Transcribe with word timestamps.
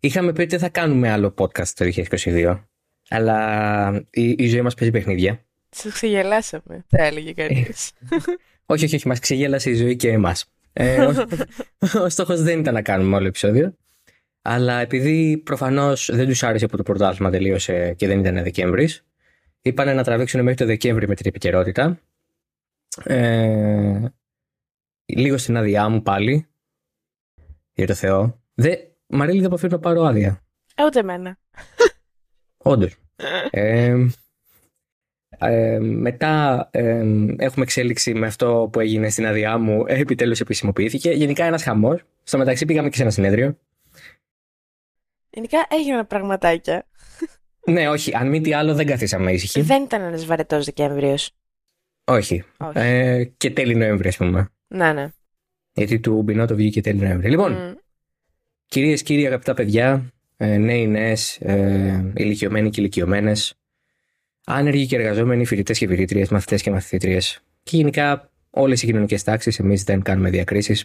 είχαμε 0.00 0.32
πει 0.32 0.40
ότι 0.40 0.50
δεν 0.50 0.58
θα 0.58 0.68
κάνουμε 0.68 1.10
άλλο 1.10 1.34
podcast 1.38 1.68
το 1.68 1.90
2022. 1.94 2.60
Αλλά 3.08 4.06
η, 4.10 4.34
η 4.38 4.48
ζωή 4.48 4.62
μας 4.62 4.74
παίζει 4.74 4.92
παιχνίδια. 4.92 5.44
Σα 5.70 5.90
ξεγελάσαμε, 5.90 6.84
θα 6.88 7.04
έλεγε 7.04 7.32
κανείς. 7.32 7.92
όχι, 8.66 8.84
όχι, 8.84 8.94
όχι, 8.94 9.08
μας 9.08 9.18
ξεγέλασε 9.18 9.70
η 9.70 9.74
ζωή 9.74 9.96
και 9.96 10.10
εμάς. 10.10 10.44
Ε, 10.72 11.04
ο 11.04 11.12
ο 12.04 12.08
στόχος 12.08 12.42
δεν 12.42 12.60
ήταν 12.60 12.74
να 12.74 12.82
κάνουμε 12.82 13.16
όλο 13.16 13.26
επεισόδιο. 13.26 13.74
Αλλά 14.42 14.80
επειδή 14.80 15.38
προφανώς 15.44 16.10
δεν 16.12 16.26
τους 16.26 16.42
άρεσε 16.42 16.66
που 16.66 16.76
το 16.76 16.82
πρωτάθλημα 16.82 17.30
τελείωσε 17.30 17.94
και 17.94 18.06
δεν 18.06 18.18
ήταν 18.18 18.42
Δεκέμβρης, 18.42 19.04
είπαν 19.62 19.96
να 19.96 20.04
τραβήξουν 20.04 20.40
μέχρι 20.40 20.56
το 20.56 20.64
Δεκέμβρη 20.64 21.08
με 21.08 21.14
την 21.14 21.26
επικαιρότητα. 21.28 22.00
Ε, 23.04 24.04
λίγο 25.04 25.38
στην 25.38 25.56
άδειά 25.56 25.88
μου 25.88 26.02
πάλι. 26.02 26.46
Για 27.72 27.86
το 27.86 27.94
Θεό. 27.94 28.42
Δε, 28.54 28.76
Μαρίλη 29.10 29.38
δεν 29.38 29.46
αποφέρει 29.46 29.72
να 29.72 29.78
πάρω 29.78 30.02
άδεια. 30.02 30.42
Ε, 30.74 30.84
ούτε 30.84 30.98
εμένα. 30.98 31.38
Όντως. 32.56 32.96
ε, 33.50 34.06
ε, 35.38 35.78
μετά 35.78 36.68
ε, 36.72 37.04
έχουμε 37.36 37.64
εξέλιξη 37.64 38.14
με 38.14 38.26
αυτό 38.26 38.68
που 38.72 38.80
έγινε 38.80 39.08
στην 39.08 39.26
άδειά 39.26 39.58
μου. 39.58 39.84
Επιτέλους 39.86 40.40
επισημοποιήθηκε. 40.40 41.10
Γενικά 41.10 41.44
ένας 41.44 41.62
χαμός. 41.62 42.02
Στο 42.22 42.38
μεταξύ 42.38 42.64
πήγαμε 42.64 42.88
και 42.88 42.96
σε 42.96 43.02
ένα 43.02 43.10
συνέδριο. 43.10 43.58
Γενικά 45.30 45.66
έγιναν 45.70 46.06
πραγματάκια. 46.06 46.86
Ναι, 47.66 47.88
όχι. 47.88 48.16
Αν 48.16 48.28
μη 48.28 48.40
τι 48.40 48.52
άλλο, 48.54 48.74
δεν 48.74 48.86
καθίσαμε 48.86 49.32
ήσυχοι. 49.32 49.60
Δεν 49.60 49.82
ήταν 49.82 50.02
ένας 50.02 50.24
βαρετός 50.24 50.64
Δεκέμβριος. 50.64 51.30
Όχι. 52.04 52.44
Όχι. 52.56 52.78
Ε, 52.78 53.24
και 53.24 53.50
τέλη 53.50 53.74
Νοέμβρη, 53.74 54.08
ας 54.08 54.16
πούμε. 54.16 54.50
Ναι, 54.66 54.92
ναι. 54.92 55.10
Γιατί 55.72 56.00
του 56.00 56.22
Μπινότο 56.22 56.54
βγήκε 56.54 56.80
τέλη 56.80 56.98
Νοέμβρη. 57.00 57.30
Λοιπόν, 57.30 57.52
Μμ. 57.52 57.72
Κυρίες 58.70 59.02
και 59.02 59.14
κύριοι, 59.14 59.26
αγαπητά 59.26 59.54
παιδιά, 59.54 60.12
ε, 60.36 60.56
νέοι, 60.56 60.86
νέες, 60.86 61.36
ε, 61.40 62.12
ηλικιωμένοι 62.16 62.70
και 62.70 62.80
ηλικιωμένες, 62.80 63.54
άνεργοι 64.44 64.86
και 64.86 64.96
εργαζόμενοι, 64.96 65.44
φοιτητές 65.44 65.78
και 65.78 65.86
φοιτήτριε, 65.86 66.26
μαθητές 66.30 66.62
και 66.62 66.70
μαθητήτριε, 66.70 67.18
και 67.62 67.76
γενικά 67.76 68.30
όλες 68.50 68.82
οι 68.82 68.86
κοινωνικές 68.86 69.22
τάξεις, 69.22 69.58
εμείς 69.58 69.84
δεν 69.84 70.02
κάνουμε 70.02 70.30
διακρίσεις. 70.30 70.84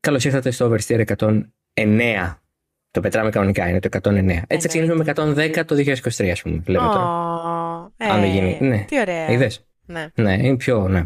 Καλώς 0.00 0.24
ήρθατε 0.24 0.50
στο 0.50 0.70
Oversteer 0.72 0.98
109. 0.98 2.42
Το 2.90 3.00
πετράμε 3.00 3.30
κανονικά, 3.30 3.68
είναι 3.68 3.80
το 3.80 3.88
109. 4.02 4.42
Έτσι 4.46 4.60
θα 4.60 4.68
ξεκινήσουμε 4.68 5.04
με 5.04 5.04
110 5.04 5.64
το 5.64 5.74
2023, 5.74 6.30
ας 6.30 6.42
πούμε. 6.42 6.62
Λέμε 6.66 6.86
τώρα. 6.86 7.00
Ω, 7.00 7.92
Αν 7.96 8.20
δεν 8.20 8.22
ε, 8.22 8.26
γίνει. 8.26 8.58
Ναι. 8.60 8.84
Τι 8.88 9.00
ωραία. 9.00 9.28
Είδες; 9.28 9.66
Ναι. 9.86 10.06
Ναι, 10.14 10.32
είναι 10.32 10.56
πιο, 10.56 10.88
ναι. 10.88 11.02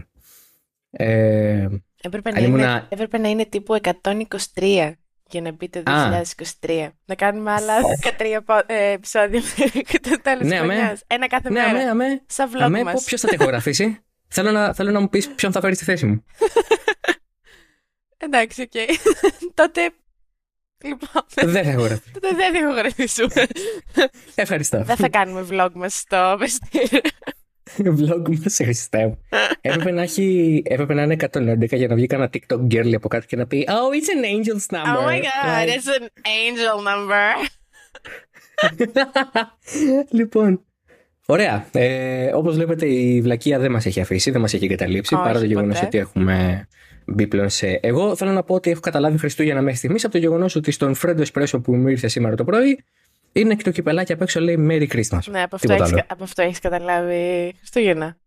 Ε, 0.91 1.69
Έπρεπε, 2.03 2.29
Αν 2.29 2.35
να 2.35 2.47
ήμουνα- 2.47 2.71
είναι, 2.71 2.87
έπρεπε 2.89 3.19
να 3.19 3.29
είναι 3.29 3.47
τύπου 3.47 3.75
123 3.75 4.93
για 5.31 5.41
να 5.41 5.53
μπει 5.53 5.69
το 5.69 5.83
Α. 5.91 6.23
2023. 6.61 6.89
Να 7.05 7.15
κάνουμε 7.15 7.53
άλλα 7.53 7.75
13 8.19 8.39
πο- 8.45 8.63
ε, 8.67 8.91
επεισόδια 8.93 9.41
μέχρι 9.59 9.99
το 10.01 10.21
τέλος 10.23 10.43
Ναι, 10.43 10.49
της 10.51 10.59
αμέ. 10.61 10.75
χρονιάς. 10.75 11.03
Ένα 11.07 11.27
κάθε 11.27 11.51
ναι, 11.51 11.61
μέρα. 11.61 11.71
αμέ, 11.71 11.83
αμέ. 11.83 12.23
Σαν 12.27 12.51
vlog 12.55 12.61
αμέ 12.61 12.83
μας. 12.85 13.05
ποιος 13.05 13.21
θα 13.21 13.29
την 13.29 13.39
ηχογραφήσει. 13.41 13.99
θέλω, 14.35 14.51
να, 14.51 14.75
θέλω 14.75 14.91
να 14.91 15.01
μου 15.01 15.09
πεις 15.09 15.29
ποιον 15.29 15.53
θα 15.53 15.61
φέρει 15.61 15.75
στη 15.75 15.85
θέση 15.85 16.07
μου. 16.07 16.25
Εντάξει, 18.17 18.63
οκ. 18.63 18.71
Τότε. 19.55 19.91
Λοιπόν, 20.85 21.23
δεν 21.35 21.65
θα 21.65 21.71
ηχογραφεί. 21.71 22.11
τότε 22.11 22.29
δεν 22.35 22.53
θα 22.53 22.59
ηχογραφήσουμε. 22.59 23.47
Ευχαριστώ. 24.35 24.83
δεν 24.85 24.97
θα 24.97 25.09
κάνουμε 25.09 25.47
vlog 25.51 25.71
μας 25.75 25.95
στο 25.99 26.37
βεστήριο. 26.39 27.01
Vlog 27.77 28.29
μας, 28.43 28.57
Χριστέ 28.63 29.07
μου. 29.07 29.19
έπρεπε, 29.61 29.91
να 29.91 30.03
έχει, 30.03 30.63
έπρεπε 30.67 30.95
να 30.95 31.03
είναι 31.03 31.17
111 31.21 31.69
για 31.77 31.89
να 31.89 31.95
βγει 31.95 32.07
κανένα 32.07 32.31
TikTok 32.33 32.67
girl 32.75 32.93
από 32.95 33.09
κάτω 33.09 33.27
και 33.27 33.37
να 33.37 33.47
πει 33.47 33.67
Oh, 33.69 33.73
it's 33.73 34.09
an 34.19 34.25
angel's 34.25 34.77
number. 34.79 34.99
Oh 34.99 35.07
my 35.09 35.21
god, 35.21 35.69
Like- 35.69 35.69
it's 35.77 35.89
an 35.99 36.09
angel 36.25 36.79
number. 36.91 37.49
λοιπόν. 40.19 40.63
Ωραία. 41.27 41.67
Ε, 41.73 42.31
Όπως 42.35 42.55
βλέπετε, 42.55 42.87
η 42.87 43.21
βλακεία 43.23 43.59
δεν 43.59 43.71
μας 43.71 43.87
έχει 43.87 44.01
αφήσει, 44.01 44.31
δεν 44.31 44.41
μας 44.41 44.55
έχει 44.55 44.65
εγκαταλείψει. 44.65 45.15
Όχι, 45.15 45.23
παρά 45.25 45.39
το 45.39 45.45
γεγονός 45.45 45.75
ποτέ. 45.75 45.87
ότι 45.87 45.99
έχουμε 45.99 46.69
μπει 47.05 47.27
πλέον 47.27 47.49
σε. 47.49 47.67
Εγώ 47.83 48.17
θέλω 48.17 48.31
να 48.33 48.43
πω 48.43 48.55
ότι 48.55 48.71
έχω 48.71 48.81
καταλάβει 48.81 49.19
Χριστούγεννα 49.19 49.63
μέχρι 49.63 49.79
στιγμής 49.79 50.05
από 50.05 50.13
το 50.13 50.19
γεγονός 50.19 50.55
ότι 50.57 50.71
στον 50.71 50.95
Φρέντο 50.95 51.23
Espresso 51.33 51.61
που 51.63 51.75
μου 51.75 51.89
ήρθε 51.89 52.09
σήμερα 52.09 52.35
το 52.37 52.45
πρωί 52.45 52.85
είναι 53.41 53.55
και 53.55 53.63
το 53.63 53.71
κυπελάκι 53.71 54.13
απ' 54.13 54.23
έξω 54.23 54.41
λέει 54.41 54.67
Merry 54.71 54.89
Christmas. 54.93 55.21
Ναι, 55.27 55.43
από 55.43 55.55
αυτό, 55.55 55.67
Τίποτα 55.67 55.75
έχεις, 55.75 55.93
άλλο. 55.93 56.05
από 56.09 56.25
αυτό 56.25 56.43
έχεις 56.43 56.59
καταλάβει 56.59 57.55
Χριστούγεννα. 57.59 58.19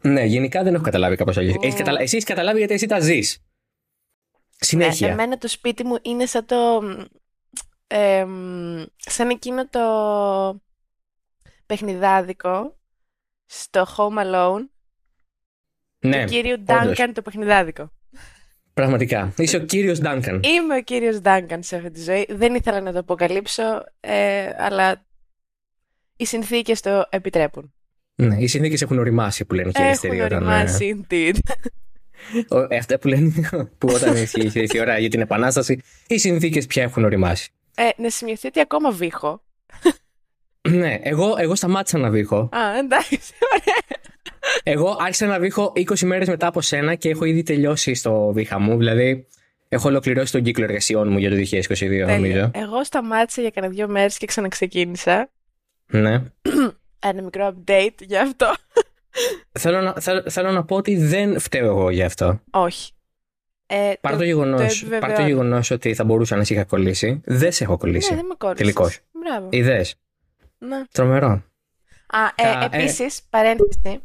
Ναι, 0.00 0.24
γενικά 0.24 0.62
δεν 0.62 0.74
έχω 0.74 0.82
καταλάβει 0.82 1.16
κάπως 1.16 1.36
αλλιώς. 1.36 1.56
Ω. 1.56 1.76
Καταλα... 1.76 2.00
Εσύ 2.00 2.16
έχεις 2.16 2.28
καταλάβει 2.28 2.58
γιατί 2.58 2.74
εσύ 2.74 2.86
τα 2.86 3.00
ζεις. 3.00 3.44
Συνέχεια. 4.56 5.06
Ναι, 5.06 5.12
εμένα 5.12 5.38
το 5.38 5.48
σπίτι 5.48 5.84
μου 5.84 5.98
είναι 6.02 6.26
σαν 6.26 6.46
το... 6.46 6.82
εμ, 7.86 8.84
σαν 8.96 9.30
εκείνο 9.30 9.68
το 9.68 9.80
παιχνιδάδικο 11.66 12.78
στο 13.46 13.86
Home 13.96 14.24
Alone 14.24 14.68
ναι, 15.98 16.24
του 16.24 16.30
κύριου 16.30 16.56
όντως. 16.60 16.96
Duncan 16.98 17.10
το 17.14 17.22
παιχνιδάδικο. 17.22 17.92
Πραγματικά. 18.80 19.32
Είσαι 19.36 19.56
ο 19.56 19.60
κύριος 19.60 19.98
Ντάνκαν. 20.00 20.40
Είμαι 20.44 20.74
ο 20.76 20.82
κύριος 20.82 21.20
Duncan 21.22 21.58
σε 21.58 21.76
αυτή 21.76 21.90
τη 21.90 22.02
ζωή. 22.02 22.26
Δεν 22.30 22.54
ήθελα 22.54 22.80
να 22.80 22.92
το 22.92 22.98
αποκαλύψω, 22.98 23.62
ε, 24.00 24.48
αλλά 24.58 25.04
οι 26.16 26.24
συνθήκες 26.24 26.80
το 26.80 27.06
επιτρέπουν. 27.10 27.72
Ναι, 28.14 28.36
οι 28.38 28.46
συνθήκες 28.46 28.82
έχουν 28.82 28.98
οριμάσει 28.98 29.44
που 29.44 29.54
λένε 29.54 29.70
και 29.70 29.82
οι 29.82 29.84
αριστεροί. 29.84 30.14
Έχουν 30.18 30.26
όταν, 30.26 30.42
οριμάσει, 30.46 31.04
indeed. 31.08 31.34
ε, 32.48 32.54
ο- 32.54 32.66
ε, 32.68 32.76
αυτά 32.76 32.98
που 32.98 33.08
λένε 33.08 33.32
που 33.78 33.88
όταν 33.94 34.16
ήρθε 34.16 34.40
ήρθε 34.42 34.66
η 34.72 34.80
ώρα 34.80 34.98
για 34.98 35.08
την 35.08 35.20
Επανάσταση, 35.20 35.80
οι 36.06 36.18
συνθήκες 36.18 36.66
πια 36.66 36.82
έχουν 36.82 37.04
οριμάσει. 37.04 37.50
Ε, 37.74 37.88
να 37.96 38.10
σημειωθεί 38.10 38.46
ότι 38.46 38.60
ακόμα 38.60 38.90
βήχω. 38.90 39.42
ναι, 40.68 40.98
εγώ, 41.02 41.34
εγώ 41.38 41.54
σταμάτησα 41.54 41.98
να 41.98 42.10
βήχω. 42.10 42.36
Α, 42.52 42.78
εντάξει, 42.78 43.18
ωραία. 43.52 43.99
Εγώ 44.62 44.96
άρχισα 45.00 45.26
να 45.26 45.38
βήχω 45.38 45.72
20 45.76 46.00
μέρες 46.00 46.28
μετά 46.28 46.46
από 46.46 46.60
σένα 46.60 46.94
και 46.94 47.08
έχω 47.08 47.24
ήδη 47.24 47.42
τελειώσει 47.42 47.94
στο 47.94 48.30
βήχα 48.32 48.58
μου. 48.58 48.76
Δηλαδή, 48.78 49.26
έχω 49.68 49.88
ολοκληρώσει 49.88 50.32
τον 50.32 50.42
κύκλο 50.42 50.64
εργασιών 50.64 51.08
μου 51.10 51.18
για 51.18 51.30
το 51.30 51.36
2022, 51.36 51.74
Τέλεια. 51.78 52.06
νομίζω. 52.06 52.50
Εγώ 52.54 52.84
σταμάτησα 52.84 53.40
για 53.40 53.50
κανένα 53.50 53.72
δύο 53.74 53.88
μέρες 53.88 54.16
και 54.18 54.26
ξαναξεκίνησα. 54.26 55.30
Ναι. 55.86 56.22
Ένα 57.06 57.22
μικρό 57.22 57.54
update 57.66 57.94
για 58.00 58.20
αυτό. 58.22 58.54
Θέλω 59.58 59.80
να, 59.80 59.94
θέλω, 60.00 60.22
θέλω 60.30 60.50
να 60.50 60.64
πω 60.64 60.76
ότι 60.76 60.96
δεν 60.96 61.38
φταίω 61.40 61.66
εγώ 61.66 61.90
γι' 61.90 62.02
αυτό. 62.02 62.40
Όχι. 62.50 62.92
Ε, 63.66 63.92
Παρά 64.00 64.16
το, 64.16 64.24
γεγονός, 64.24 64.76
επιβεβαιώνω. 64.82 65.00
παρά 65.06 65.14
το 65.20 65.26
γεγονός 65.28 65.70
ότι 65.70 65.94
θα 65.94 66.04
μπορούσα 66.04 66.36
να 66.36 66.44
σε 66.44 66.54
είχα 66.54 66.64
κολλήσει, 66.64 67.20
δεν 67.24 67.52
σε 67.52 67.64
έχω 67.64 67.76
κολλήσει. 67.76 68.10
Ναι, 68.10 68.16
δεν 68.16 68.26
με 68.26 68.34
κόλλησες. 68.38 68.60
Τελικώς. 68.60 68.98
Μπράβο. 69.12 69.48
Ιδέες. 69.50 69.94
Ναι. 70.58 70.82
Τρομερό. 70.92 71.26
Α, 72.06 72.24
ε, 72.34 72.42
Κα- 72.42 72.68
ε. 72.72 72.76
επίσης, 72.82 73.20
παρένθεση. 73.30 74.00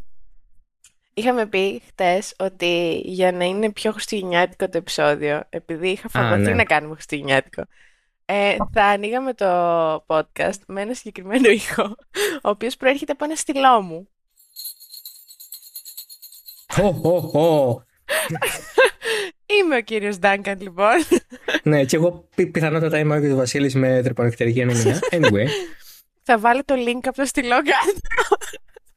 Είχαμε 1.18 1.46
πει 1.46 1.81
χτες 1.88 2.34
ότι 2.40 3.02
για 3.03 3.31
να 3.31 3.46
είναι 3.46 3.72
πιο 3.72 3.92
χριστουγεννιάτικο 3.92 4.70
το 4.70 4.78
επεισόδιο, 4.78 5.44
επειδή 5.50 5.90
είχα 5.90 6.09
φοβηθεί 6.09 6.42
ναι. 6.42 6.53
να 6.53 6.64
κάνουμε 6.64 6.94
χριστουγεννιάτικο, 6.94 7.64
ε, 8.26 8.56
θα 8.74 8.84
ανοίγαμε 8.84 9.34
το 9.34 9.46
podcast 10.08 10.59
με 10.68 10.81
ένα 10.81 10.94
συγκεκριμένο 10.94 11.50
ήχο, 11.50 11.84
ο 12.44 12.50
οποίος 12.50 12.78
προέρχεται 12.78 13.12
από 13.12 13.26
ένα 13.26 13.36
στυλό 13.36 13.81
μου. 13.81 14.09
Χω, 16.74 16.92
χω, 16.92 17.20
χω. 17.20 17.84
Είμαι 19.46 19.76
ο 19.76 19.82
κύριος 19.82 20.18
Ντάνκαν, 20.18 20.62
λοιπόν. 20.62 20.94
ναι, 21.64 21.86
και 21.86 21.96
εγώ 21.96 22.28
πι- 22.36 22.52
πιθανότατα 22.52 23.00
είμαι 23.00 23.14
ο 23.14 23.18
Άγιος 23.18 23.36
Βασίλης 23.36 23.76
με 23.76 24.02
τρυπονεκτερική 24.03 24.62
ανεμία. 24.62 25.00
Anyway. 25.12 25.47
θα 26.24 26.40
βάλω 26.40 26.62
το 26.66 26.76
link 26.78 27.02
από 27.03 27.16
το 27.16 27.26
στυλό 27.26 27.56
κάτω. 27.56 28.00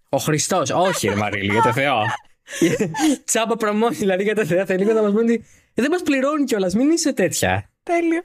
Ο 0.09 0.17
Χριστός, 0.17 0.71
όχι, 0.71 1.09
ρε 1.09 1.15
Μαρίλη, 1.15 1.53
για 1.53 1.63
το 1.63 1.73
Θεό. 1.73 1.97
Τσάμπα 3.25 3.57
προμόνη, 3.57 3.95
δηλαδή 3.95 4.23
για 4.23 4.35
το 4.35 4.47
Θεό. 4.47 4.67
Θέλει 4.67 4.85
να 4.85 5.03
μας 5.03 5.13
πούνε 5.13 5.33
ότι 5.33 5.45
«Ε, 5.75 5.83
δεν 5.83 5.91
μας 5.91 6.03
πληρώνει 6.03 6.45
κιόλας, 6.45 6.75
μην 6.75 6.91
είσαι 6.91 7.13
τέτοια. 7.13 7.71
Τέλειο. 7.83 8.23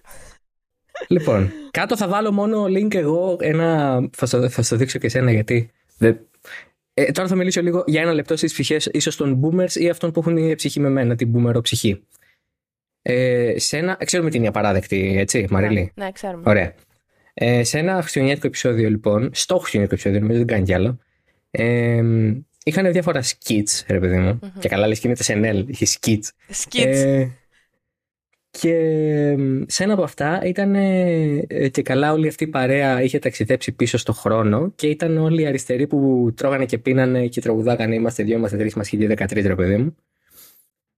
λοιπόν, 1.08 1.52
κάτω 1.72 1.98
θα 1.98 2.08
βάλω 2.08 2.32
μόνο 2.32 2.63
link 2.63 2.96
εγώ. 2.96 3.38
Ένα... 3.40 4.00
Θα, 4.12 4.25
στο, 4.25 4.50
θα 4.50 4.62
στο 4.62 4.75
δείξω 4.75 5.00
και 5.00 5.06
εσένα 5.06 5.31
γιατί. 5.31 5.72
Δεν... 5.98 6.19
Ε, 6.94 7.12
τώρα 7.12 7.28
θα 7.28 7.36
μιλήσω 7.36 7.62
λίγο 7.62 7.84
για 7.88 8.02
ένα 8.02 8.13
λεπτό 8.13 8.38
στις 8.38 8.52
ψυχές, 8.52 8.90
ίσως 8.92 9.16
των 9.16 9.42
boomers 9.42 9.72
ή 9.72 9.90
αυτών 9.90 10.12
που 10.12 10.19
έχουν 10.19 10.38
η 10.38 10.56
ψυχή 10.56 10.80
με 10.80 10.90
μένα, 10.90 11.16
την 11.16 11.34
boomer 11.36 11.63
ψυχή. 11.63 12.04
Ε, 13.02 13.54
σε 13.57 13.78
ένα. 13.78 13.98
Ξέρουμε 14.06 14.30
την 14.30 14.40
είναι 14.40 14.48
απαράδεκτη, 14.48 15.16
έτσι, 15.18 15.48
Μαρίλη; 15.50 15.92
Ναι, 15.96 16.12
ξέρουμε. 16.12 16.44
Ωραία. 16.46 16.74
Ε, 17.34 17.63
σε 17.63 17.78
ένα 17.78 18.00
χριστουγεννιάτικο 18.00 18.48
επεισόδιο, 18.48 18.90
λοιπόν, 18.90 19.30
στο 19.34 19.57
χριστουγεννιάτικο 19.57 19.94
επεισόδιο, 19.94 20.19
νομίζω 20.19 20.38
δεν 20.38 20.48
κάνει 20.48 20.63
κι 20.63 20.74
άλλο, 20.74 21.00
ε, 21.56 22.04
είχαν 22.64 22.92
διάφορα 22.92 23.22
skits, 23.24 23.84
ρε 23.88 24.00
παιδί 24.00 24.18
μου. 24.18 24.40
Και 24.60 24.68
καλά, 24.68 24.88
λες 24.88 25.00
και 25.00 25.08
είναι 25.08 25.18
το 25.18 25.24
SNL, 25.28 25.64
είχε 25.68 25.86
skits. 25.86 26.28
Σκίτς. 26.50 27.02
Ε, 27.02 27.32
και 28.60 28.76
εμ, 29.38 29.62
σε 29.68 29.84
ένα 29.84 29.94
από 29.94 30.04
αυτά 30.04 30.42
ήταν 30.44 30.76
ε, 30.76 31.46
ε, 31.48 31.70
και 31.70 31.82
καλά 31.82 32.12
όλη 32.12 32.28
αυτή 32.28 32.44
η 32.44 32.48
παρέα 32.48 33.02
είχε 33.02 33.20
ταξιδέψει 33.20 33.72
πίσω 33.72 33.98
στο 33.98 34.14
χρόνο 34.14 34.72
και 34.76 34.88
ήταν 34.88 35.18
όλοι 35.18 35.42
οι 35.42 35.46
αριστεροί 35.46 35.88
που 35.88 36.32
τρώγανε 36.36 36.66
και 36.66 36.78
πίνανε 36.78 37.28
και 37.28 37.42
τραγουδάγανε 37.42 37.96
Είμαστε 37.96 38.24
δυο, 38.24 38.38
είμαστε 38.38 38.58
τρεις, 38.58 38.74
είμαστε 38.74 38.98
2013, 38.98 39.48
ρε 39.48 39.56
παιδί 39.56 39.78
μου. 39.78 39.96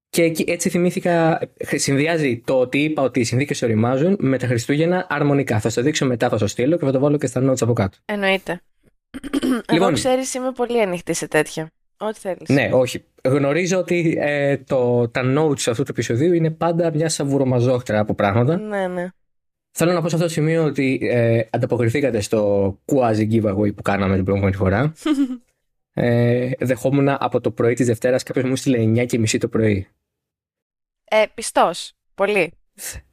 Και 0.09 0.23
εκεί, 0.23 0.45
έτσι 0.47 0.69
θυμήθηκα, 0.69 1.39
συνδυάζει 1.75 2.41
το 2.45 2.59
ότι 2.59 2.77
είπα 2.83 3.01
ότι 3.01 3.19
οι 3.19 3.23
συνθήκες 3.23 3.61
οριμάζουν 3.61 4.17
με 4.19 4.37
τα 4.37 4.47
Χριστούγεννα 4.47 5.07
αρμονικά. 5.09 5.59
Θα 5.59 5.69
στο 5.69 5.81
δείξω 5.81 6.05
μετά, 6.05 6.29
θα 6.29 6.37
στο 6.37 6.47
στείλω 6.47 6.77
και 6.77 6.85
θα 6.85 6.91
το 6.91 6.99
βάλω 6.99 7.17
και 7.17 7.27
στα 7.27 7.51
notes 7.51 7.61
από 7.61 7.73
κάτω. 7.73 7.97
Εννοείται. 8.05 8.61
Εγώ 9.41 9.61
Λοιπόν. 9.71 9.93
ξέρεις 9.93 10.33
είμαι 10.33 10.51
πολύ 10.51 10.81
ανοιχτή 10.81 11.13
σε 11.13 11.27
τέτοια. 11.27 11.71
Ό,τι 11.97 12.19
θέλεις. 12.19 12.49
Ναι, 12.49 12.69
όχι. 12.73 13.03
Γνωρίζω 13.23 13.77
ότι 13.77 14.15
ε, 14.19 14.57
το, 14.57 15.09
τα 15.09 15.21
notes 15.37 15.61
αυτού 15.69 15.83
του 15.83 15.91
επεισοδίου 15.91 16.33
είναι 16.33 16.51
πάντα 16.51 16.91
μια 16.93 17.09
σαβουρομαζόχτρα 17.09 17.99
από 17.99 18.13
πράγματα. 18.15 18.57
Ναι, 18.57 18.87
ναι. 18.87 19.07
Θέλω 19.71 19.91
να 19.91 20.01
πω 20.01 20.09
σε 20.09 20.15
αυτό 20.15 20.27
το 20.27 20.33
σημείο 20.33 20.63
ότι 20.63 20.99
ε, 21.01 21.41
ανταποκριθήκατε 21.49 22.19
στο 22.21 22.69
quasi 22.85 23.31
giveaway 23.31 23.75
που 23.75 23.81
κάναμε 23.81 24.15
την 24.15 24.23
προηγούμενη 24.23 24.55
φορά. 24.55 24.93
ε, 25.93 26.51
δεχόμουν 26.59 27.09
από 27.09 27.41
το 27.41 27.51
πρωί 27.51 27.73
της 27.73 27.85
Δευτέρας 27.85 28.23
κάποιος 28.23 28.45
μου 28.45 28.55
στείλε 28.55 29.01
9 29.03 29.05
και 29.05 29.19
μισή 29.19 29.37
το 29.37 29.47
πρωί. 29.47 29.87
Ε, 31.03 31.23
πιστός. 31.33 31.93
Πολύ. 32.15 32.51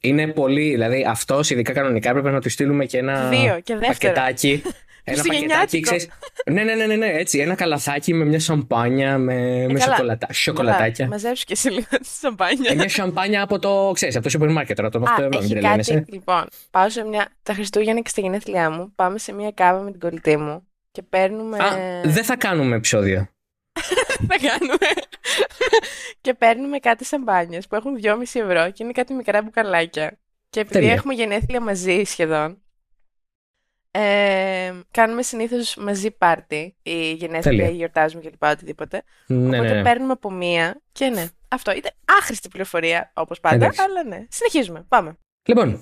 Είναι 0.00 0.26
πολύ, 0.28 0.70
δηλαδή 0.70 1.04
αυτός 1.08 1.50
ειδικά 1.50 1.72
κανονικά 1.72 2.10
έπρεπε 2.10 2.30
να 2.30 2.40
του 2.40 2.48
στείλουμε 2.48 2.84
και 2.84 2.98
ένα 2.98 3.28
Δύο 3.28 3.60
και 3.60 3.76
δεύτερο. 3.76 4.12
πακετάκι. 4.14 4.62
ένα 5.04 5.16
πακετάκι, 5.16 5.20
Χριστουγεννιάτικο. 5.20 5.82
ξέρεις. 5.82 6.08
ναι, 6.50 6.62
ναι, 6.62 6.74
ναι, 6.74 6.86
ναι, 6.86 6.96
ναι, 6.96 7.06
έτσι. 7.06 7.38
Ένα 7.38 7.54
καλαθάκι 7.54 8.14
με 8.14 8.24
μια 8.24 8.40
σαμπάνια, 8.40 9.18
με, 9.18 9.66
με 9.66 9.78
καλά. 9.78 9.94
σοκολατα... 9.94 10.32
σοκολατάκια. 10.32 10.92
Καλά, 11.04 11.08
Μαζέψου 11.08 11.44
και 11.44 11.52
εσύ 11.52 11.68
λίγο 11.70 11.86
τη 11.88 12.06
σαμπάνια. 12.06 12.70
Ε, 12.70 12.74
μια 12.74 12.88
σαμπάνια 12.88 13.42
από 13.42 13.58
το, 13.58 13.90
ξέρεις, 13.94 14.14
από 14.14 14.24
το 14.24 14.30
σούπερ 14.30 14.50
μάρκετ 14.50 14.76
τώρα, 14.76 14.88
το 14.88 14.98
Α, 14.98 15.02
8 15.02 15.06
ευρώ, 15.12 15.28
μην 15.28 15.38
έχει 15.38 15.48
τρελαίνεσαι. 15.48 15.94
κάτι. 15.94 16.12
Λοιπόν, 16.12 16.46
πάω 16.70 16.88
σε 16.90 17.04
μια. 17.04 17.28
Τα 17.42 17.54
Χριστούγεννα 17.54 18.00
και 18.00 18.08
στα 18.08 18.20
γενέθλιά 18.20 18.70
μου. 18.70 18.92
Πάμε 18.94 19.18
σε 19.18 19.32
μια 19.32 19.50
κάβα 19.50 19.80
με 19.80 19.90
την 19.90 20.00
κολλητή 20.00 20.36
μου 20.36 20.66
και 20.90 21.02
παίρνουμε. 21.02 21.56
Α, 21.64 22.00
δεν 22.04 22.24
θα 22.24 22.36
κάνουμε 22.36 22.76
επεισόδιο. 22.76 23.28
θα 24.28 24.36
κάνουμε. 24.48 24.76
και 26.20 26.34
παίρνουμε 26.34 26.78
κάτι 26.78 27.04
σαμπάνιες 27.04 27.66
που 27.66 27.74
έχουν 27.74 28.00
2,5 28.02 28.12
ευρώ 28.22 28.70
και 28.70 28.82
είναι 28.82 28.92
κάτι 28.92 29.14
μικρά 29.14 29.42
μπουκαλάκια. 29.42 30.18
Και 30.50 30.60
επειδή 30.60 30.78
Τέλεια. 30.78 30.92
έχουμε 30.92 31.14
γενέθλια 31.14 31.60
μαζί 31.60 32.02
σχεδόν. 32.04 32.62
Ε, 33.94 34.72
κάνουμε 34.90 35.22
συνήθως 35.22 35.76
μαζί 35.76 36.10
πάρτι 36.10 36.74
ή 36.82 37.12
γενέθλια 37.12 37.40
Τέλεια. 37.40 37.68
ή 37.68 37.74
γιορτάζουμε 37.74 38.22
κλπ. 38.22 38.42
Οτιδήποτε. 38.42 39.02
Ναι, 39.26 39.46
Οπότε 39.46 39.68
ναι, 39.68 39.74
ναι. 39.74 39.82
παίρνουμε 39.82 40.12
από 40.12 40.30
μία 40.30 40.80
και 40.92 41.06
ναι. 41.06 41.26
Αυτό 41.48 41.72
ήταν 41.72 41.90
άχρηστη 42.04 42.48
πληροφορία 42.48 43.10
όπως 43.14 43.40
πάντα, 43.40 43.54
Εντάξει. 43.54 43.80
αλλά 43.82 44.04
ναι. 44.04 44.26
Συνεχίζουμε. 44.28 44.84
Πάμε. 44.88 45.16
Λοιπόν, 45.48 45.80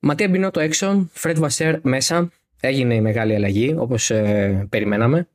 Ματία 0.00 0.28
Μπινότο 0.28 0.60
έξω, 0.60 1.08
Φρέντ 1.12 1.38
Βασέρ 1.38 1.78
μέσα. 1.82 2.32
Έγινε 2.60 2.94
η 2.94 3.00
μεγάλη 3.00 3.34
αλλαγή, 3.34 3.74
όπως 3.78 4.10
ε, 4.10 4.66
περιμέναμε. 4.70 5.28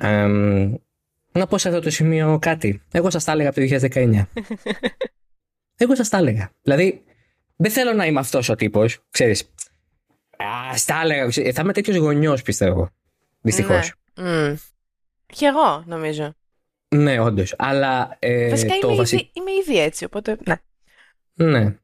Ε, 0.00 0.26
να 1.32 1.46
πω 1.46 1.58
σε 1.58 1.68
αυτό 1.68 1.80
το 1.80 1.90
σημείο 1.90 2.38
κάτι. 2.40 2.82
Εγώ 2.92 3.10
σας 3.10 3.24
τα 3.24 3.32
έλεγα 3.32 3.48
από 3.48 3.60
το 3.60 3.66
2019. 3.94 4.22
Εγώ 5.82 5.94
σας 5.94 6.08
τα 6.08 6.16
έλεγα. 6.16 6.50
Δηλαδή, 6.62 7.04
δεν 7.56 7.70
θέλω 7.70 7.92
να 7.92 8.06
είμαι 8.06 8.20
αυτός 8.20 8.48
ο 8.48 8.54
τύπος, 8.54 9.04
ξέρεις. 9.10 9.52
Α, 10.42 10.76
στα 10.76 11.00
έλεγα. 11.02 11.26
ξέρεις, 11.26 11.54
Θα 11.54 11.62
είμαι 11.62 11.72
τέτοιος 11.72 11.96
γονιός, 11.96 12.42
πιστεύω. 12.42 12.88
Δυστυχώς. 13.40 13.92
Ναι. 14.14 14.48
Μμ. 14.48 14.54
Κι 15.26 15.44
εγώ 15.44 15.82
νομίζω. 15.86 16.34
Ναι, 16.88 17.20
όντως. 17.20 17.54
Αλλά 17.58 18.16
ε, 18.18 18.48
Βασικά 18.48 18.74
το 18.80 18.86
είμαι, 18.88 18.96
βασι- 18.96 19.12
ήδη, 19.12 19.30
είμαι 19.32 19.50
ήδη 19.60 19.78
έτσι, 19.80 20.04
οπότε 20.04 20.36
ναι. 20.44 20.54
Ναι. 21.34 21.74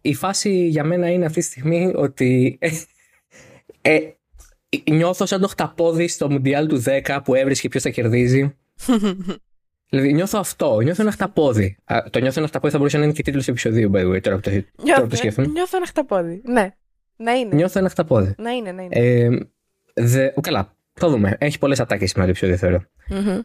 Η 0.00 0.14
φάση 0.14 0.66
για 0.66 0.84
μένα 0.84 1.08
είναι 1.10 1.24
αυτή 1.24 1.40
τη 1.40 1.46
στιγμή 1.46 1.92
ότι 1.94 2.58
ε, 2.60 2.70
ε, 3.80 4.00
νιώθω 4.90 5.26
σαν 5.26 5.40
το 5.40 5.48
χταπόδι 5.48 6.08
στο 6.08 6.30
Μουντιάλ 6.30 6.66
του 6.66 6.82
10 6.86 7.18
που 7.24 7.34
έβρισκε 7.34 7.68
ποιος 7.68 7.82
θα 7.82 7.90
κερδίζει. 7.90 8.56
δηλαδή 9.90 10.12
νιώθω 10.12 10.38
αυτό, 10.38 10.80
νιώθω 10.80 11.02
ένα 11.02 11.10
χταπόδι. 11.10 11.76
Α, 11.84 12.04
το 12.10 12.18
νιώθω 12.20 12.38
ένα 12.40 12.48
χταπόδι 12.48 12.72
θα 12.72 12.78
μπορούσε 12.78 12.98
να 12.98 13.04
είναι 13.04 13.12
και 13.12 13.22
τίτλος 13.22 13.48
επεισοδίου, 13.48 13.90
by 13.94 13.98
the 13.98 14.14
way, 14.14 14.20
τώρα 14.22 14.36
που 14.36 14.42
το, 14.42 14.50
τώρα 14.50 14.62
που 14.62 14.72
το 14.76 14.82
Νιώθω, 14.82 15.16
σκέφτομαι. 15.16 15.46
νιώθω 15.46 15.76
ένα 15.76 15.86
χταπόδι. 15.86 16.42
Ναι. 16.44 16.70
Να 17.20 17.32
είναι. 17.32 17.54
Νιώθω 17.54 17.78
ένα 17.78 17.88
χταπόδι. 17.88 18.34
Να 18.38 18.50
είναι, 18.50 18.72
να 18.72 18.82
είναι. 18.82 18.94
Ε, 18.96 19.28
δε, 19.94 20.30
ο, 20.34 20.40
καλά, 20.40 20.76
θα 20.92 21.08
δούμε. 21.08 21.36
Έχει 21.40 21.58
πολλές 21.58 21.80
ατάκες 21.80 22.10
σήμερα 22.10 22.32
το 22.32 22.38
επεισόδιο, 22.38 22.56
θεωρώ. 22.68 22.84
Μμμ. 23.08 23.40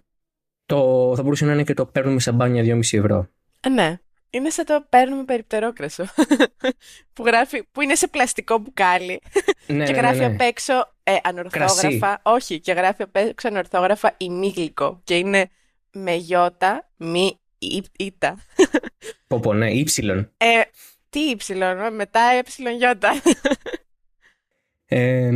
Το, 0.65 1.11
θα 1.15 1.23
μπορούσε 1.23 1.45
να 1.45 1.53
είναι 1.53 1.63
και 1.63 1.73
το 1.73 1.85
παίρνουμε 1.85 2.19
σαμπάνια 2.19 2.63
2,5 2.75 2.79
ευρώ. 2.97 3.29
Ε, 3.59 3.69
ναι. 3.69 3.97
Είναι 4.29 4.49
σαν 4.49 4.65
το 4.65 4.85
παίρνουμε 4.89 5.23
περιπτερόκρασο. 5.23 6.05
που, 7.13 7.25
γράφει, 7.25 7.63
που 7.71 7.81
είναι 7.81 7.95
σε 7.95 8.07
πλαστικό 8.07 8.57
μπουκάλι 8.57 9.21
Ναι, 9.67 9.83
και 9.85 9.91
ναι, 9.91 9.97
γράφει 9.97 10.19
ναι, 10.19 10.27
ναι. 10.27 10.33
απ' 10.33 10.41
έξω 10.41 10.73
ε, 11.03 11.15
ανορθόγραφα. 11.23 12.19
Όχι, 12.23 12.59
και 12.59 12.71
γράφει 12.71 13.01
απ' 13.01 13.15
έξω 13.15 13.47
ανορθόγραφα 13.47 14.13
ημίγλικο. 14.17 15.01
Και 15.03 15.17
είναι 15.17 15.49
με 15.91 16.13
γιώτα, 16.13 16.89
μη 16.97 17.39
ή- 17.57 17.83
ήτα. 17.97 18.37
Πω, 19.27 19.39
πω, 19.39 19.53
ναι, 19.53 19.71
ύψιλον. 19.71 20.31
Ε, 20.37 20.61
τι 21.13 21.19
ύψιλον, 21.29 21.95
μετά 21.95 22.19
έψιλον 22.39 22.75
γιώτα. 22.75 23.11
Ε, 24.85 25.29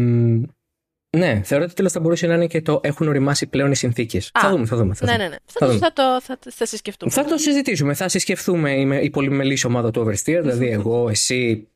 ναι, 1.18 1.42
θεωρώ 1.44 1.64
ότι 1.64 1.74
τέλος 1.74 1.92
θα 1.92 2.00
μπορούσε 2.00 2.28
να 2.28 2.34
είναι 2.34 2.48
και 2.48 2.62
το 2.62 2.80
έχουν 2.84 3.08
οριμάσει 3.08 3.48
πλέον 3.48 3.72
οι 3.72 3.76
συνθήκες. 3.76 4.30
Α, 4.34 4.40
Θα 4.42 4.50
δούμε, 4.50 4.66
θα 4.66 4.76
δούμε. 4.78 4.94
Θα, 4.94 5.06
ναι, 5.06 5.12
δούμε. 5.12 5.24
ναι, 5.24 5.30
ναι. 5.30 5.36
Θα 5.46 5.60
Θα, 5.60 5.60
το, 5.60 5.66
δούμε. 5.68 5.80
θα, 5.80 5.94
το, 5.94 6.22
θα, 6.22 6.40
το- 6.40 6.52
θα 6.52 6.66
συσκεφτούμε. 6.66 7.12
θα 7.12 7.26
το 7.26 7.38
συζητήσουμε. 7.38 7.94
Θα 7.94 8.08
συσκεφθούμε 8.10 8.72
η, 8.80 8.86
με- 8.86 9.00
η 9.02 9.10
πολυμελής 9.10 9.64
ομάδα 9.66 9.92
του 9.92 10.02
Oversteer, 10.06 10.40
δηλαδή 10.42 10.70
εγώ, 10.78 11.10
εσύ. 11.10 11.68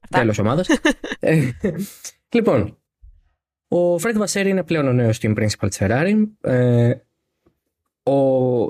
Αυτά. 0.00 0.18
Τέλος 0.18 0.38
ομάδας. 0.38 0.66
λοιπόν, 2.34 2.78
ο 3.68 3.98
Φρέντ 3.98 4.16
Βασέρη 4.16 4.48
είναι 4.50 4.62
πλέον 4.64 4.86
ο 4.88 4.92
νέος 4.92 5.18
team 5.22 5.34
principal 5.38 5.68
της 5.68 5.78
Ferrari. 5.80 6.14
Ε, 6.40 6.92
ο, 8.02 8.14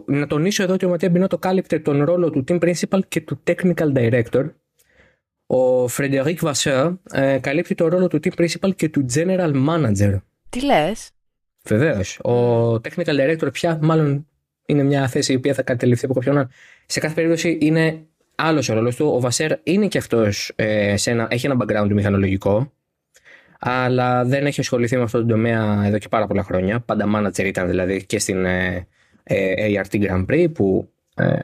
να 0.06 0.26
τονίσω 0.26 0.62
εδώ 0.62 0.72
ότι 0.72 0.84
ο 0.84 0.88
Ματία 0.88 1.10
Μπινότο 1.10 1.38
κάλυπτε 1.38 1.78
τον 1.78 2.04
ρόλο 2.04 2.30
του 2.30 2.44
team 2.48 2.58
principal 2.58 3.00
και 3.08 3.20
του 3.20 3.42
technical 3.46 3.92
director. 3.94 4.50
Ο 5.46 5.88
Φρεντερικ 5.88 6.40
Βασέρ 6.40 6.90
ε, 7.12 7.38
καλύπτει 7.38 7.74
τον 7.74 7.88
ρόλο 7.88 8.06
του 8.06 8.20
team 8.22 8.44
principal 8.44 8.74
και 8.76 8.88
του 8.88 9.06
general 9.14 9.68
manager. 9.68 10.20
Τι 10.48 10.64
λες; 10.64 11.10
Βεβαίως. 11.64 12.18
Ο 12.18 12.72
technical 12.72 13.14
director 13.20 13.52
πια, 13.52 13.78
μάλλον 13.82 14.26
είναι 14.66 14.82
μια 14.82 15.08
θέση 15.08 15.32
η 15.32 15.36
οποία 15.36 15.54
θα 15.54 15.62
κατεληφθεί 15.62 16.04
από 16.04 16.14
κάποιον 16.14 16.36
άλλον. 16.36 16.50
Σε 16.86 17.00
κάθε 17.00 17.14
περίπτωση 17.14 17.58
είναι 17.60 18.06
άλλος 18.34 18.68
ο 18.68 18.74
ρόλος 18.74 18.96
του. 18.96 19.06
Ο 19.06 19.20
Βασέρ 19.20 19.52
είναι 19.62 19.86
και 19.86 19.98
αυτός, 19.98 20.52
ε, 20.56 20.96
σε 20.96 21.10
ένα, 21.10 21.26
έχει 21.30 21.46
ένα 21.46 21.56
background 21.60 21.88
μηχανολογικό, 21.90 22.72
αλλά 23.58 24.24
δεν 24.24 24.46
έχει 24.46 24.60
ασχοληθεί 24.60 24.96
με 24.96 25.02
αυτό 25.02 25.18
το 25.18 25.26
τομέα 25.26 25.82
εδώ 25.84 25.98
και 25.98 26.08
πάρα 26.08 26.26
πολλά 26.26 26.42
χρόνια. 26.42 26.80
Πάντα 26.80 27.06
manager 27.16 27.44
ήταν 27.44 27.68
δηλαδή 27.68 28.06
και 28.06 28.18
στην 28.18 28.44
ε, 28.44 28.74
ε, 28.74 28.86
ART 29.30 30.02
Grand 30.02 30.26
Prix 30.26 30.52
που 30.54 30.92
ε, 31.14 31.38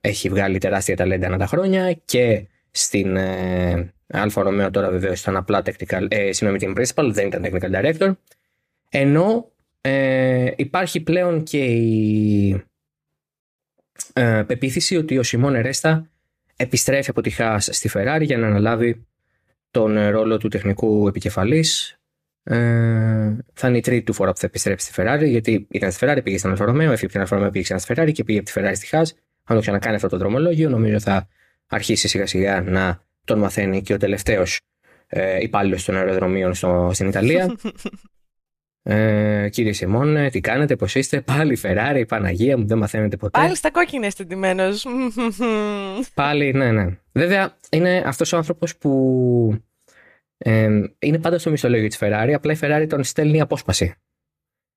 έχει 0.00 0.28
βγάλει 0.28 0.58
τεράστια 0.58 0.96
ταλέντα 0.96 1.26
ανά 1.26 1.38
τα 1.38 1.46
χρόνια 1.46 1.92
και 2.04 2.46
στην 2.70 3.16
ε, 3.16 3.92
Alfa 4.06 4.42
Romeo 4.42 4.70
τώρα 4.70 4.90
βεβαίως 4.90 5.20
ήταν 5.20 5.36
απλά 5.36 5.62
technical, 5.64 6.06
ε, 6.08 6.32
συγγνώμη, 6.32 6.58
team 6.62 6.80
principal, 6.80 7.10
δεν 7.12 7.26
ήταν 7.26 7.44
technical 7.44 7.74
director. 7.74 8.12
Ενώ 8.88 9.50
ε, 9.80 10.50
υπάρχει 10.56 11.00
πλέον 11.00 11.42
και 11.42 11.64
η 11.64 12.64
ε, 14.12 14.42
πεποίθηση 14.46 14.96
ότι 14.96 15.18
ο 15.18 15.22
Σιμόνε 15.22 15.54
Ρέστα 15.54 16.10
επιστρέφει 16.56 17.10
από 17.10 17.20
τη 17.20 17.30
Haas 17.30 17.68
στη 17.72 17.90
Ferrari 17.94 18.22
για 18.22 18.38
να 18.38 18.46
αναλάβει 18.46 19.06
τον 19.70 19.96
ε, 19.96 20.10
ρόλο 20.10 20.36
του 20.36 20.48
τεχνικού 20.48 21.08
επικεφαλής. 21.08 21.98
Ε, 22.44 23.36
θα 23.52 23.68
είναι 23.68 23.76
η 23.76 23.80
τρίτη 23.80 24.02
του 24.02 24.12
φορά 24.12 24.32
που 24.32 24.38
θα 24.38 24.46
επιστρέψει 24.46 24.86
στη 24.86 25.02
Ferrari, 25.02 25.24
γιατί 25.24 25.66
ήταν 25.70 25.92
στη 25.92 26.06
Ferrari, 26.06 26.20
πήγε 26.22 26.38
στην 26.38 26.50
Alfa 26.50 26.64
Romeo, 26.64 26.92
έφυγε 26.92 27.04
από 27.04 27.12
την 27.12 27.20
Alfa 27.20 27.34
Romeo, 27.34 27.50
πήγε 27.50 27.64
ξανά 27.64 27.80
στη 27.80 27.94
Ferrari 27.96 28.12
και 28.12 28.24
πήγε 28.24 28.38
από 28.38 28.50
τη 28.50 28.60
Ferrari 28.60 28.76
στη 28.76 28.86
Haas. 28.86 29.14
Αν 29.44 29.56
το 29.56 29.62
ξανακάνει 29.62 29.94
αυτό 29.94 30.08
το 30.08 30.16
δρομολόγιο, 30.16 30.68
νομίζω 30.68 31.00
θα 31.00 31.28
αρχίσει 31.66 32.08
σιγά 32.08 32.26
σιγά 32.26 32.60
να 32.62 33.02
τον 33.24 33.38
μαθαίνει 33.38 33.82
και 33.82 33.92
ο 33.92 33.96
τελευταίος 33.96 34.60
ε, 35.06 35.40
υπάλληλος 35.40 35.84
των 35.84 35.96
αεροδρομίων 35.96 36.54
στο, 36.54 36.90
στην 36.92 37.08
Ιταλία. 37.08 37.54
Ε, 38.86 39.48
κύριε 39.48 39.72
Σιμώνε, 39.72 40.30
τι 40.30 40.40
κάνετε, 40.40 40.76
πώς 40.76 40.94
είστε, 40.94 41.20
πάλι 41.20 41.58
Ferrari, 41.62 42.04
Παναγία 42.08 42.58
μου, 42.58 42.66
δεν 42.66 42.78
μαθαίνετε 42.78 43.16
ποτέ. 43.16 43.40
Πάλι 43.40 43.56
στα 43.56 43.70
κόκκινα 43.70 44.06
είστε 44.06 44.24
ντυμένος. 44.24 44.86
Πάλι, 46.14 46.52
ναι, 46.52 46.72
ναι. 46.72 46.98
Βέβαια, 47.12 47.56
είναι 47.70 48.02
αυτός 48.06 48.32
ο 48.32 48.36
άνθρωπος 48.36 48.76
που 48.76 49.62
ε, 50.46 50.68
είναι 50.98 51.18
πάντα 51.18 51.38
στο 51.38 51.50
μισθολόγιο 51.50 51.88
της 51.88 51.98
Ferrari, 52.00 52.32
απλά 52.34 52.52
η 52.52 52.58
Ferrari 52.60 52.86
τον 52.88 53.04
στέλνει 53.04 53.40
απόσπαση. 53.40 53.94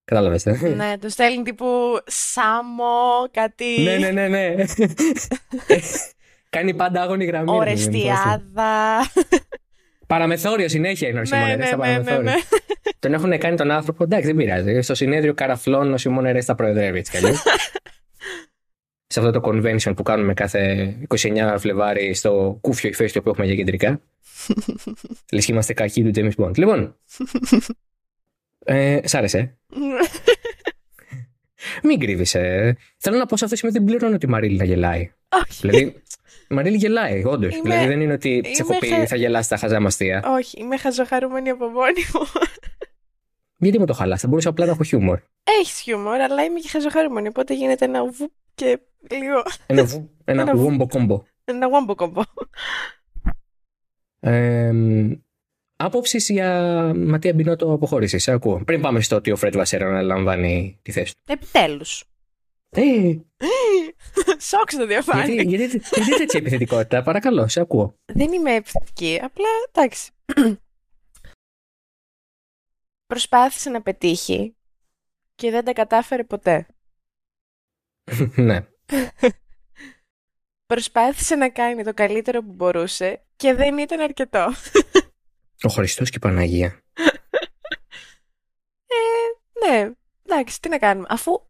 Κατάλαβες, 0.04 0.46
ε; 0.46 0.74
ναι, 0.76 0.98
το 0.98 1.10
στέλνει 1.10 1.44
τύπου 1.44 1.66
Σάμο, 2.06 3.30
κάτι. 3.32 3.82
ναι, 3.82 3.98
ναι, 3.98 4.12
ναι, 4.12 4.28
ναι. 4.28 4.56
Κάνει 6.50 6.74
πάντα 6.74 7.02
άγωνη 7.02 7.26
γραμμή. 7.26 7.60
ρε 7.64 7.74
παιδί 7.74 7.82
μου, 7.82 8.08
φάση. 8.08 8.08
Ορεστιάδα. 8.08 9.02
Παραμεθόριο 10.08 10.68
συνέχεια 10.68 11.08
είναι 11.08 11.20
ο 11.20 11.26
Σιμών 11.26 11.46
ναι, 11.46 11.52
Ερέστα, 11.52 11.78
ναι, 11.78 11.86
ναι, 11.86 11.98
ναι, 11.98 12.04
παραμεθόριο. 12.04 12.32
ναι. 12.32 12.36
Τον 13.00 13.14
έχουν 13.14 13.38
κάνει 13.38 13.56
τον 13.58 13.72
άνθρωπο, 13.72 14.04
εντάξει, 14.04 14.26
δεν 14.28 14.36
πειράζει. 14.36 14.82
Στο 14.82 14.96
συνέδριο 14.96 15.34
καραφλών 15.34 15.94
ο 15.94 15.98
Σιμών 15.98 16.26
Ερέστα 16.26 16.56
προεδρεύει 16.56 16.98
έτσι 16.98 17.12
κι 17.12 17.18
αλλιώς. 17.18 17.44
Σε 19.14 19.20
αυτό 19.20 19.32
το 19.32 19.42
convention 19.44 19.94
που 19.96 20.04
κάνουμε 20.04 20.34
κάθε 20.34 20.94
29 21.08 21.56
Φλεβάρι 21.58 22.14
στο 22.14 22.58
κούφιο 22.62 22.90
ηφαίστειο 22.90 23.22
που 23.22 23.30
έχουμε 23.30 23.46
για 23.46 23.56
κεντρικά. 23.56 24.02
Λες 25.32 25.46
και 25.46 25.51
είμαστε 25.51 25.74
κακοί 25.74 26.04
του 26.04 26.12
James 26.16 26.46
Bond. 26.46 26.58
Λοιπόν, 26.58 26.98
ε, 28.60 29.00
σ' 29.04 29.13
άρεσε. 29.13 29.58
Μην 31.84 32.00
κρύβεσαι. 32.00 32.77
Θέλω 32.98 33.18
να 33.18 33.25
πω 33.25 33.38
σε 33.38 33.44
αυτό 33.44 33.56
σημείο 33.56 33.74
δεν 33.74 33.84
πληρώνω 33.84 34.16
ότι 34.16 34.25
η 34.25 34.30
Μαρίλη 34.30 34.58
να 34.58 34.63
γελάει. 34.63 35.12
Όχι. 35.44 35.60
Δηλαδή, 35.62 36.04
η 36.50 36.54
Μαρίλη 36.54 36.77
γελάει, 36.77 37.25
όντως. 37.25 37.62
Δηλαδή 37.62 37.88
δεν 37.88 38.01
είναι 38.01 38.13
ότι 38.13 38.42
τη 38.42 38.51
έχω 38.60 38.77
πει 38.77 39.06
θα 39.06 39.16
γελάσει 39.16 39.50
τα 39.50 39.58
χαζά 39.58 39.80
μαστεία. 39.80 40.24
Όχι, 40.25 40.60
είμαι 40.60 40.77
χαζοχαρούμενη 40.77 41.50
από 41.50 41.68
μόνη 41.68 42.01
μου. 42.13 42.22
Γιατί 43.58 43.80
με 43.80 43.86
το 43.86 43.94
χαλάς, 43.94 44.22
θα 44.22 44.27
μπορούσα 44.27 44.50
απλά 44.50 44.66
να 44.66 44.72
έχω 44.72 44.84
χιούμορ. 44.84 45.20
Έχεις 45.44 45.80
χιούμορ, 45.80 46.22
αλλά 46.22 46.44
είμαι 46.44 46.60
και 46.60 46.68
χαζοχαρούμενη. 46.68 47.27
Οπότε 47.27 47.54
γίνεται 47.54 47.86
ένα 47.86 48.06
βου 48.06 48.32
και 48.56 48.80
λίγο. 49.12 49.44
Ένα 49.66 49.84
βου, 49.84 50.10
ένα, 50.25 50.42
ένα 50.42 50.56
βόμπο 50.56 50.88
κόμπο. 50.88 51.24
Ένα 51.44 51.70
βόμπο 51.70 51.96
κόμπο. 51.96 52.22
Ε, 54.28 54.72
Άποψη 55.80 56.34
για 56.34 56.52
Ματία 56.96 57.34
Μπινότο 57.34 57.74
αποχώρηση. 57.74 58.18
Σε 58.18 58.32
ακούω. 58.32 58.64
Πριν 58.64 58.82
πάμε 58.82 59.02
στο 59.02 59.16
ότι 59.16 59.32
ο 59.32 59.36
Φρέτ 59.36 59.56
Βασέρα 59.56 59.88
αναλαμβάνει 59.88 60.80
τη 60.82 60.92
θέση 60.92 61.14
του. 61.14 61.34
Επιτέλους. 61.34 62.04
Ε. 62.70 63.18
Σόξ 64.50 64.76
το 64.76 64.86
διαφάνει. 64.86 65.34
Γιατί, 65.34 65.56
γιατί, 65.56 65.82
γιατί 65.96 66.18
τέτοια 66.18 66.40
επιθετικότητα, 66.40 67.04
παρακαλώ, 67.04 67.48
σε 67.48 67.60
ακούω. 67.60 67.96
Δεν 68.06 68.34
είμαι 68.34 68.56
επιθετική, 68.56 69.20
απλά 69.24 69.48
εντάξει. 69.72 70.12
Προσπάθησε 73.06 73.70
να 73.70 73.82
πετύχει 73.82 74.56
και 75.36 75.52
δεν 75.52 75.66
τα 75.66 75.74
κατάφερε 75.74 76.24
ποτέ. 76.24 76.68
ναι. 78.36 78.66
Προσπάθησε 80.68 81.36
να 81.36 81.50
κάνει 81.50 81.84
το 81.84 81.94
καλύτερο 81.94 82.44
που 82.44 82.52
μπορούσε 82.52 83.22
και 83.36 83.54
δεν 83.54 83.78
ήταν 83.78 84.00
αρκετό. 84.00 84.54
Ο 85.62 85.70
Χριστός 85.70 86.10
και 86.10 86.18
η 86.18 86.20
Παναγία. 86.20 86.66
ε, 88.88 89.68
ναι, 89.68 89.92
εντάξει, 90.26 90.62
τι 90.62 90.70
να 90.70 90.78
κάνουμε. 90.78 91.08
Αφού 91.10 91.42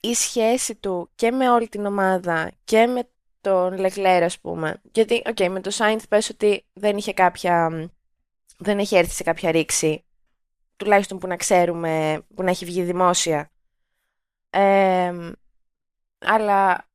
η 0.00 0.14
σχέση 0.14 0.74
του 0.74 1.10
και 1.14 1.30
με 1.30 1.50
όλη 1.50 1.68
την 1.68 1.86
ομάδα 1.86 2.52
και 2.64 2.86
με 2.86 3.10
τον 3.40 3.78
Λεκλέρ, 3.78 4.22
ας 4.22 4.40
πούμε. 4.40 4.80
Γιατί, 4.92 5.22
ok, 5.26 5.36
okay, 5.36 5.48
με 5.48 5.60
το 5.60 5.70
Σάινθ 5.70 6.06
πες 6.08 6.28
ότι 6.28 6.66
δεν 6.72 6.96
είχε 6.96 7.12
κάποια... 7.12 7.88
δεν 8.58 8.78
έχει 8.78 8.96
έρθει 8.96 9.14
σε 9.14 9.22
κάποια 9.22 9.50
ρήξη. 9.50 10.04
Τουλάχιστον 10.76 11.18
που 11.18 11.26
να 11.26 11.36
ξέρουμε, 11.36 12.22
που 12.34 12.42
να 12.42 12.50
έχει 12.50 12.64
βγει 12.64 12.82
δημόσια. 12.82 13.50
Ε, 14.50 15.32
αλλά 16.18 16.89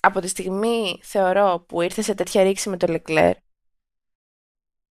από 0.00 0.20
τη 0.20 0.28
στιγμή, 0.28 0.98
θεωρώ, 1.02 1.64
που 1.68 1.80
ήρθε 1.80 2.02
σε 2.02 2.14
τέτοια 2.14 2.42
ρήξη 2.42 2.68
με 2.68 2.76
τον 2.76 2.90
Λεκλέρ, 2.90 3.36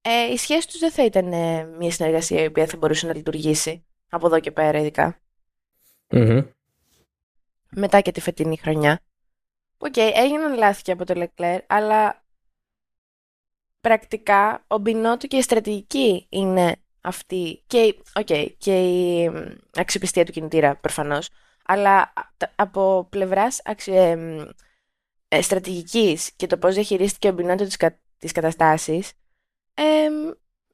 ε, 0.02 0.32
η 0.32 0.38
σχέση 0.38 0.68
τους 0.68 0.80
δεν 0.80 0.92
θα 0.92 1.06
ήταν 1.06 1.34
ε, 1.34 1.64
μια 1.64 1.92
συνεργασία 1.92 2.42
η 2.42 2.46
οποία 2.46 2.68
θα 2.68 2.78
μπορούσε 2.78 3.08
να 3.08 3.16
λειτουργήσει 3.16 3.86
από 4.10 4.26
εδώ 4.26 4.40
και 4.40 4.52
πέρα 4.52 4.80
ειδικά. 4.80 5.20
Μετά 7.70 8.02
και 8.02 8.12
τη 8.12 8.22
φετινή 8.22 8.58
χρονιά. 8.58 9.00
Ok, 9.78 9.94
okay, 9.96 10.12
έγιναν 10.14 10.58
λάθη 10.58 10.82
και 10.82 10.92
από 10.92 11.06
το 11.06 11.14
Leclerc, 11.18 11.60
αλλά 11.68 12.24
πρακτικά 13.82 14.64
ο 14.68 14.78
Μπινότο 14.78 15.28
και 15.28 15.38
η 15.38 15.42
στρατηγική 15.42 16.28
είναι 16.30 16.76
αυτή 17.02 17.64
και, 17.68 17.96
okay, 18.14 18.48
και 18.58 18.82
η 18.82 19.32
αξιοπιστία 19.76 20.26
του 20.26 20.32
κινητήρα 20.32 20.76
προφανώς, 20.76 21.30
αλλά 21.66 22.14
από 22.56 23.08
πλευράς 23.10 23.62
αξι... 23.64 23.92
ε, 23.92 24.18
στρατηγικής 25.42 26.32
και 26.36 26.48
το 26.48 26.58
πώς 26.58 26.74
διαχειρίστηκε 26.74 27.28
ο 27.28 27.32
Μπινότο 27.32 27.66
τις, 27.66 27.78
κα... 27.78 28.00
τις 28.18 28.32
καταστάσεις, 28.32 29.12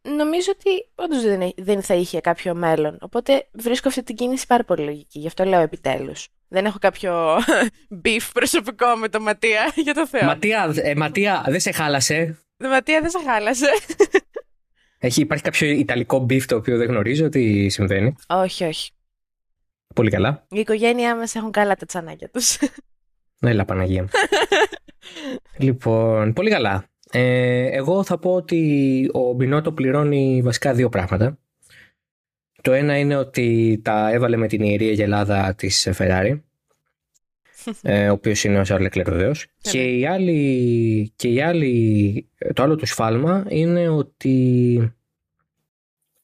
νομίζω 0.06 0.52
ότι 0.52 0.70
όντως 0.96 1.22
δεν, 1.24 1.54
δεν 1.58 1.82
θα 1.82 1.94
είχε 1.94 2.22
κάποιο 2.22 2.56
μέλλον. 2.56 2.98
Οπότε 3.02 3.48
βρίσκω 3.52 3.88
αυτή 3.88 4.04
την 4.04 4.16
κίνηση 4.16 4.48
πάρα 4.48 4.64
πολύ 4.64 4.84
λογική. 4.84 5.20
Γι' 5.20 5.28
αυτό 5.28 5.44
λέω 5.44 5.60
επιτέλους. 5.60 6.28
Δεν 6.48 6.66
έχω 6.66 6.78
κάποιο 6.80 7.38
beef 8.04 8.30
προσωπικό 8.34 8.96
με 8.96 9.10
τον 9.10 9.22
Ματία 9.22 9.72
για 9.86 9.94
το 9.94 10.08
Θεό. 10.08 10.26
Ματία, 10.26 10.74
ε, 10.76 10.96
Ματία 10.96 11.44
δεν 11.48 11.60
σε 11.60 11.72
χάλασε; 11.72 12.40
Ματία 12.58 13.02
δεν 13.02 13.10
σε 13.10 13.20
χάλασε. 13.26 13.68
Έχει, 14.98 15.22
υπάρχει 15.22 15.44
κάποιο 15.44 15.68
ιταλικό 15.68 16.26
beef 16.30 16.42
το 16.42 16.56
οποίο 16.56 16.78
δεν 16.78 16.88
γνωρίζω 16.88 17.30
τι 17.30 17.70
συμβαίνει; 17.70 18.16
Όχι, 18.28 18.64
όχι. 18.64 18.92
Πολύ 19.96 20.10
καλά. 20.10 20.46
Η 20.50 20.60
οικογένειά 20.60 21.16
μας 21.16 21.36
έχουν 21.36 21.52
καλά 21.52 21.76
τα 21.76 21.86
τσανάκια 21.86 22.30
τους. 22.30 22.58
Έλα 23.48 23.66
Παναγία 23.66 24.08
λοιπόν, 25.58 26.34
πολύ 26.34 26.50
καλά. 26.50 26.86
Ε, 27.12 27.66
εγώ 27.66 28.04
θα 28.04 28.18
πω 28.18 28.34
ότι 28.34 29.10
ο 29.14 29.34
Μπινότο 29.34 29.72
πληρώνει 29.72 30.42
βασικά 30.44 30.74
δύο 30.74 30.90
πράγματα. 30.90 31.38
Το 32.62 32.74
ένα 32.74 32.98
είναι 32.98 33.16
ότι 33.16 33.80
τα 33.84 34.12
έβαλε 34.12 34.38
με 34.38 34.48
την 34.48 34.62
ιερή 34.62 34.88
αγελάδα 34.88 35.56
της 35.56 35.90
Ferrari, 35.98 36.40
ε, 37.82 38.10
ο 38.10 38.14
οποίος 38.14 38.44
είναι 38.44 38.60
ο 38.60 38.64
Σαρλε 38.64 38.90
βεβαίως. 39.06 39.48
και, 39.62 39.84
η 39.84 40.06
άλλη, 40.06 41.12
και 41.16 41.28
η 41.28 41.42
άλλη, 41.42 42.30
το 42.54 42.64
άλλο 42.64 42.76
του 42.76 42.86
σφάλμα 42.86 43.46
είναι 43.50 43.90
ότι 43.90 44.96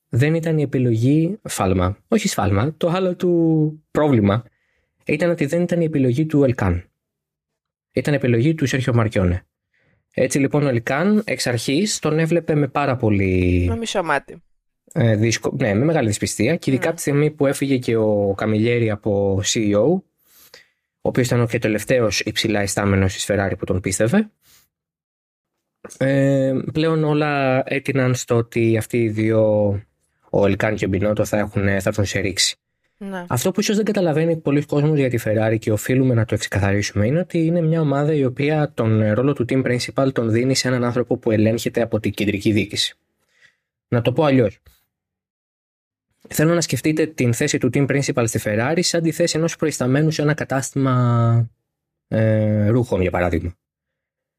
δεν 0.10 0.34
ήταν 0.34 0.58
η 0.58 0.62
επιλογή 0.62 1.40
φάλμα. 1.44 1.98
Όχι 2.08 2.28
σφάλμα, 2.28 2.74
το 2.78 2.90
άλλο 2.90 3.16
του 3.16 3.84
πρόβλημα 3.92 4.44
ήταν 5.06 5.30
ότι 5.30 5.46
δεν 5.46 5.62
ήταν 5.62 5.82
η 5.82 5.86
επιλογή 5.86 6.26
του 6.26 6.44
Ελκάν. 6.44 6.91
Ήταν 7.92 8.14
η 8.14 8.16
επιλογή 8.16 8.56
του 8.56 8.66
Σέρχιο 8.66 8.94
Μαρκιόνε. 8.94 9.46
Έτσι 10.14 10.40
λοιπόν 10.40 10.64
ο 10.64 10.72
Λικάν 10.72 11.22
εξ 11.26 11.48
αρχής 11.48 12.00
τον 12.00 12.20
έβλεπε 12.20 12.56
με 12.56 12.68
πάρα 12.68 12.96
πολύ. 12.96 13.66
Με 13.70 13.78
μισό 13.78 14.04
μάτι. 14.04 14.44
Ε, 14.94 15.16
δυσκο... 15.16 15.56
Ναι, 15.60 15.74
με 15.74 15.86
μεγάλη 15.86 16.08
δυσπιστία 16.08 16.56
και 16.56 16.72
ειδικά 16.72 16.92
mm. 16.92 16.96
τη 16.96 17.02
στιγμή 17.02 17.32
που 17.32 17.46
έφυγε 17.46 17.78
και 17.78 17.96
ο 17.96 18.34
Καμιλιέρη 18.38 18.90
από 18.90 19.42
CEO, 19.46 20.02
ο 21.02 21.10
οποίος 21.10 21.28
ήταν 21.28 21.48
και 21.48 21.56
ο 21.56 21.60
τελευταίος 21.60 22.20
υψηλά 22.20 22.64
ιστάμενο 22.64 23.06
τη 23.06 23.24
Ferrari 23.28 23.54
που 23.58 23.66
τον 23.66 23.80
πίστευε. 23.80 24.32
Ε, 25.98 26.60
πλέον 26.74 27.04
όλα 27.04 27.64
έτειναν 27.66 28.16
στο 28.16 28.36
ότι 28.36 28.78
αυτοί 28.78 28.98
οι 28.98 29.10
δύο, 29.10 29.70
ο 30.30 30.46
Ελκάν 30.46 30.76
και 30.76 30.86
ο 30.86 30.88
Μπινότο, 30.88 31.26
θα, 31.26 31.38
έχουν, 31.38 31.64
θα 31.64 31.90
έρθουν 31.90 32.06
σε 32.06 32.20
ρήξη. 32.20 32.56
Ναι. 33.04 33.26
Αυτό 33.28 33.52
που 33.52 33.60
ίσως 33.60 33.76
δεν 33.76 33.86
καταλαβαίνει 33.86 34.38
πολλοί 34.38 34.66
κόσμος 34.66 34.98
για 34.98 35.10
τη 35.10 35.18
Ferrari 35.26 35.58
και 35.60 35.72
οφείλουμε 35.72 36.14
να 36.14 36.26
το 36.26 36.38
ξεκαθαρίσουμε 36.38 37.06
είναι 37.06 37.20
ότι 37.20 37.46
είναι 37.46 37.62
μια 37.62 37.82
ομάδα 37.82 38.14
η 38.14 38.26
οποία 38.26 38.72
τον 38.74 39.14
ρόλο 39.14 39.34
του 39.34 39.46
team 39.50 39.66
principal 39.66 40.14
τον 40.14 40.32
δίνει 40.32 40.56
σε 40.56 40.68
έναν 40.68 40.84
άνθρωπο 40.84 41.18
που 41.18 41.32
ελέγχεται 41.32 41.82
από 41.82 42.00
την 42.00 42.12
κεντρική 42.12 42.52
διοίκηση. 42.52 42.98
Να 43.88 44.02
το 44.02 44.14
πω 44.14 44.24
αλλιώς. 44.24 44.60
Θέλω 46.30 46.54
να 46.54 46.62
σκεφτείτε 46.62 47.06
την 47.06 47.34
θέση 47.34 47.58
του 47.58 47.70
team 47.74 47.86
principal 47.88 48.24
στη 48.28 48.40
Ferrari 48.44 48.80
σαν 48.82 49.02
τη 49.02 49.12
θέση 49.12 49.38
ενός 49.38 49.56
προϊσταμένου 49.56 50.12
σε 50.12 50.22
ένα 50.22 50.34
κατάστημα 50.34 51.50
ε, 52.08 52.68
ρούχων, 52.68 53.02
για 53.02 53.12
παράδειγμα. 53.12 53.56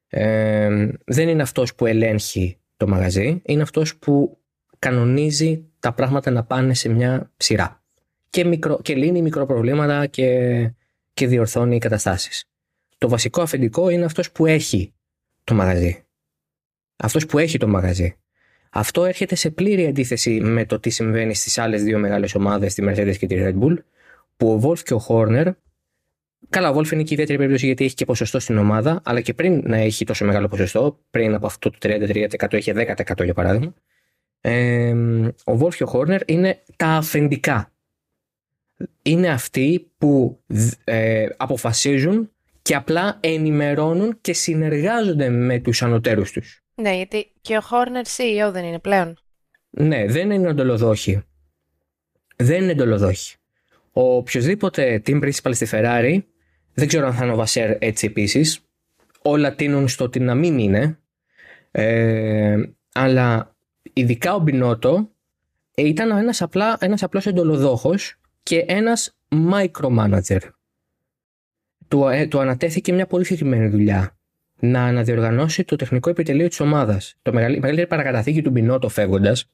Ε, 0.09 0.89
δεν 1.05 1.29
είναι 1.29 1.43
αυτός 1.43 1.75
που 1.75 1.87
ελέγχει 1.87 2.59
το 2.77 2.89
μαγαζί, 2.89 3.43
είναι 3.45 3.63
αυτός 3.63 3.97
που 3.97 4.39
κανονίζει 4.79 5.65
τα 5.79 5.93
πράγματα 5.93 6.31
να 6.31 6.45
πάνε 6.45 6.75
σε 6.75 6.89
μια 6.89 7.31
σειρά 7.37 7.82
και, 8.33 8.45
μικρο, 8.45 8.81
και 8.83 8.95
λύνει 8.95 9.23
μικροπροβλήματα 9.23 10.07
και, 10.07 10.71
και 11.15 11.27
διορθώνει 11.27 11.79
καταστάσεις. 11.79 12.45
Το 12.99 13.09
βασικό 13.09 13.43
αφεντικό 13.43 13.89
είναι 13.89 14.05
αυτός 14.05 14.33
που 14.33 14.47
έχει 14.47 14.93
το 15.45 15.55
μαγαζί. 15.55 16.05
Αυτός 16.97 17.27
που 17.27 17.39
έχει 17.39 17.59
το 17.59 17.69
μαγαζί. 17.69 18.17
Αυτό 18.71 19.05
έρχεται 19.05 19.35
σε 19.35 19.51
πλήρη 19.51 19.87
αντίθεση 19.87 20.41
με 20.41 20.65
το 20.65 20.81
τι 20.81 20.91
συμβαίνει 20.91 21.35
στις 21.35 21.59
άλλες 21.59 21.83
δύο 21.83 21.99
μεγάλες 21.99 22.35
ομάδες, 22.35 22.75
τη 22.75 22.85
Mercedes 22.87 23.17
και 23.19 23.27
τη 23.27 23.37
Red 23.39 23.59
Bull, 23.61 23.77
που 24.37 24.53
ο 24.53 24.61
Wolf 24.65 24.79
και 24.79 24.95
ο 24.95 25.05
Horner 25.09 25.53
Καλά, 26.49 26.71
ο 26.71 26.79
Wolf 26.79 26.93
είναι 26.93 27.03
και 27.03 27.15
ιδιαίτερη 27.15 27.39
περίπτωση 27.39 27.67
γιατί 27.67 27.85
έχει 27.85 27.95
και 27.95 28.05
ποσοστό 28.05 28.41
στην 28.41 28.59
ομάδα, 28.59 29.01
αλλά 29.05 29.21
και 29.21 29.35
πριν 29.35 29.63
να 29.65 29.77
έχει 29.77 30.05
τόσο 30.05 30.25
μεγάλο 30.25 30.49
ποσοστό, 30.49 30.99
πριν 31.11 31.35
από 31.35 31.47
αυτό 31.47 31.71
το 31.71 31.79
33% 31.83 32.53
είχε 32.53 32.73
10% 32.77 33.25
για 33.25 33.35
παράδειγμα. 33.35 33.75
Ε, 34.41 34.93
ο 35.45 35.59
Wolf 35.61 35.75
και 35.75 35.85
ο 35.85 35.91
Horner 35.93 36.21
είναι 36.27 36.63
τα 36.77 36.87
αφεντικά 36.87 37.73
είναι 39.03 39.29
αυτοί 39.29 39.91
που 39.99 40.41
ε, 40.85 41.27
αποφασίζουν 41.37 42.31
και 42.63 42.75
απλά 42.75 43.19
ενημερώνουν 43.21 44.19
και 44.21 44.33
συνεργάζονται 44.33 45.29
με 45.29 45.59
τους 45.59 45.83
ανωτέρους 45.83 46.33
τους. 46.33 46.63
Ναι, 46.75 46.97
γιατί 46.97 47.33
και 47.41 47.57
ο 47.57 47.61
Horner 47.71 48.07
CEO 48.17 48.53
δεν 48.53 48.65
είναι 48.65 48.79
πλέον. 48.79 49.19
Ναι, 49.71 50.07
δεν 50.07 50.31
είναι 50.31 50.49
εντολοδόχοι. 50.49 51.23
Δεν 52.37 52.63
είναι 52.63 52.73
εντολοδόχοι. 52.73 53.37
Ο 53.93 54.17
οποιοδήποτε 54.17 55.03
team 55.07 55.23
principal 55.23 55.55
στη 55.55 55.67
Ferrari, 55.71 56.19
δεν 56.75 56.89
ξέρω 56.89 57.07
αν 57.07 57.15
θα 57.15 57.25
είναι 57.25 57.33
ο 57.33 57.37
Βασέρ 57.37 57.77
έτσι 57.79 58.07
επίσης, 58.07 58.61
όλα 59.23 59.55
τίνουν 59.55 59.89
στο 59.89 60.05
ότι 60.05 60.21
να 60.21 60.35
μην 60.35 60.59
είναι, 60.59 60.99
ε, 61.71 62.57
αλλά 62.93 63.57
ειδικά 63.93 64.35
ο 64.35 64.39
Μπινότο 64.39 65.11
ήταν 65.75 66.11
ένας, 66.11 66.43
απλά, 66.43 66.77
ένας 66.81 67.03
απλός 67.03 67.27
εντολοδόχος 67.27 68.21
και 68.43 68.65
ένας 68.69 69.17
micromanager. 69.53 70.41
Του, 71.89 72.09
ε, 72.09 72.27
του 72.27 72.41
ανατέθηκε 72.41 72.93
μια 72.93 73.07
πολύ 73.07 73.25
συγκεκριμένη 73.25 73.69
δουλειά. 73.69 74.17
Να 74.59 74.85
αναδιοργανώσει 74.85 75.65
το 75.65 75.77
τεχνικό 75.77 76.11
επιτελείο 76.11 76.49
της 76.49 76.61
ομάδας. 76.61 77.19
Το 77.23 77.33
μεγαλύτερη 77.33 77.87
παρακαταθήκη 77.87 78.43
του 78.43 78.51
Μπινότο 78.51 78.89
φεύγοντας 78.89 79.51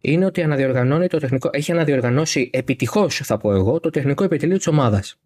είναι 0.00 0.24
ότι 0.24 0.42
αναδιοργανώνει 0.42 1.06
το 1.06 1.18
τεχνικό, 1.18 1.50
έχει 1.52 1.72
αναδιοργανώσει 1.72 2.50
επιτυχώς, 2.52 3.16
θα 3.16 3.38
πω 3.38 3.52
εγώ, 3.52 3.80
το 3.80 3.90
τεχνικό 3.90 4.24
επιτελείο 4.24 4.56
της 4.56 4.66
ομάδας. 4.66 5.18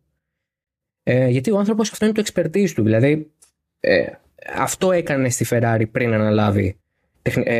Ε, 1.03 1.29
γιατί 1.29 1.51
ο 1.51 1.59
άνθρωπος 1.59 1.91
αυτό 1.91 2.05
είναι 2.05 2.15
το 2.15 2.23
expertise 2.27 2.71
του. 2.71 2.83
Δηλαδή, 2.83 3.31
ε, 3.81 4.07
αυτό 4.57 4.93
έκανε 4.93 5.31
στη 5.31 5.47
Ferrari 5.51 5.85
πριν 5.93 6.13
αναλάβει, 6.13 6.67
ε, 6.67 6.80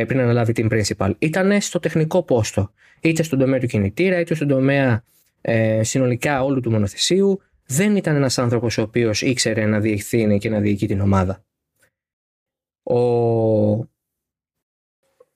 πριν 0.07 0.19
αναλάβει 0.19 0.51
την 0.51 0.67
principal. 0.71 1.11
Ήταν 1.19 1.61
στο 1.61 1.79
τεχνικό 1.79 2.23
πόστο. 2.23 2.71
Είτε 3.01 3.23
στον 3.23 3.39
τομέα 3.39 3.59
του 3.59 3.67
κινητήρα, 3.67 4.19
είτε 4.19 4.35
στον 4.35 4.47
τομέα 4.47 5.03
ε, 5.41 5.83
συνολικά 5.83 6.43
όλου 6.43 6.59
του 6.59 6.71
μονοθεσίου. 6.71 7.41
Δεν 7.65 7.95
ήταν 7.95 8.15
ένας 8.15 8.37
άνθρωπος 8.37 8.77
ο 8.77 8.81
οποίος 8.81 9.21
ήξερε 9.21 9.65
να 9.65 9.79
διευθύνει 9.79 10.37
και 10.37 10.49
να 10.49 10.59
διοικεί 10.59 10.87
την 10.87 10.99
ομάδα. 10.99 11.43
Ο, 12.83 12.99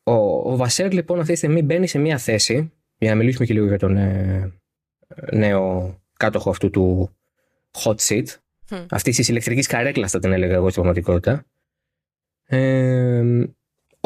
ο, 0.03 0.13
ο 0.51 0.55
Βασέρ 0.55 0.91
λοιπόν 0.91 1.19
αυτή 1.19 1.31
τη 1.31 1.37
στιγμή 1.37 1.61
μπαίνει 1.61 1.87
σε 1.87 1.99
μια 1.99 2.17
θέση, 2.17 2.71
για 2.97 3.09
να 3.09 3.15
μιλήσουμε 3.15 3.45
και 3.45 3.53
λίγο 3.53 3.65
για 3.65 3.77
τον 3.77 3.97
ε, 3.97 4.51
νέο 5.31 5.95
κάτοχο 6.17 6.49
αυτού 6.49 6.69
του 6.69 7.15
hot 7.83 7.95
seat, 7.95 8.25
mm. 8.69 8.85
αυτή 8.89 9.11
της 9.11 9.27
ηλεκτρικής 9.27 9.67
καρέκλας 9.67 10.11
θα 10.11 10.19
την 10.19 10.31
έλεγα 10.31 10.53
εγώ 10.53 10.69
στην 10.69 10.81
πραγματικότητα. 10.81 11.45
Ε, 12.45 13.45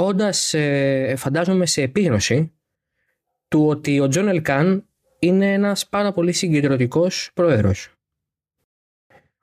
Όντας 0.01 0.53
ε, 0.53 1.13
φαντάζομαι 1.17 1.65
σε 1.65 1.81
επίγνωση 1.81 2.51
του 3.47 3.67
ότι 3.67 3.99
ο 3.99 4.07
Τζον 4.07 4.27
Ελκάν 4.27 4.85
είναι 5.19 5.53
ένας 5.53 5.87
πάρα 5.87 6.13
πολύ 6.13 6.31
συγκεντρωτικός 6.31 7.31
πρόεδρος. 7.33 7.93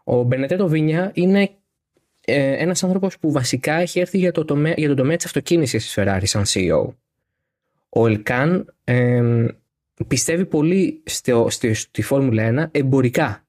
Ο 0.05 0.23
Μπενετέτο 0.23 0.69
Βίνια 0.69 1.11
είναι 1.15 1.51
ε, 2.21 2.53
ένας 2.53 2.85
άνθρωπος 2.85 3.19
που 3.19 3.33
βασικά 3.33 3.75
έχει 3.75 4.01
έρθει 4.01 4.19
για, 4.19 4.33
το 4.33 4.45
τομέα, 4.45 4.75
για 4.77 4.89
τον 4.89 4.97
τομέα 4.97 5.17
της 5.17 5.27
αυτοκίνησης 5.27 5.85
της 5.85 5.95
Ferrari 5.99 6.23
σαν 6.23 6.45
CEO. 6.47 6.95
Ο 7.89 8.07
Ελκάν 8.07 8.75
ε, 8.85 9.47
πιστεύει 10.07 10.45
πολύ 10.45 11.03
στο, 11.05 11.47
στη, 11.51 11.75
στη 11.75 12.03
Φόρμουλα 12.03 12.69
1 12.73 12.79
εμπορικά. 12.79 13.47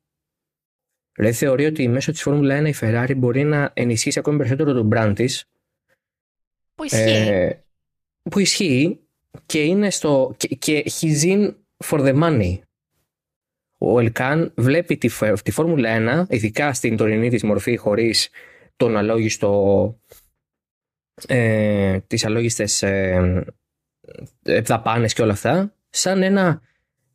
Δηλαδή 1.13 1.35
θεωρεί 1.35 1.65
ότι 1.65 1.87
μέσω 1.87 2.11
της 2.11 2.21
Φόρμουλα 2.21 2.61
1 2.61 2.67
η 2.67 2.73
Ferrari 2.81 3.13
μπορεί 3.17 3.43
να 3.43 3.71
ενισχύσει 3.73 4.19
ακόμη 4.19 4.37
περισσότερο 4.37 4.73
τον 4.73 4.89
brand 4.93 5.13
της. 5.15 5.47
Που 6.77 6.83
ισχύει. 6.83 7.27
Ε, 7.29 7.63
που 8.29 8.39
ισχύει 8.39 8.99
και 9.45 9.63
είναι 9.63 9.89
στο... 9.89 10.35
και, 10.37 10.47
και 10.47 10.83
he's 10.99 11.23
in 11.23 11.55
for 11.85 11.99
the 11.99 12.23
money. 12.23 12.59
Ο 13.77 13.99
Ελκάν 13.99 14.53
βλέπει 14.55 14.97
τη, 14.97 15.09
τη 15.43 15.51
Φόρμουλα 15.51 16.25
1, 16.27 16.29
ειδικά 16.29 16.73
στην 16.73 16.97
τωρινή 16.97 17.29
της 17.29 17.43
μορφή 17.43 17.75
χωρίς 17.75 18.29
τον 18.75 18.97
αλόγιστο, 18.97 20.01
ε, 21.27 21.99
τις 21.99 22.25
αλόγιστες 22.25 22.83
ε, 22.83 23.43
δαπάνες 24.43 25.13
και 25.13 25.21
όλα 25.21 25.33
αυτά, 25.33 25.73
σαν 25.89 26.23
ένα 26.23 26.61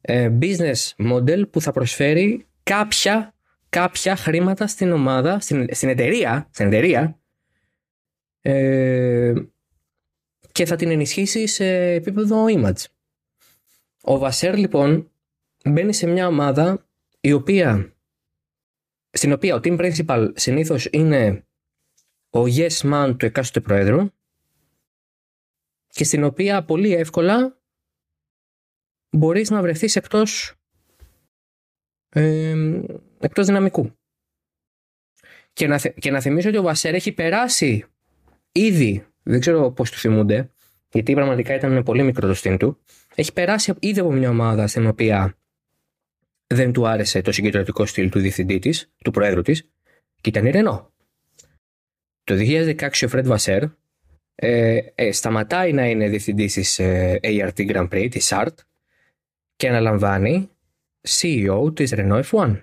ε, 0.01 0.31
business 0.41 0.93
model 0.97 1.51
που 1.51 1.61
θα 1.61 1.73
προσφέρει 1.73 2.47
κάποια, 2.63 3.35
κάποια 3.69 4.17
χρήματα 4.17 4.67
στην 4.67 4.93
ομάδα, 4.93 5.41
στην, 5.41 5.67
στην 5.71 5.89
εταιρεία, 5.89 6.49
στην 6.51 6.67
εταιρεία 6.67 7.22
ε, 8.43 9.35
και 10.53 10.67
θα 10.67 10.77
την 10.77 10.91
ενισχύσει 10.91 11.47
σε 11.47 11.93
επίπεδο 11.93 12.45
image. 12.49 12.85
Ο 14.03 14.19
Βασέρ 14.19 14.57
λοιπόν 14.57 15.11
μπαίνει 15.65 15.93
σε 15.93 16.07
μια 16.07 16.27
ομάδα 16.27 16.89
η 17.21 17.33
οποία, 17.33 17.97
στην 19.11 19.33
οποία 19.33 19.55
ο 19.55 19.61
team 19.63 19.79
principal 19.81 20.33
συνήθως 20.35 20.89
είναι 20.93 21.47
ο 22.31 22.41
yes 22.41 22.81
man 22.81 23.15
του 23.19 23.27
εκάστοτε 23.27 23.61
προέδρου 23.61 24.11
και 25.89 26.05
στην 26.05 26.25
οποία 26.25 26.65
πολύ 26.65 26.95
εύκολα 26.95 27.61
μπορείς 29.11 29.51
να 29.51 29.63
βρεθείς 29.63 29.97
εκτός, 29.97 30.55
ε, 32.09 32.83
εκτός 33.19 33.47
δυναμικού. 33.47 33.97
Και 35.53 35.67
να, 35.67 35.79
και 35.79 36.11
να 36.11 36.21
θυμίσω 36.21 36.49
ότι 36.49 36.59
ο 36.59 36.63
Βασέρ 36.63 36.95
έχει 36.95 37.13
περάσει 37.13 37.92
ήδη, 38.53 39.07
δεν 39.23 39.41
ξέρω 39.41 39.71
πόσοι 39.71 39.91
το 39.91 39.99
θυμούνται, 39.99 40.51
γιατί 40.93 41.15
πραγματικά 41.15 41.55
ήταν 41.55 41.83
πολύ 41.83 42.03
μικρό 42.03 42.29
το 42.29 42.35
stint 42.35 42.59
του, 42.59 42.79
έχει 43.15 43.33
περάσει 43.33 43.75
ήδη 43.79 44.01
από 44.01 44.13
μια 44.13 44.29
ομάδα 44.29 44.67
στην 44.67 44.87
οποία 44.87 45.37
δεν 46.47 46.73
του 46.73 46.87
άρεσε 46.87 47.21
το 47.21 47.33
συγκεντρωτικό 47.33 47.87
στυλ 47.87 48.11
του 48.11 48.19
διευθυντή 48.19 48.59
της, 48.59 48.93
του 49.05 49.11
προέδρου 49.11 49.43
της, 49.43 49.69
και 50.21 50.29
ήταν 50.29 50.47
η 50.47 50.51
Renault. 50.51 50.93
Το 52.25 52.35
2016 52.35 52.89
ο 53.05 53.09
Φρέντ 53.09 53.27
Βασέρ 53.27 53.63
ε, 54.35 54.81
ε, 54.95 55.13
σταματάει 55.13 55.73
να 55.73 55.87
είναι 55.87 56.09
διευθυντής 56.09 56.53
της 56.53 56.79
ε, 56.79 57.21
ART 57.23 57.73
Grand 57.73 57.89
Prix, 57.89 58.09
της 58.11 58.33
ART, 58.35 58.55
και 59.57 59.69
αναλαμβάνει 59.69 60.51
CEO 61.09 61.73
της 61.75 61.93
Renault 61.97 62.23
F1. 62.23 62.61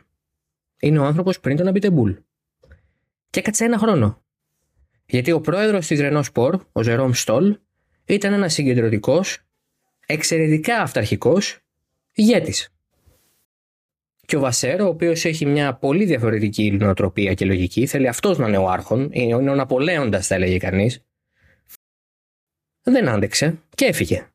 Είναι 0.80 0.99
ο 0.99 1.04
άνθρωπος 1.04 1.39
πριν 1.39 1.56
τον 1.56 1.67
Αμπιτεμπούλ. 1.67 2.12
Και 3.30 3.39
έκατσε 3.39 3.65
ένα 3.65 3.78
χρόνο. 3.78 4.23
Γιατί 5.10 5.32
ο 5.32 5.41
πρόεδρος 5.41 5.88
της 5.88 6.00
Renault 6.02 6.24
Sport, 6.34 6.60
ο 6.72 6.84
Ζερόμ 6.84 7.12
Στόλ, 7.12 7.58
ήταν 8.06 8.34
ένας 8.34 8.54
συγκεντρωτικός, 8.54 9.39
εξαιρετικά 10.06 10.82
αυταρχικός 10.82 11.60
ηγέτης. 12.13 12.74
Και 14.26 14.36
ο 14.36 14.39
Βασέρ, 14.39 14.82
ο 14.82 14.88
οποίος 14.88 15.26
έχει 15.26 15.45
μια 15.45 15.74
πολύ 15.74 16.06
διαφορετική 16.06 16.72
νοοτροπία 16.72 17.34
και 17.34 17.45
λογική, 17.45 17.86
θέλει 17.86 18.08
αυτός 18.08 18.38
να 18.38 18.48
είναι 18.48 18.58
ο 18.58 18.69
Άρχον, 18.69 19.10
είναι 19.12 19.36
ο 19.36 19.56
Ναπολέοντας, 19.56 20.28
θα 20.28 20.36
έλεγε 20.36 20.58
κανείς. 20.58 21.04
Δεν 22.84 23.10
άντεξε 23.10 23.60
και 23.76 23.86
έφυγε. 23.86 24.28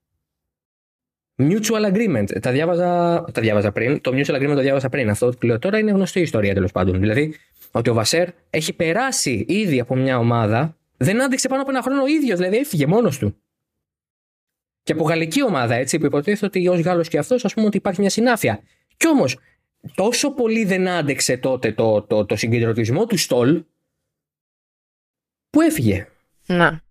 Mutual 1.36 1.92
agreement. 1.92 2.40
Τα 2.40 2.50
διάβαζα, 2.52 3.24
τα 3.32 3.40
διάβαζα 3.40 3.72
πριν. 3.72 4.00
Το 4.00 4.10
mutual 4.14 4.34
agreement 4.34 4.54
το 4.54 4.60
διάβαζα 4.60 4.88
πριν. 4.88 5.10
Αυτό 5.10 5.32
που 5.40 5.46
λέω 5.46 5.58
τώρα 5.58 5.78
είναι 5.78 5.90
γνωστή 5.90 6.20
ιστορία 6.20 6.54
τέλος 6.54 6.72
πάντων. 6.72 7.00
Δηλαδή 7.00 7.34
ότι 7.74 7.90
ο 7.90 7.94
Βασέρ 7.94 8.28
έχει 8.50 8.72
περάσει 8.72 9.44
ήδη 9.48 9.80
από 9.80 9.96
μια 9.96 10.18
ομάδα, 10.18 10.78
δεν 10.96 11.22
άντεξε 11.22 11.48
πάνω 11.48 11.62
από 11.62 11.70
ένα 11.70 11.82
χρόνο 11.82 12.02
ο 12.02 12.06
ίδιος, 12.06 12.38
δηλαδή 12.38 12.56
έφυγε 12.56 12.86
μόνος 12.86 13.18
του. 13.18 13.36
Και 14.82 14.92
από 14.92 15.04
γαλλική 15.04 15.42
ομάδα, 15.42 15.74
έτσι, 15.74 15.98
που 15.98 16.06
υποτίθεται 16.06 16.46
ότι 16.46 16.68
ως 16.68 16.80
Γάλλος 16.80 17.08
και 17.08 17.18
αυτός, 17.18 17.44
ας 17.44 17.54
πούμε 17.54 17.66
ότι 17.66 17.76
υπάρχει 17.76 18.00
μια 18.00 18.10
συνάφεια. 18.10 18.60
Κι 18.96 19.08
όμως 19.08 19.38
τόσο 19.94 20.34
πολύ 20.34 20.64
δεν 20.64 20.88
άντεξε 20.88 21.36
τότε 21.36 21.72
το, 21.72 22.02
το, 22.02 22.26
το 22.26 22.36
συγκεντρωτισμό 22.36 23.06
του 23.06 23.16
Στολ 23.16 23.64
που 25.50 25.60
έφυγε. 25.60 26.06
Να. 26.46 26.82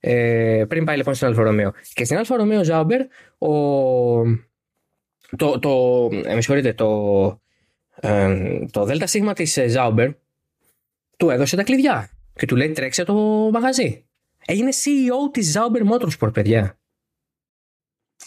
Ε, 0.00 0.64
πριν 0.68 0.84
πάει 0.84 0.96
λοιπόν 0.96 1.14
στην 1.14 1.26
Alfa 1.26 1.42
Romeo. 1.42 1.72
Και 1.92 2.04
στην 2.04 2.16
Alfa 2.16 2.36
Romeo 2.36 2.64
Sauber, 2.64 3.00
ο, 3.38 4.22
το, 5.36 5.58
το, 5.58 6.08
ε, 6.12 6.34
με 6.34 6.40
συγχωρείτε, 6.40 6.72
το, 6.72 7.41
ε, 8.04 8.66
το 8.70 8.84
ΔΣ 8.84 9.16
της 9.34 9.56
ε, 9.56 9.68
Ζάουμπερ 9.68 10.10
του 11.16 11.30
έδωσε 11.30 11.56
τα 11.56 11.62
κλειδιά 11.62 12.10
και 12.34 12.46
του 12.46 12.56
λέει 12.56 12.72
τρέξε 12.72 13.04
το 13.04 13.14
μαγαζί. 13.52 14.04
Έγινε 14.46 14.70
CEO 14.70 15.32
της 15.32 15.56
Zauber 15.56 15.92
Motorsport, 15.92 16.32
παιδιά. 16.32 16.78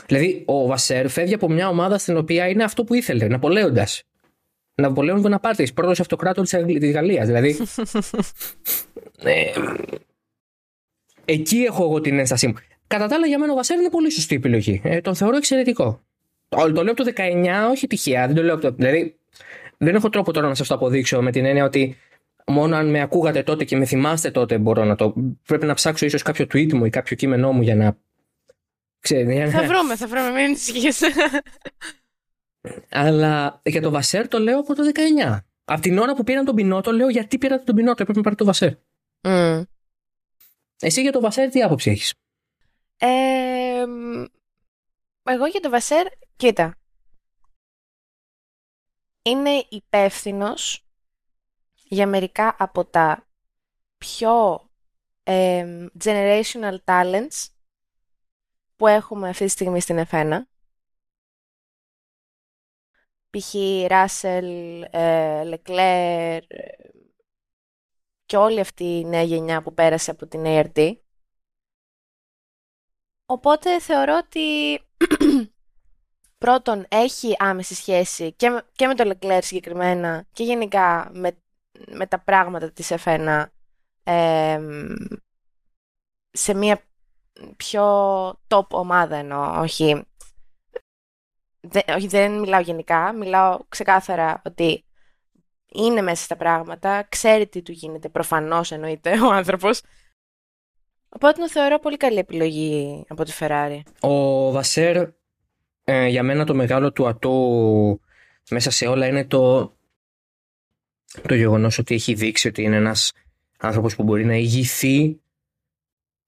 Δηλαδή, 0.05 0.43
ο 0.45 0.67
Βασέρ 0.67 1.07
φεύγει 1.09 1.33
από 1.33 1.49
μια 1.49 1.67
ομάδα 1.69 1.97
στην 1.97 2.17
οποία 2.17 2.47
είναι 2.47 2.63
αυτό 2.63 2.83
που 2.83 2.93
ήθελε, 2.93 3.27
Ναπολέοντας. 3.27 4.03
Ναπολέον 4.75 5.21
Βοναπάρτη, 5.21 5.71
πρώτος 5.73 5.99
αυτοκράτο 5.99 6.41
της 6.41 6.91
Γαλλίας. 6.91 7.25
Δηλαδή. 7.25 7.57
ε, 9.23 9.51
εκεί 11.25 11.57
έχω 11.57 11.83
εγώ 11.83 12.01
την 12.01 12.19
ένστασή 12.19 12.47
μου. 12.47 12.53
Κατά 12.87 13.07
τα 13.07 13.15
άλλα, 13.15 13.27
για 13.27 13.39
μένα 13.39 13.51
ο 13.51 13.55
Βασέρ 13.55 13.79
είναι 13.79 13.89
πολύ 13.89 14.11
σωστή 14.11 14.35
επιλογή. 14.35 14.81
Ε, 14.83 15.01
τον 15.01 15.15
θεωρώ 15.15 15.35
εξαιρετικό. 15.35 16.01
Το, 16.47 16.71
το 16.71 16.83
λέω 16.83 16.91
από 16.91 17.03
το 17.03 17.11
19, 17.15 17.47
όχι 17.71 17.87
τυχαία. 17.87 18.27
Δεν 18.27 18.35
το 18.35 18.43
λέω 18.43 18.53
από 18.53 18.61
το. 18.69 18.71
Δηλαδή, 18.71 19.19
δεν 19.77 19.95
έχω 19.95 20.09
τρόπο 20.09 20.33
τώρα 20.33 20.47
να 20.47 20.55
σας 20.55 20.67
το 20.67 20.73
αποδείξω 20.73 21.21
με 21.21 21.31
την 21.31 21.45
έννοια 21.45 21.63
ότι 21.63 21.97
μόνο 22.45 22.75
αν 22.75 22.89
με 22.89 23.01
ακούγατε 23.01 23.43
τότε 23.43 23.63
και 23.63 23.77
με 23.77 23.85
θυμάστε 23.85 24.31
τότε 24.31 24.57
μπορώ 24.57 24.83
να 24.83 24.95
το. 24.95 25.13
Πρέπει 25.45 25.65
να 25.65 25.73
ψάξω 25.73 26.05
ίσως 26.05 26.21
κάποιο 26.21 26.45
tweet 26.45 26.73
μου 26.73 26.85
ή 26.85 26.89
κάποιο 26.89 27.15
κείμενό 27.15 27.51
μου 27.51 27.61
για 27.61 27.75
να 27.75 27.97
Ξέρει, 29.05 29.49
θα 29.49 29.63
βρούμε, 29.63 29.95
θα 29.95 30.07
βρούμε, 30.07 30.29
μην 30.29 30.43
ανησυχείς. 30.43 31.01
Αλλά 32.89 33.61
για 33.63 33.81
το 33.81 33.89
Βασέρ 33.89 34.27
το 34.27 34.39
λέω 34.39 34.59
από 34.59 34.75
το 34.75 34.83
19. 35.25 35.37
Από 35.65 35.81
την 35.81 35.97
ώρα 35.97 36.13
που 36.13 36.23
πήραν 36.23 36.45
τον 36.45 36.55
Πινότο, 36.55 36.91
λέω 36.91 37.09
γιατί 37.09 37.37
πήρατε 37.37 37.63
τον 37.63 37.75
Πινότο, 37.75 38.01
έπρεπε 38.01 38.19
να 38.19 38.23
πάρετε 38.23 38.43
το 38.43 38.49
Βασέρ. 38.49 38.71
Mm. 39.21 39.63
Εσύ 40.79 41.01
για 41.01 41.11
το 41.11 41.19
Βασέρ 41.19 41.49
τι 41.49 41.61
άποψη 41.61 41.89
έχεις; 41.89 42.13
Ε, 42.97 43.07
εγώ 45.23 45.45
για 45.45 45.59
το 45.59 45.69
Βασέρ, 45.69 46.05
κοίτα. 46.35 46.77
Είναι 49.27 49.65
υπεύθυνος 49.69 50.87
για 51.73 52.07
μερικά 52.07 52.55
από 52.59 52.85
τα 52.85 53.27
πιο 53.97 54.69
ε, 55.23 55.87
generational 56.03 56.77
talents 56.85 57.47
που 58.75 58.87
έχουμε 58.87 59.29
αυτή 59.29 59.45
τη 59.45 59.51
στιγμή 59.51 59.79
στην 59.79 60.05
F1. 60.09 60.41
Π.χ. 63.29 63.53
Ράσελ, 63.87 64.79
Λεκλέρ 65.45 66.43
και 68.25 68.37
όλη 68.37 68.59
αυτή 68.59 68.83
η 68.83 69.05
νέα 69.05 69.21
γενιά 69.21 69.61
που 69.61 69.73
πέρασε 69.73 70.11
από 70.11 70.27
την 70.27 70.43
ARD. 70.45 70.95
Οπότε 73.25 73.79
θεωρώ 73.79 74.17
ότι 74.17 74.79
πρώτον 76.37 76.85
έχει 76.89 77.35
άμεση 77.37 77.75
σχέση 77.75 78.33
και 78.33 78.49
με, 78.49 78.65
και 78.71 78.87
με 78.87 78.95
το 78.95 79.11
Leclerc 79.11 79.39
συγκεκριμένα 79.41 80.25
και 80.31 80.43
γενικά 80.43 81.09
με, 81.13 81.37
με 81.87 82.07
τα 82.07 82.19
πράγματα 82.19 82.71
της 82.71 82.91
F1 83.03 83.45
σε 86.31 86.53
μια 86.53 86.81
πιο 87.57 87.83
top 88.47 88.67
ομάδα 88.67 89.15
εννοώ, 89.15 89.61
όχι, 89.61 90.05
δεν, 91.59 91.83
όχι 91.95 92.07
δεν 92.07 92.39
μιλάω 92.39 92.61
γενικά, 92.61 93.13
μιλάω 93.13 93.59
ξεκάθαρα 93.69 94.41
ότι 94.45 94.85
είναι 95.71 96.01
μέσα 96.01 96.23
στα 96.23 96.35
πράγματα, 96.35 97.03
ξέρει 97.09 97.47
τι 97.47 97.61
του 97.61 97.71
γίνεται, 97.71 98.09
προφανώς 98.09 98.71
εννοείται 98.71 99.19
ο 99.19 99.33
άνθρωπος. 99.33 99.81
Οπότε 101.09 101.41
το 101.41 101.49
θεωρώ 101.49 101.79
πολύ 101.79 101.97
καλή 101.97 102.17
επιλογή 102.17 103.05
από 103.07 103.23
τη 103.23 103.31
Ferrari. 103.39 103.79
Ο 103.99 104.51
Βασέρ, 104.51 105.07
ε, 105.87 106.07
για 106.07 106.23
μένα 106.23 106.45
το 106.45 106.55
μεγάλο 106.55 106.91
του 106.91 107.07
ατού 107.07 108.01
μέσα 108.49 108.71
σε 108.71 108.87
όλα 108.87 109.07
είναι 109.07 109.25
το, 109.25 109.75
το 111.27 111.35
γεγονός 111.35 111.77
ότι 111.77 111.95
έχει 111.95 112.13
δείξει 112.13 112.47
ότι 112.47 112.61
είναι 112.61 112.75
ένας 112.75 113.11
άνθρωπος 113.57 113.95
που 113.95 114.03
μπορεί 114.03 114.25
να 114.25 114.35
ηγηθεί 114.35 115.19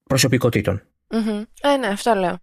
προσωπικότητων. 0.02 0.82
Ε, 1.60 1.76
ναι, 1.76 1.86
αυτό 1.86 2.14
λέω. 2.14 2.38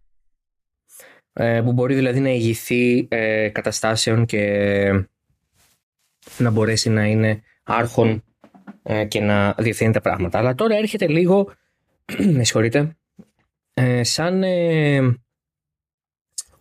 Ε, 1.33 1.61
που 1.61 1.73
μπορεί 1.73 1.95
δηλαδή 1.95 2.19
να 2.19 2.29
ηγηθεί 2.29 3.07
ε, 3.09 3.49
καταστάσεων 3.49 4.25
και 4.25 5.07
να 6.37 6.49
μπορέσει 6.49 6.89
να 6.89 7.05
είναι 7.05 7.41
άρχον 7.63 8.23
ε, 8.83 9.05
και 9.05 9.19
να 9.19 9.53
διευθύνει 9.57 9.91
τα 9.93 10.01
πράγματα. 10.01 10.37
Αλλά 10.37 10.55
τώρα 10.55 10.75
έρχεται 10.75 11.07
λίγο, 11.07 11.53
με 12.35 12.43
συγχωρείτε, 12.43 12.95
ε, 13.73 14.03
σαν 14.03 14.43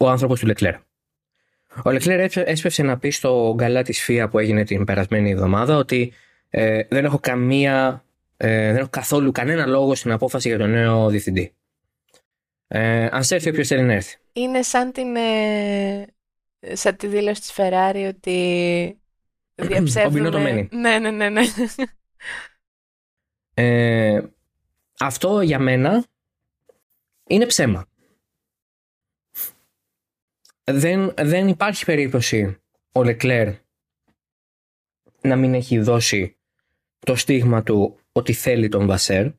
ο 0.05 0.11
άνθρωπος 0.11 0.41
του 0.41 0.47
Λεκλέρ. 0.47 0.75
Ο 1.85 1.91
Λεκλέρ 1.91 2.21
έσπευσε 2.35 2.83
να 2.83 2.99
πει 2.99 3.11
στο 3.11 3.53
γκαλά 3.57 3.83
της 3.83 4.03
ΦΙΑ 4.03 4.29
που 4.29 4.39
έγινε 4.39 4.65
την 4.65 4.85
περασμένη 4.85 5.31
εβδομάδα 5.31 5.77
ότι 5.77 6.13
δεν 6.89 7.05
έχω 7.05 7.19
καμία, 7.19 8.05
δεν 8.37 8.77
έχω 8.77 8.89
καθόλου 8.89 9.33
κανένα 9.33 9.67
λόγο 9.67 9.95
στην 9.95 10.11
απόφαση 10.13 10.49
για 10.49 10.59
τον 10.59 10.71
νέο 10.71 11.09
διευθυντή. 11.09 11.55
Ε, 12.67 13.09
αν 13.11 13.25
σε 13.25 13.35
έρθει 13.35 13.49
όποιος 13.49 13.69
θέλει 13.69 13.83
να 13.83 13.93
έρθει. 13.93 14.17
Είναι 14.33 14.63
σαν, 14.63 14.93
την, 14.93 15.17
σαν 16.73 16.97
τη 16.97 17.07
δήλωση 17.07 17.41
της 17.41 17.53
Ferrari 17.57 18.07
ότι 18.09 18.99
διαψεύδουμε... 19.55 20.69
Ναι, 20.71 20.99
ναι, 20.99 21.11
ναι, 21.11 21.29
ναι. 21.29 21.43
Ε, 23.55 24.23
αυτό 24.99 25.41
για 25.41 25.59
μένα 25.59 26.05
είναι 27.27 27.47
ψέμα. 27.47 27.87
Δεν, 30.65 31.15
δεν 31.17 31.49
υπάρχει 31.49 31.85
περίπτωση 31.85 32.59
ο 32.93 33.03
Λεκλέρ 33.03 33.55
να 35.21 35.37
μην 35.37 35.55
έχει 35.55 35.79
δώσει 35.79 36.37
το 36.99 37.17
στίγμα 37.17 37.63
του 37.63 37.99
ότι 38.13 38.33
θέλει 38.33 38.69
τον 38.69 38.87
Βασέρ 38.87 39.33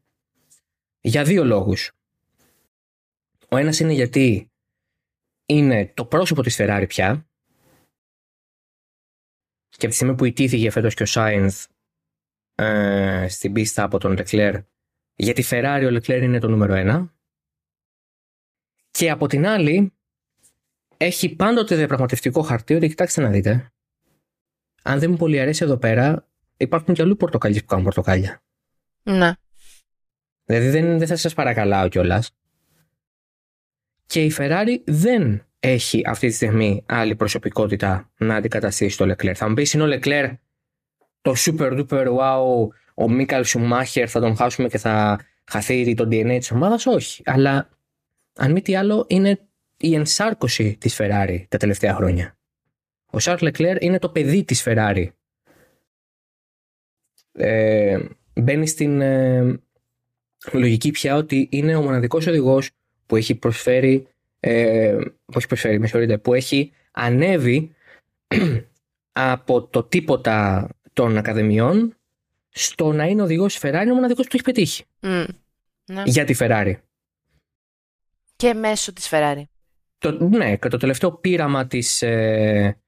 για 1.01 1.23
δύο 1.23 1.43
λόγους. 1.43 1.91
Ο 3.49 3.57
ένας 3.57 3.79
είναι 3.79 3.93
γιατί 3.93 4.51
είναι 5.45 5.87
το 5.93 6.05
πρόσωπο 6.05 6.41
της 6.41 6.57
Ferrari 6.59 6.85
πια 6.87 7.27
και 9.69 9.85
από 9.85 9.87
τη 9.87 9.93
στιγμή 9.95 10.15
που 10.15 10.25
ιτήθηκε 10.25 10.69
φέτος 10.69 10.93
και 10.93 11.03
ο 11.03 11.05
Σάινθ 11.05 11.65
ε, 12.55 13.27
στην 13.29 13.53
πίστα 13.53 13.83
από 13.83 13.97
τον 13.97 14.17
Leclerc 14.19 14.63
για 15.15 15.33
τη 15.33 15.43
Ferrari 15.49 15.89
ο 15.91 15.95
Leclerc 15.95 16.21
είναι 16.21 16.39
το 16.39 16.47
νούμερο 16.47 16.73
ένα 16.73 17.13
και 18.91 19.09
από 19.09 19.27
την 19.27 19.45
άλλη 19.45 19.94
έχει 20.97 21.35
πάντοτε 21.35 21.75
διαπραγματευτικό 21.75 22.41
χαρτί 22.41 22.73
ότι 22.73 22.87
κοιτάξτε 22.87 23.21
να 23.21 23.29
δείτε 23.29 23.71
αν 24.83 24.99
δεν 24.99 25.11
μου 25.11 25.17
πολύ 25.17 25.39
αρέσει 25.39 25.63
εδώ 25.63 25.77
πέρα 25.77 26.27
υπάρχουν 26.57 26.93
και 26.93 27.01
αλλού 27.01 27.15
πορτοκαλιές 27.15 27.61
που 27.61 27.67
κάνουν 27.67 27.83
πορτοκάλια. 27.83 28.43
Ναι. 29.03 29.31
Δηλαδή 30.43 30.69
δεν, 30.69 30.97
δεν 30.97 31.07
θα 31.07 31.15
σας 31.15 31.33
παρακαλάω 31.33 31.87
κιόλας. 31.87 32.31
Και 34.05 34.23
η 34.23 34.33
Ferrari 34.37 34.81
δεν 34.85 35.45
έχει 35.59 36.01
αυτή 36.05 36.27
τη 36.27 36.33
στιγμή 36.33 36.83
άλλη 36.85 37.15
προσωπικότητα 37.15 38.11
να 38.17 38.35
αντικαταστήσει 38.35 38.97
το 38.97 39.05
Leclerc. 39.05 39.33
Θα 39.33 39.47
μου 39.47 39.53
πεις 39.53 39.73
είναι 39.73 39.83
ο 39.83 39.99
Leclerc 39.99 40.33
το 41.21 41.33
super 41.35 41.85
duper 41.85 42.07
wow, 42.07 42.67
ο 42.95 43.09
Μίκαλ 43.09 43.43
Σουμάχερ 43.43 44.09
θα 44.09 44.19
τον 44.19 44.35
χάσουμε 44.35 44.67
και 44.67 44.77
θα 44.77 45.19
χαθεί 45.45 45.93
το 45.93 46.03
DNA 46.03 46.35
της 46.37 46.51
ομάδας; 46.51 46.85
Όχι. 46.85 47.21
Αλλά 47.25 47.69
αν 48.35 48.51
μη 48.51 48.61
τι 48.61 48.75
άλλο 48.75 49.05
είναι 49.07 49.44
η 49.77 49.95
ενσάρκωση 49.95 50.77
της 50.77 50.97
Ferrari 50.99 51.45
τα 51.49 51.57
τελευταία 51.57 51.95
χρόνια. 51.95 52.37
Ο 53.05 53.19
Σαρλ 53.19 53.47
Leclerc 53.47 53.77
είναι 53.79 53.99
το 53.99 54.09
παιδί 54.09 54.43
της 54.43 54.63
Ferrari. 54.65 55.07
Ε, 57.31 57.99
μπαίνει 58.33 58.67
στην 58.67 59.01
ε, 59.01 59.59
λογική 60.51 60.91
πια 60.91 61.15
ότι 61.15 61.47
είναι 61.51 61.75
ο 61.75 61.81
μοναδικός 61.81 62.27
οδηγός 62.27 62.69
που 63.05 63.15
έχει 63.15 63.35
προσφέρει 63.35 64.07
ε, 64.39 64.97
που 65.25 65.37
έχει 65.37 65.47
προσφέρει, 65.47 65.79
με 65.79 66.17
που 66.17 66.33
έχει 66.33 66.71
ανέβει 66.91 67.75
από 69.11 69.67
το 69.67 69.83
τίποτα 69.83 70.69
των 70.93 71.17
ακαδημιών 71.17 71.95
στο 72.49 72.91
να 72.91 73.05
είναι 73.05 73.21
οδηγός 73.21 73.59
της 73.59 73.69
Ferrari, 73.69 73.87
ο 73.91 73.93
μοναδικός 73.93 74.27
που 74.27 74.31
το 74.31 74.37
έχει 74.37 74.43
πετύχει. 74.43 74.83
Ναι. 75.85 76.03
Για 76.05 76.25
τη 76.25 76.35
Ferrari. 76.39 76.73
Και 78.35 78.53
μέσω 78.53 78.93
της 78.93 79.09
Ferrari. 79.11 79.43
Το, 79.97 80.11
ναι, 80.11 80.57
και 80.57 80.67
το 80.67 80.77
τελευταίο 80.77 81.11
πείραμα 81.11 81.67
της 81.67 82.01
ε, 82.01 82.81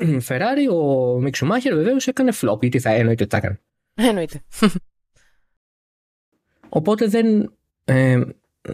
Ferrari, 0.00 0.72
ο 0.72 1.20
Μίξουμάχερ 1.20 1.74
βεβαίως 1.74 2.06
έκανε 2.06 2.32
flop, 2.40 2.60
γιατί 2.60 2.80
θα 2.80 2.90
εννοείται 2.90 3.22
ότι 3.22 3.32
θα 3.32 3.36
έκανε. 3.36 3.60
Εννοείται. 3.94 4.44
Οπότε 6.68 7.06
δεν, 7.06 7.56
ε, 7.84 8.22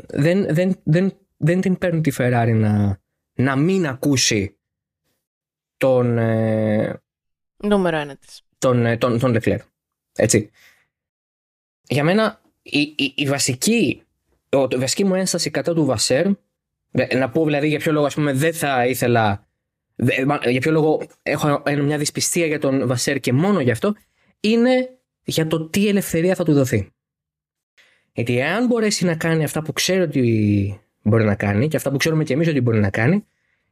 δεν, 0.08 0.54
δεν, 0.54 0.80
δεν 0.82 1.16
δεν 1.42 1.60
την 1.60 1.78
παίρνει 1.78 2.00
τη 2.00 2.10
Ferrari 2.18 2.52
να, 2.54 3.00
να 3.32 3.56
μην 3.56 3.86
ακούσει 3.86 4.58
τον... 5.76 6.18
Ε, 6.18 7.02
Νούμερο 7.56 7.96
ένα 7.96 8.16
της. 8.16 8.42
Τον, 8.58 8.86
ε, 8.86 8.96
τον, 8.96 9.18
τον 9.18 9.36
Leclerc. 9.36 9.58
Έτσι. 10.12 10.50
Για 11.82 12.04
μένα 12.04 12.40
η, 12.62 12.80
η, 12.80 13.12
η 13.16 13.26
βασική, 13.26 14.02
ο, 14.50 14.62
η 14.70 14.76
βασική 14.76 15.04
μου 15.04 15.14
ένσταση 15.14 15.50
κατά 15.50 15.74
του 15.74 15.84
Βασέρ, 15.84 16.26
να 17.14 17.30
πω 17.30 17.44
δηλαδή 17.44 17.68
για 17.68 17.78
ποιο 17.78 17.92
λόγο 17.92 18.06
ας 18.06 18.14
πούμε 18.14 18.32
δεν 18.32 18.52
θα 18.52 18.86
ήθελα, 18.86 19.46
για 20.48 20.60
ποιο 20.60 20.70
λόγο 20.70 21.02
έχω 21.22 21.62
μια 21.82 21.98
δυσπιστία 21.98 22.46
για 22.46 22.58
τον 22.58 22.86
Βασέρ 22.86 23.20
και 23.20 23.32
μόνο 23.32 23.60
γι' 23.60 23.70
αυτό, 23.70 23.94
είναι 24.40 24.88
για 25.24 25.46
το 25.46 25.68
τι 25.68 25.88
ελευθερία 25.88 26.34
θα 26.34 26.44
του 26.44 26.52
δοθεί. 26.52 26.92
Γιατί 28.12 28.42
αν 28.42 28.66
μπορέσει 28.66 29.04
να 29.04 29.16
κάνει 29.16 29.44
αυτά 29.44 29.62
που 29.62 29.72
ξέρει 29.72 30.00
ότι 30.00 30.80
μπορεί 31.02 31.24
να 31.24 31.34
κάνει 31.34 31.68
και 31.68 31.76
αυτά 31.76 31.90
που 31.90 31.96
ξέρουμε 31.96 32.24
και 32.24 32.32
εμείς 32.32 32.48
ότι 32.48 32.60
μπορεί 32.60 32.78
να 32.78 32.90
κάνει, 32.90 33.26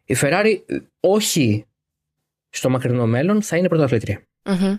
η 0.05 0.17
Ferrari 0.21 0.57
όχι 1.01 1.65
στο 2.49 2.71
μακρινό 2.71 3.07
μέλλον 3.07 3.43
θα 3.43 3.57
είναι 3.57 3.69
πρωταθλήτρια. 3.69 4.23
Mm-hmm. 4.43 4.79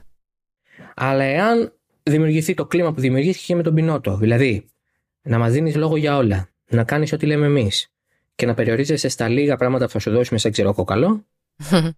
Αλλά 0.95 1.23
εάν 1.23 1.73
δημιουργηθεί 2.03 2.53
το 2.53 2.65
κλίμα 2.65 2.93
που 2.93 3.01
δημιουργήθηκε 3.01 3.55
με 3.55 3.63
τον 3.63 3.73
Πινότο, 3.73 4.17
δηλαδή 4.17 4.65
να 5.21 5.37
μας 5.37 5.51
δίνεις 5.51 5.75
λόγο 5.75 5.97
για 5.97 6.17
όλα, 6.17 6.49
να 6.69 6.83
κάνεις 6.83 7.13
ό,τι 7.13 7.25
λέμε 7.25 7.45
εμείς 7.45 7.93
και 8.41 8.47
να 8.47 8.53
περιορίζεσαι 8.53 9.09
στα 9.09 9.27
λίγα 9.27 9.55
πράγματα 9.57 9.85
που 9.85 9.91
θα 9.91 9.99
σου 9.99 10.11
δώσουμε 10.11 10.39
σαν 10.39 10.51
ξέρω 10.51 10.73
κοκαλό, 10.73 11.25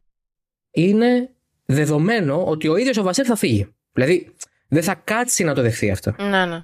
είναι 0.72 1.30
δεδομένο 1.66 2.46
ότι 2.46 2.68
ο 2.68 2.78
ίδιος 2.78 2.98
ο 2.98 3.04
Βασέρ 3.04 3.26
θα 3.28 3.36
φύγει. 3.36 3.76
Δηλαδή 3.94 4.34
δεν 4.68 4.84
θα 4.84 4.96
κάτσει 4.96 5.44
να 5.44 5.54
το 5.54 5.62
δεχθεί 5.62 5.92
αυτό. 5.92 6.16
Ναι, 6.18 6.46
ναι. 6.46 6.62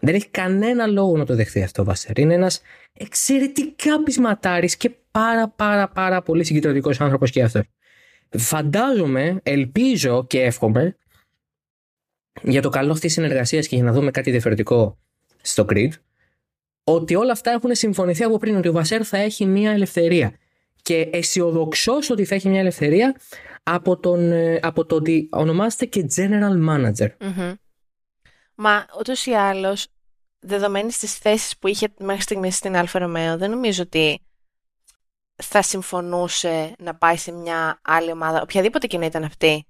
Δεν 0.00 0.14
έχει 0.14 0.28
κανένα 0.28 0.86
λόγο 0.86 1.16
να 1.16 1.24
το 1.24 1.34
δεχθεί 1.34 1.62
αυτό 1.62 1.82
ο 1.82 1.84
Βασέρ. 1.84 2.18
Είναι 2.18 2.34
ένας 2.34 2.60
εξαιρετικά 2.92 4.02
πεισματάρης 4.02 4.76
και 4.76 4.90
πάρα 5.10 5.48
πάρα 5.48 5.88
πάρα 5.88 6.22
πολύ 6.22 6.44
συγκεντρωτικός 6.44 7.00
άνθρωπος 7.00 7.30
και 7.30 7.42
αυτός. 7.42 7.62
Φαντάζομαι, 8.30 9.40
ελπίζω 9.42 10.26
και 10.26 10.42
εύχομαι 10.42 10.96
για 12.42 12.62
το 12.62 12.68
καλό 12.68 12.92
αυτής 12.92 13.04
της 13.04 13.12
συνεργασίας 13.12 13.66
και 13.66 13.74
για 13.74 13.84
να 13.84 13.92
δούμε 13.92 14.10
κάτι 14.10 14.30
διαφορετικό 14.30 14.98
στο 15.42 15.66
Creed, 15.68 15.92
ότι 16.94 17.14
όλα 17.14 17.32
αυτά 17.32 17.50
έχουν 17.50 17.74
συμφωνηθεί 17.74 18.24
από 18.24 18.38
πριν, 18.38 18.56
ότι 18.56 18.68
ο 18.68 18.72
Βασέρ 18.72 19.06
θα 19.06 19.16
έχει 19.16 19.46
μια 19.46 19.70
ελευθερία. 19.70 20.32
Και 20.82 21.08
αισιοδοξώ 21.12 21.94
ότι 22.10 22.24
θα 22.24 22.34
έχει 22.34 22.48
μια 22.48 22.60
ελευθερία 22.60 23.16
από, 23.62 23.98
τον, 23.98 24.32
ε, 24.32 24.58
από 24.62 24.86
το 24.86 24.94
ότι 24.94 25.28
ονομάζεται 25.32 25.86
και 25.86 26.06
General 26.16 26.68
Manager. 26.68 27.08
Μα 28.54 28.86
ούτως 28.98 29.26
ή 29.26 29.30
άλλως, 29.32 29.86
δεδομένης 30.38 30.98
της 30.98 31.14
θέσης 31.14 31.58
που 31.58 31.68
είχε 31.68 31.88
μέχρι 31.98 32.22
στιγμής 32.22 32.56
στην 32.56 32.76
Αλφα 32.76 32.98
Ρωμαίο, 32.98 33.38
δεν 33.38 33.50
νομίζω 33.50 33.82
ότι 33.82 34.22
θα 35.42 35.62
συμφωνούσε 35.62 36.74
να 36.78 36.94
πάει 36.94 37.16
σε 37.16 37.32
μια 37.32 37.80
άλλη 37.82 38.10
ομάδα, 38.10 38.42
οποιαδήποτε 38.42 38.86
και 38.86 38.98
να 38.98 39.04
ήταν 39.04 39.24
αυτή, 39.24 39.66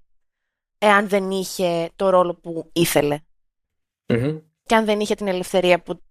εάν 0.77 1.09
δεν 1.09 1.31
είχε 1.31 1.89
το 1.95 2.09
ρόλο 2.09 2.35
που 2.35 2.69
ηθελε 2.73 3.19
Και 4.63 4.75
αν 4.75 4.85
δεν 4.85 4.99
είχε 4.99 5.15
την 5.15 5.27
ελευθερία 5.27 5.81
που 5.81 6.01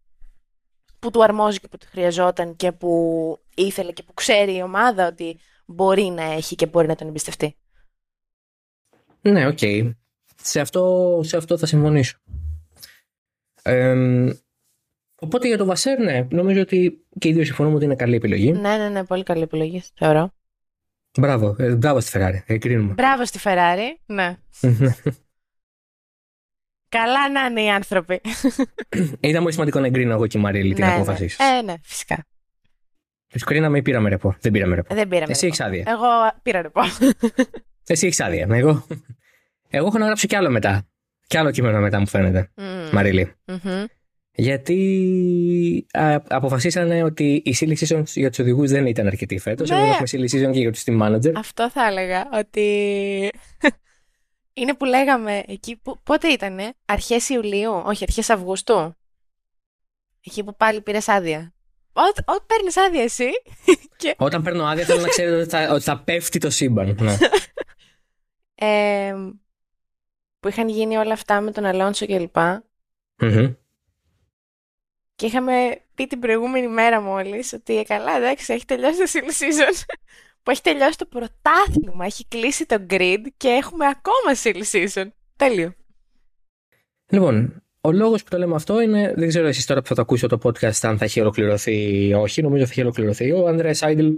που 0.98 1.10
του 1.10 1.22
αρμόζει 1.22 1.58
και 1.58 1.68
που 1.68 1.78
του 1.78 1.86
χρειαζόταν 1.90 2.56
και 2.56 2.72
που 2.72 3.38
ήθελε 3.54 3.92
και 3.92 4.02
που 4.02 4.14
ξέρει 4.14 4.56
η 4.56 4.62
ομάδα 4.62 5.06
ότι 5.06 5.38
μπορεί 5.66 6.02
να 6.02 6.22
έχει 6.22 6.54
και 6.54 6.66
μπορεί 6.66 6.86
να 6.86 6.94
τον 6.94 7.08
εμπιστευτεί. 7.08 7.56
Ναι, 9.20 9.46
οκ. 9.46 9.58
Σε, 10.42 10.60
αυτό, 10.60 11.20
σε 11.24 11.36
αυτό 11.36 11.58
θα 11.58 11.66
συμφωνήσω. 11.66 12.18
Ε, 13.62 14.32
οπότε 15.20 15.46
για 15.46 15.58
το 15.58 15.64
Βασέρ, 15.64 15.98
ναι, 15.98 16.26
νομίζω 16.30 16.60
ότι 16.60 17.06
και 17.18 17.28
οι 17.28 17.32
δύο 17.32 17.44
συμφωνούμε 17.44 17.76
ότι 17.76 17.84
είναι 17.84 17.94
καλή 17.94 18.14
επιλογή. 18.14 18.52
Ναι, 18.52 18.76
ναι, 18.76 18.88
ναι, 18.88 19.04
πολύ 19.04 19.22
καλή 19.22 19.42
επιλογή, 19.42 19.82
θεωρώ. 19.94 20.32
Μπράβο, 21.18 21.56
ε, 21.58 21.74
μπράβο 21.74 22.00
στη 22.00 22.18
Ferrari, 22.18 22.42
εγκρίνουμε. 22.46 22.92
Μπράβο 22.92 23.24
στη 23.24 23.38
Ferrari, 23.42 23.96
ναι. 24.06 24.38
Καλά 26.88 27.30
να 27.30 27.44
είναι 27.44 27.62
οι 27.62 27.70
άνθρωποι. 27.70 28.20
Ήταν 29.20 29.40
πολύ 29.40 29.52
σημαντικό 29.52 29.80
να 29.80 29.86
εγκρίνω 29.86 30.12
εγώ 30.12 30.26
και 30.26 30.38
η 30.38 30.40
Μαρίλη 30.40 30.74
την 30.74 30.84
ναι, 30.84 30.92
απόφαση. 30.92 31.24
Ναι. 31.24 31.58
Ε, 31.58 31.62
ναι, 31.62 31.74
φυσικά. 31.82 32.26
Το 33.28 33.38
εγκρίναμε 33.44 33.78
ή 33.78 33.82
πήραμε 33.82 34.08
ρεπό; 34.08 34.36
Δεν 34.40 34.52
πήραμε 34.52 34.74
ρεπό. 34.74 34.94
Δεν 34.94 35.08
πήραμε 35.08 35.32
Εσύ 35.32 35.46
έχεις 35.46 35.60
άδεια. 35.60 35.84
Εγώ 35.86 36.06
πήρα 36.42 36.62
ρεπό. 36.62 36.80
Εσύ 37.86 38.06
έχεις 38.06 38.20
άδεια. 38.20 38.46
Εγώ... 38.50 38.86
εγώ 39.68 39.86
έχω 39.86 39.98
να 39.98 40.04
γράψω 40.04 40.26
κι 40.26 40.36
άλλο 40.36 40.50
μετά. 40.50 40.88
Κι 41.26 41.36
άλλο 41.36 41.50
κείμενο 41.50 41.80
μετά 41.80 41.98
μου 41.98 42.06
φαίνεται. 42.06 42.50
Mm. 42.56 42.90
Μαρίλη. 42.92 43.32
Mm-hmm. 43.46 43.84
Γιατί 44.32 45.86
α, 45.92 46.16
αποφασίσανε 46.28 47.02
ότι 47.02 47.42
η 47.44 47.56
silly 47.60 47.74
season 47.76 48.02
για 48.04 48.28
τους 48.28 48.38
οδηγούς 48.38 48.70
δεν 48.70 48.86
ήταν 48.86 49.06
αρκετή 49.06 49.38
φέτος. 49.38 49.70
Ναι. 49.70 49.76
Ενώ 49.76 49.86
έχουμε 49.86 50.08
silly 50.10 50.34
season 50.34 50.52
και 50.52 50.60
για 50.60 50.72
τους 50.72 50.82
team 50.86 51.02
manager. 51.02 51.32
Αυτό 51.36 51.70
θα 51.70 51.86
έλεγα. 51.86 52.28
Ότι 52.32 53.30
είναι 54.58 54.74
που 54.74 54.84
λέγαμε 54.84 55.42
εκεί. 55.46 55.76
Που... 55.76 55.98
Πότε 56.02 56.28
ήτανε, 56.28 56.72
Αρχές 56.84 57.28
Ιουλίου, 57.28 57.82
όχι, 57.84 58.04
Αρχές 58.04 58.30
Αυγούστου; 58.30 58.96
Εκεί 60.20 60.44
που 60.44 60.56
πάλι 60.56 60.80
πήρες 60.80 61.08
άδεια. 61.08 61.52
Όταν 61.92 62.46
παίρνεις 62.46 62.76
άδεια 62.76 63.02
εσύ. 63.02 63.28
Και... 63.96 64.14
Όταν 64.18 64.42
παίρνω 64.42 64.64
άδεια 64.64 64.84
θέλω 64.84 65.00
να 65.00 65.08
ξέρετε 65.08 65.36
ότι 65.40 65.48
θα, 65.48 65.68
ότι 65.72 65.82
θα 65.82 66.02
πέφτει 66.02 66.38
το 66.38 66.50
σύμπαν. 66.50 66.96
Ναι. 67.00 67.16
ε, 68.68 69.14
που 70.40 70.48
είχαν 70.48 70.68
γίνει 70.68 70.96
όλα 70.96 71.12
αυτά 71.12 71.40
με 71.40 71.50
τον 71.50 71.64
Αλόνσο 71.64 72.06
κλπ. 72.06 72.36
Mm-hmm. 73.20 73.54
Και 75.14 75.26
είχαμε 75.26 75.82
πει 75.94 76.06
την 76.06 76.18
προηγούμενη 76.18 76.68
μέρα 76.68 77.00
μόλις 77.00 77.52
ότι 77.52 77.84
καλά, 77.88 78.16
εντάξει, 78.16 78.52
έχει 78.52 78.64
τελειώσει 78.64 78.98
το 78.98 79.10
silly 79.12 79.42
season. 79.42 79.82
Που 80.48 80.54
έχει 80.54 80.62
τελειώσει 80.62 80.98
το 80.98 81.06
πρωτάθλημα. 81.06 82.04
Έχει 82.04 82.26
κλείσει 82.28 82.66
το 82.66 82.86
grid 82.90 83.18
και 83.36 83.48
έχουμε 83.48 83.86
ακόμα 83.86 84.36
silly 84.42 84.62
season. 84.72 85.08
Τέλειο. 85.36 85.72
Λοιπόν, 87.08 87.62
ο 87.80 87.92
λόγος 87.92 88.22
που 88.22 88.30
το 88.30 88.38
λέμε 88.38 88.54
αυτό 88.54 88.80
είναι, 88.80 89.14
δεν 89.16 89.28
ξέρω 89.28 89.46
εσείς 89.46 89.66
τώρα 89.66 89.80
που 89.80 89.86
θα 89.86 89.94
το 89.94 90.00
ακούσω 90.00 90.26
το 90.26 90.38
podcast 90.42 90.78
αν 90.82 90.98
θα 90.98 91.04
έχει 91.04 91.20
ολοκληρωθεί 91.20 92.06
ή 92.06 92.14
όχι. 92.14 92.42
Νομίζω 92.42 92.64
θα 92.64 92.70
έχει 92.70 92.80
ολοκληρωθεί. 92.80 93.32
Ο 93.32 93.48
Ανδρέας 93.48 93.78
Σάιντλ, 93.78 94.08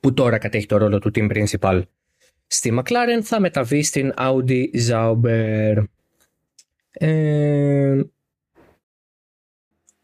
που 0.00 0.14
τώρα 0.14 0.38
κατέχει 0.38 0.66
το 0.66 0.76
ρόλο 0.76 0.98
του 0.98 1.10
team 1.14 1.30
principal 1.32 1.82
στη 2.46 2.78
McLaren, 2.78 3.20
θα 3.22 3.40
μεταβεί 3.40 3.82
στην 3.82 4.12
Audi 4.16 4.64
Zauber. 4.88 5.84
Ε, 6.90 8.00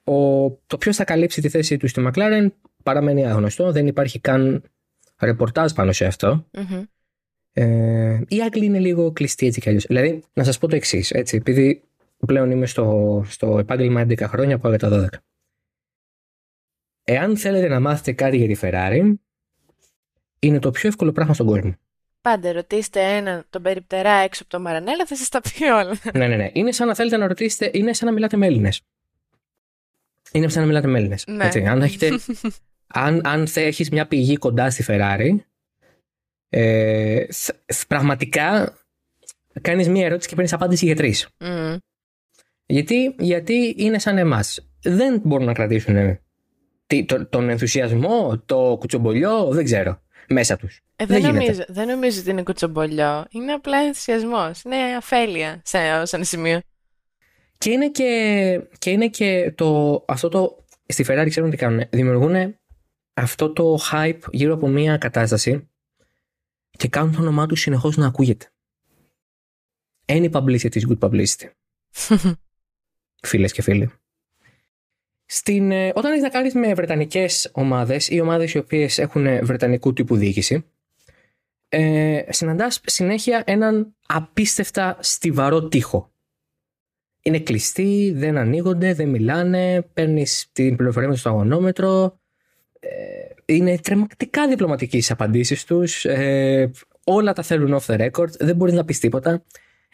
ο, 0.04 0.50
το 0.50 0.78
ποιος 0.78 0.96
θα 0.96 1.04
καλύψει 1.04 1.40
τη 1.40 1.48
θέση 1.48 1.76
του 1.76 1.88
στη 1.88 2.02
McLaren 2.06 2.46
παραμένει 2.82 3.26
άγνωστο. 3.26 3.72
Δεν 3.72 3.86
υπάρχει 3.86 4.20
καν 4.20 4.62
ρεπορτάζ 5.20 5.72
πάνω 5.72 5.92
σε 5.92 6.04
αυτό. 6.04 6.46
Mm-hmm. 6.52 6.84
Ε, 7.52 8.20
η 8.28 8.42
Άγγλοι 8.42 8.64
είναι 8.64 8.78
λίγο 8.78 9.12
κλειστή 9.12 9.46
έτσι 9.46 9.60
κι 9.60 9.68
αλλιώς. 9.68 9.84
Δηλαδή, 9.86 10.22
να 10.32 10.44
σας 10.44 10.58
πω 10.58 10.68
το 10.68 10.76
εξής, 10.76 11.10
έτσι, 11.10 11.36
επειδή 11.36 11.82
πλέον 12.26 12.50
είμαι 12.50 12.66
στο, 12.66 13.22
στο 13.26 13.58
επάγγελμα 13.58 14.02
11 14.02 14.20
χρόνια, 14.22 14.58
πάω 14.58 14.74
για 14.74 14.88
τα 14.88 15.08
12. 15.12 15.18
Εάν 17.04 17.36
θέλετε 17.36 17.68
να 17.68 17.80
μάθετε 17.80 18.12
κάτι 18.12 18.36
για 18.36 18.46
τη 18.46 18.60
Ferrari, 18.62 19.14
είναι 20.38 20.58
το 20.58 20.70
πιο 20.70 20.88
εύκολο 20.88 21.12
πράγμα 21.12 21.34
στον 21.34 21.46
κόσμο. 21.46 21.74
Πάντε, 22.20 22.50
ρωτήστε 22.50 23.16
έναν 23.16 23.44
τον 23.50 23.62
περιπτερά 23.62 24.12
έξω 24.12 24.42
από 24.42 24.52
το 24.52 24.60
Μαρανέλα, 24.60 25.06
θα 25.06 25.16
σας 25.16 25.28
τα 25.28 25.40
πει 25.40 25.64
όλα. 25.64 25.96
ναι, 26.14 26.26
ναι, 26.26 26.36
ναι. 26.36 26.50
Είναι 26.52 26.72
σαν 26.72 26.86
να 26.86 26.94
θέλετε 26.94 27.16
να 27.16 27.26
ρωτήσετε, 27.26 27.70
είναι 27.78 27.92
σαν 27.92 28.08
να 28.08 28.14
μιλάτε 28.14 28.36
με 28.36 28.46
Έλληνες. 28.46 28.82
Είναι 30.32 30.48
σαν 30.48 30.60
να 30.60 30.66
μιλάτε 30.66 30.86
με 30.86 30.98
Έλληνες. 30.98 31.24
Ναι. 31.26 31.44
Έτσι, 31.44 31.66
αν 31.66 31.82
έχετε, 31.82 32.18
αν, 32.92 33.20
αν 33.24 33.48
έχεις 33.54 33.90
μια 33.90 34.06
πηγή 34.06 34.36
κοντά 34.36 34.70
στη 34.70 34.84
Ferrari, 34.88 35.36
ε, 36.48 37.24
πραγματικά 37.88 38.76
κάνεις 39.60 39.88
μια 39.88 40.06
ερώτηση 40.06 40.28
και 40.28 40.34
παίρνεις 40.34 40.52
απάντηση 40.52 40.84
για 40.84 40.96
τρεις. 40.96 41.28
Mm. 41.38 41.76
Γιατί, 42.66 43.14
γιατί 43.18 43.74
είναι 43.78 43.98
σαν 43.98 44.18
εμάς. 44.18 44.68
Δεν 44.82 45.20
μπορούν 45.24 45.46
να 45.46 45.52
κρατήσουν 45.52 46.18
τι, 46.86 47.04
το, 47.04 47.26
τον 47.26 47.48
ενθουσιασμό, 47.48 48.42
το 48.46 48.76
κουτσομπολιό, 48.78 49.48
δεν 49.50 49.64
ξέρω, 49.64 50.02
μέσα 50.28 50.56
τους. 50.56 50.80
Ε, 50.96 51.06
δεν, 51.06 51.22
δεν, 51.22 51.34
νομίζω, 51.34 51.64
δεν 51.68 51.88
νομίζω 51.88 52.20
ότι 52.20 52.30
είναι 52.30 52.42
κουτσομπολιό. 52.42 53.26
Είναι 53.30 53.52
απλά 53.52 53.78
ενθουσιασμός. 53.78 54.62
Είναι 54.62 54.76
αφέλεια 54.96 55.60
σε, 55.64 55.78
σε 56.04 56.16
ένα 56.16 56.24
σημείο. 56.24 56.60
Και 57.58 57.70
είναι 57.70 57.90
και, 57.90 58.60
και, 58.78 58.90
είναι 58.90 59.08
και 59.08 59.52
το, 59.54 60.04
αυτό 60.08 60.28
το. 60.28 60.64
Στη 60.86 61.04
Ferrari 61.08 61.26
ξέρουν 61.28 61.50
τι 61.50 61.56
κάνουν. 61.56 61.84
Δημιουργούν 61.90 62.56
αυτό 63.14 63.52
το 63.52 63.78
hype 63.90 64.20
γύρω 64.30 64.54
από 64.54 64.68
μια 64.68 64.96
κατάσταση 64.96 65.68
και 66.70 66.88
κάνουν 66.88 67.12
το 67.12 67.20
όνομά 67.20 67.46
τους 67.46 67.60
συνεχώς 67.60 67.96
να 67.96 68.06
ακούγεται. 68.06 68.46
Any 70.06 70.30
publicity 70.30 70.80
is 70.80 70.88
good 70.88 70.98
publicity. 70.98 71.50
Φίλες 73.28 73.52
και 73.52 73.62
φίλοι. 73.62 73.92
Στην, 75.26 75.70
όταν 75.94 76.10
έχεις 76.10 76.22
να 76.22 76.28
κάνεις 76.28 76.54
με 76.54 76.74
βρετανικές 76.74 77.50
ομάδες 77.52 78.08
ή 78.08 78.20
ομάδες 78.20 78.54
οι 78.54 78.58
οποίες 78.58 78.98
έχουν 78.98 79.44
βρετανικού 79.44 79.92
τύπου 79.92 80.16
διοίκηση, 80.16 80.64
ε, 81.68 82.22
συναντάς 82.28 82.80
συνέχεια 82.84 83.42
έναν 83.46 83.94
απίστευτα 84.06 84.96
στιβαρό 85.00 85.68
τείχο 85.68 86.12
είναι 87.22 87.40
κλειστοί, 87.40 88.12
δεν 88.16 88.36
ανοίγονται, 88.36 88.94
δεν 88.94 89.08
μιλάνε, 89.08 89.82
παίρνεις 89.82 90.48
την 90.52 90.76
πληροφορία 90.76 91.08
με 91.08 91.16
στο 91.16 91.28
αγωνόμετρο. 91.28 92.20
Ε, 92.84 93.54
είναι 93.54 93.78
τρεμακτικά 93.78 94.48
διπλωματικοί 94.48 95.00
στι 95.00 95.12
απαντήσεις 95.12 95.64
τους. 95.64 96.04
Ε, 96.04 96.70
όλα 97.04 97.32
τα 97.32 97.42
θέλουν 97.42 97.80
off 97.80 97.94
the 97.94 98.10
record. 98.10 98.30
Δεν 98.38 98.56
μπορεί 98.56 98.72
να 98.72 98.84
πεις 98.84 98.98
τίποτα. 98.98 99.42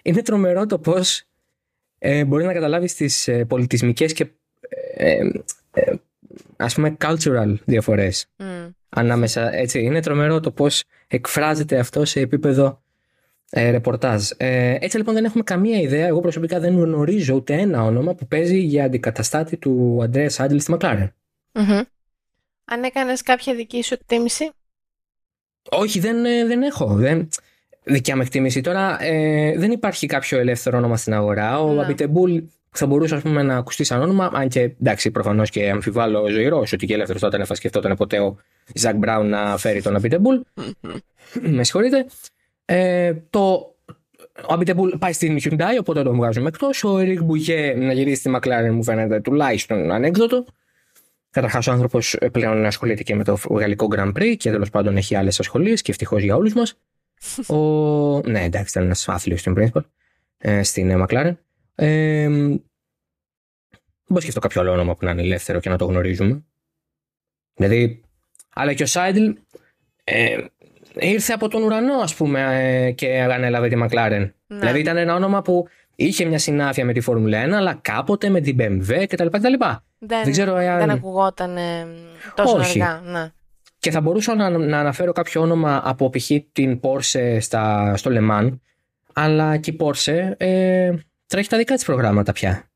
Είναι 0.02 0.22
τρομερό 0.22 0.66
το 0.66 0.78
πώς 0.78 1.22
ε, 1.98 2.24
μπορεί 2.24 2.44
να 2.44 2.52
καταλάβεις 2.52 2.94
τις 2.94 3.28
ε, 3.28 3.44
πολιτισμικές 3.44 4.12
και 4.12 4.26
ε, 4.94 5.18
ε, 5.72 5.92
ας 6.56 6.74
πούμε 6.74 6.96
cultural 7.00 7.54
διαφορές 7.64 8.26
Mm. 8.36 8.70
ανάμεσα. 8.88 9.54
Έτσι. 9.54 9.80
Είναι 9.82 10.00
τρομερό 10.02 10.40
το 10.40 10.50
πώς 10.50 10.84
εκφράζεται 11.06 11.78
αυτό 11.78 12.04
σε 12.04 12.20
επίπεδο 12.20 12.82
ε, 13.50 13.70
ρεπορτάζ. 13.70 14.30
Ε, 14.36 14.76
έτσι 14.80 14.96
λοιπόν 14.96 15.14
δεν 15.14 15.24
έχουμε 15.24 15.42
καμία 15.42 15.80
ιδέα. 15.80 16.06
Εγώ 16.06 16.20
προσωπικά 16.20 16.60
δεν 16.60 16.78
γνωρίζω 16.78 17.34
ούτε 17.34 17.54
ένα 17.54 17.84
όνομα 17.84 18.14
που 18.14 18.26
παίζει 18.26 18.58
για 18.58 18.84
αντικαταστάτη 18.84 19.56
του 19.56 19.98
Αντρέα 20.02 20.30
Άντλ 20.38 20.56
στη 20.56 20.76
McLaren. 20.78 21.08
Mm-hmm. 21.52 21.82
Αν 22.70 22.82
έκανες 22.82 23.22
κάποια 23.22 23.54
δική 23.54 23.82
σου 23.82 23.94
εκτίμηση. 23.94 24.50
Όχι, 25.70 26.00
δεν, 26.00 26.24
ε, 26.24 26.44
δεν 26.44 26.62
έχω. 26.62 26.86
Δεν... 26.86 27.28
Δικιά 27.82 28.16
μου 28.16 28.22
εκτίμηση. 28.22 28.60
Τώρα 28.60 29.02
ε, 29.04 29.58
δεν 29.58 29.70
υπάρχει 29.70 30.06
κάποιο 30.06 30.38
ελεύθερο 30.38 30.76
όνομα 30.78 30.96
στην 30.96 31.14
αγορά. 31.14 31.60
Ο 31.60 31.72
Ναι. 31.72 31.82
Αμπιτεμπούλ 31.82 32.38
θα 32.70 32.86
μπορούσε 32.86 33.14
ας 33.14 33.22
πούμε, 33.22 33.42
να 33.42 33.56
ακουστεί 33.56 33.84
σαν 33.84 34.00
όνομα, 34.00 34.30
αν 34.34 34.48
και 34.48 34.60
εντάξει, 34.60 35.10
προφανώς 35.10 35.50
και 35.50 35.70
αμφιβάλλω 35.70 36.28
ζωηρώς 36.28 36.72
ότι 36.72 36.86
και 36.86 36.94
ελεύθερος 36.94 37.20
τότε 37.20 37.44
θα 37.44 37.54
σκεφτόταν 37.54 37.96
ποτέ 37.96 38.18
ο 38.20 38.36
Ζακ 38.74 38.96
Μπράουν 38.96 39.28
να 39.28 39.56
φέρει 39.56 39.82
τον 39.82 39.96
Αμπιτεμπούλ. 39.96 40.36
Με 41.40 41.64
συγχωρείτε. 41.64 42.06
Ε, 42.64 43.14
το, 43.30 43.74
ο 44.48 44.52
Αμπιτεμπούλ 44.52 44.90
πάει 44.98 45.12
στην 45.12 45.38
Hyundai, 45.42 45.76
οπότε 45.80 46.02
τον 46.02 46.16
βγάζουμε 46.16 46.48
εκτός. 46.48 46.84
Ο 46.84 46.98
Ερίκ 46.98 47.22
Μπουλιέ 47.22 47.74
να 47.76 47.92
γυρίσει 47.92 48.20
στη 48.20 48.30
McLaren 48.34 48.70
μου 48.72 48.84
φαίνεται 48.84 49.20
τουλάχιστον 49.20 49.90
ανέκδοτο. 49.90 50.44
Καταρχάς, 51.30 51.66
ο 51.66 51.72
άνθρωπος 51.72 52.18
πλέον 52.32 52.64
ασχολείται 52.64 53.02
και 53.02 53.14
με 53.14 53.24
το 53.24 53.38
γαλλικό 53.50 53.88
Grand 53.90 54.12
Prix 54.12 54.34
και 54.36 54.50
τέλος 54.50 54.70
πάντων 54.70 54.96
έχει 54.96 55.14
άλλες 55.14 55.40
ασχολίες 55.40 55.82
και 55.82 55.90
ευτυχώς 55.90 56.22
για 56.22 56.36
όλους 56.36 56.54
μας. 56.54 56.78
ο... 57.56 58.20
Ναι, 58.20 58.44
εντάξει, 58.44 58.70
ήταν 58.70 58.84
ένας 58.84 59.08
άθλιος 59.08 59.40
στην 59.40 59.54
principal 59.56 59.80
ε, 60.38 60.62
στην 60.62 60.90
ε, 60.90 61.04
McLaren. 61.04 61.34
Ε, 61.74 62.28
δεν 62.28 64.16
μπορώ 64.16 64.20
να 64.20 64.20
σκεφτώ 64.20 64.40
κάποιο 64.40 64.60
άλλο 64.60 64.72
όνομα 64.72 64.96
που 64.96 65.04
να 65.04 65.10
είναι 65.10 65.22
ελεύθερο 65.22 65.60
και 65.60 65.68
να 65.68 65.76
το 65.76 65.84
γνωρίζουμε. 65.84 66.44
Δηλαδή, 67.54 68.02
αλλά 68.54 68.74
και 68.74 68.82
ο 68.82 68.86
Σάιντλ 68.86 69.30
ε, 70.04 70.36
ήρθε 70.94 71.32
από 71.32 71.48
τον 71.48 71.62
ουρανό, 71.62 71.94
ας 71.94 72.14
πούμε, 72.14 72.62
ε, 72.86 72.90
και 72.90 73.20
ανέλαβε 73.20 73.68
τη 73.68 73.76
McLaren. 73.78 74.30
Ναι. 74.46 74.58
Δηλαδή, 74.58 74.80
ήταν 74.80 74.96
ένα 74.96 75.14
όνομα 75.14 75.42
που 75.42 75.68
είχε 76.00 76.24
μια 76.24 76.38
συνάφεια 76.38 76.84
με 76.84 76.92
τη 76.92 77.00
Φόρμουλα 77.00 77.44
1, 77.46 77.50
αλλά 77.52 77.78
κάποτε 77.82 78.28
με 78.28 78.40
την 78.40 78.56
BMW 78.60 79.04
κτλ. 79.08 79.26
κτλ. 79.26 79.52
Δεν, 79.98 80.22
Δεν 80.22 80.30
ξέρω 80.32 80.56
εάν- 80.56 80.78
δεν 80.78 80.90
ακουγόταν 80.90 81.56
ε, 81.56 81.86
τόσο 82.34 82.56
Όχι. 82.56 82.82
αργά. 82.82 83.00
Ναι. 83.00 83.30
Και 83.78 83.90
θα 83.90 84.00
μπορούσα 84.00 84.34
να, 84.34 84.50
να 84.50 84.78
αναφέρω 84.78 85.12
κάποιο 85.12 85.40
όνομα 85.40 85.80
από 85.84 86.10
π.χ. 86.10 86.30
την 86.52 86.80
Porsche 86.82 87.36
στα, 87.40 87.96
στο 87.96 88.10
Le 88.14 88.30
Mans, 88.30 88.58
αλλά 89.12 89.56
και 89.56 89.70
η 89.70 89.76
Porsche 89.80 90.32
ε, 90.36 90.92
τρέχει 91.26 91.48
τα 91.48 91.56
δικά 91.56 91.74
της 91.74 91.84
προγράμματα 91.84 92.32
πια. 92.32 92.70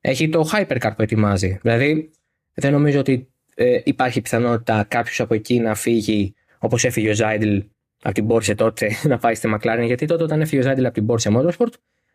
Έχει 0.00 0.28
το 0.28 0.48
Hypercar 0.52 0.90
που 0.96 1.02
ετοιμάζει. 1.02 1.58
Δηλαδή, 1.62 2.10
δεν 2.54 2.72
νομίζω 2.72 2.98
ότι 2.98 3.32
ε, 3.54 3.80
υπάρχει 3.84 4.20
πιθανότητα 4.20 4.84
κάποιος 4.88 5.20
από 5.20 5.34
εκεί 5.34 5.58
να 5.60 5.74
φύγει 5.74 6.34
όπως 6.58 6.84
έφυγε 6.84 7.10
ο 7.10 7.14
Ζάιντλ 7.14 7.58
από 8.02 8.14
την 8.14 8.26
Porsche 8.30 8.54
τότε 8.56 8.90
να 9.10 9.18
πάει 9.18 9.34
στη 9.34 9.54
McLaren. 9.54 9.82
Γιατί 9.84 10.06
τότε 10.06 10.22
όταν 10.22 10.40
έφυγε 10.40 10.60
ο 10.60 10.64
Ζάιντλ 10.64 10.84
από 10.84 10.94
την 10.94 11.06
Porsche 11.08 11.36
Motorsport, 11.36 11.72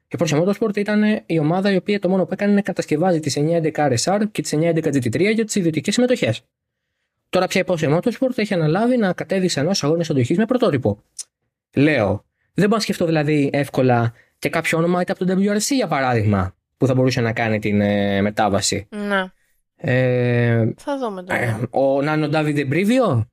η 0.07 0.15
Porsche 0.19 0.41
Motorsport 0.43 0.77
ήταν 0.77 1.03
η 1.25 1.39
ομάδα 1.39 1.71
η 1.71 1.75
οποία 1.75 1.99
το 1.99 2.09
μόνο 2.09 2.25
που 2.25 2.33
έκανε 2.33 2.51
είναι 2.51 2.61
κατασκευάζει 2.61 3.19
τις 3.19 3.37
911 3.39 3.71
RSR 3.73 4.21
και 4.31 4.41
τις 4.41 4.53
911 4.57 4.83
GT3 4.83 5.33
για 5.33 5.45
τις 5.45 5.55
ιδιωτικές 5.55 5.93
συμμετοχές. 5.93 6.41
Τώρα 7.29 7.47
πια 7.47 7.61
η 7.61 7.63
Porsche 7.67 7.97
Motorsport 7.97 8.37
έχει 8.37 8.53
αναλάβει 8.53 8.97
να 8.97 9.13
κατέβει 9.13 9.47
σε 9.47 9.59
ενός 9.59 9.83
αγώνε 9.83 10.05
αντοχής 10.09 10.37
με 10.37 10.45
πρωτότυπο. 10.45 11.03
Λέω, 11.75 12.25
δεν 12.53 12.63
μπορώ 12.65 12.75
να 12.75 12.79
σκεφτώ 12.79 13.05
δηλαδή 13.05 13.49
εύκολα 13.53 14.13
και 14.39 14.49
κάποιο 14.49 14.77
όνομα 14.77 15.01
είτε 15.01 15.11
από 15.11 15.25
το 15.25 15.33
WRC 15.39 15.59
για 15.75 15.87
παράδειγμα 15.87 16.55
που 16.77 16.87
θα 16.87 16.93
μπορούσε 16.93 17.21
να 17.21 17.33
κάνει 17.33 17.59
την 17.59 17.81
ε, 17.81 18.21
μετάβαση. 18.21 18.87
Ναι. 18.89 19.23
Ε, 19.75 20.73
Θα 20.77 20.97
δούμε 20.97 21.23
τώρα. 21.23 21.39
ε, 21.39 21.59
ο 21.69 22.01
Νάνο 22.01 22.27
Ντάβιντ 22.27 22.57
Εμπρίβιο. 22.57 23.29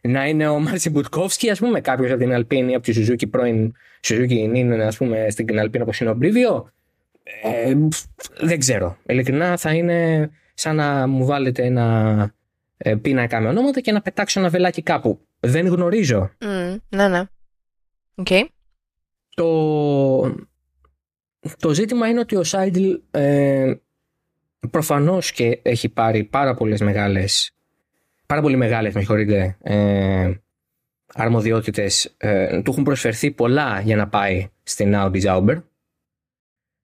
Να 0.00 0.26
είναι 0.26 0.48
ο 0.48 0.58
Μάρσι 0.58 0.90
Μπουτκόφσκι, 0.90 1.50
ας 1.50 1.58
πούμε, 1.58 1.80
κάποιος 1.80 2.10
από 2.10 2.20
την 2.20 2.32
Αλπίνη, 2.32 2.74
από 2.74 2.84
τη 2.84 2.92
Σουζούκη 2.92 3.26
πρώην 3.26 3.72
Suzuki 4.00 4.50
είναι, 4.54 4.84
ας 4.84 4.96
πούμε, 4.96 5.26
στην 5.30 5.58
Alpine 5.58 5.82
όπως 5.82 6.00
είναι 6.00 6.10
ο 6.10 6.14
Μπρίβιο. 6.14 6.70
Ε, 7.42 7.74
δεν 8.40 8.58
ξέρω. 8.58 8.96
Ειλικρινά 9.06 9.56
θα 9.56 9.72
είναι 9.74 10.30
σαν 10.54 10.76
να 10.76 11.06
μου 11.06 11.24
βάλετε 11.24 11.64
ένα 11.64 12.34
ε, 12.76 12.94
πίνακα 12.94 13.40
με 13.40 13.48
ονόματα 13.48 13.80
και 13.80 13.92
να 13.92 14.00
πετάξω 14.00 14.40
ένα 14.40 14.48
βελάκι 14.48 14.82
κάπου. 14.82 15.20
Δεν 15.40 15.66
γνωρίζω. 15.66 16.30
Μμ, 16.40 16.76
ναι, 16.96 17.08
ναι. 17.08 17.22
Οκ. 18.14 18.26
Το, 19.34 20.20
το 21.58 21.74
ζήτημα 21.74 22.08
είναι 22.08 22.20
ότι 22.20 22.36
ο 22.36 22.44
Ζάιντλ 22.44 22.92
ε, 23.10 23.74
προφανώς 24.70 25.32
και 25.32 25.60
έχει 25.62 25.88
πάρει 25.88 26.24
πάρα 26.24 26.54
πολλές 26.54 26.80
μεγάλες 26.80 27.55
πάρα 28.26 28.40
πολύ 28.40 28.56
μεγάλες, 28.56 28.94
με 28.94 29.00
συγχωρείτε, 29.00 29.56
ε, 29.62 30.32
αρμοδιότητες. 31.14 32.14
Ε, 32.16 32.62
του 32.62 32.70
έχουν 32.70 32.84
προσφερθεί 32.84 33.30
πολλά 33.30 33.80
για 33.80 33.96
να 33.96 34.08
πάει 34.08 34.48
στην 34.62 34.92
Audi 34.96 35.22
Zauber. 35.22 35.62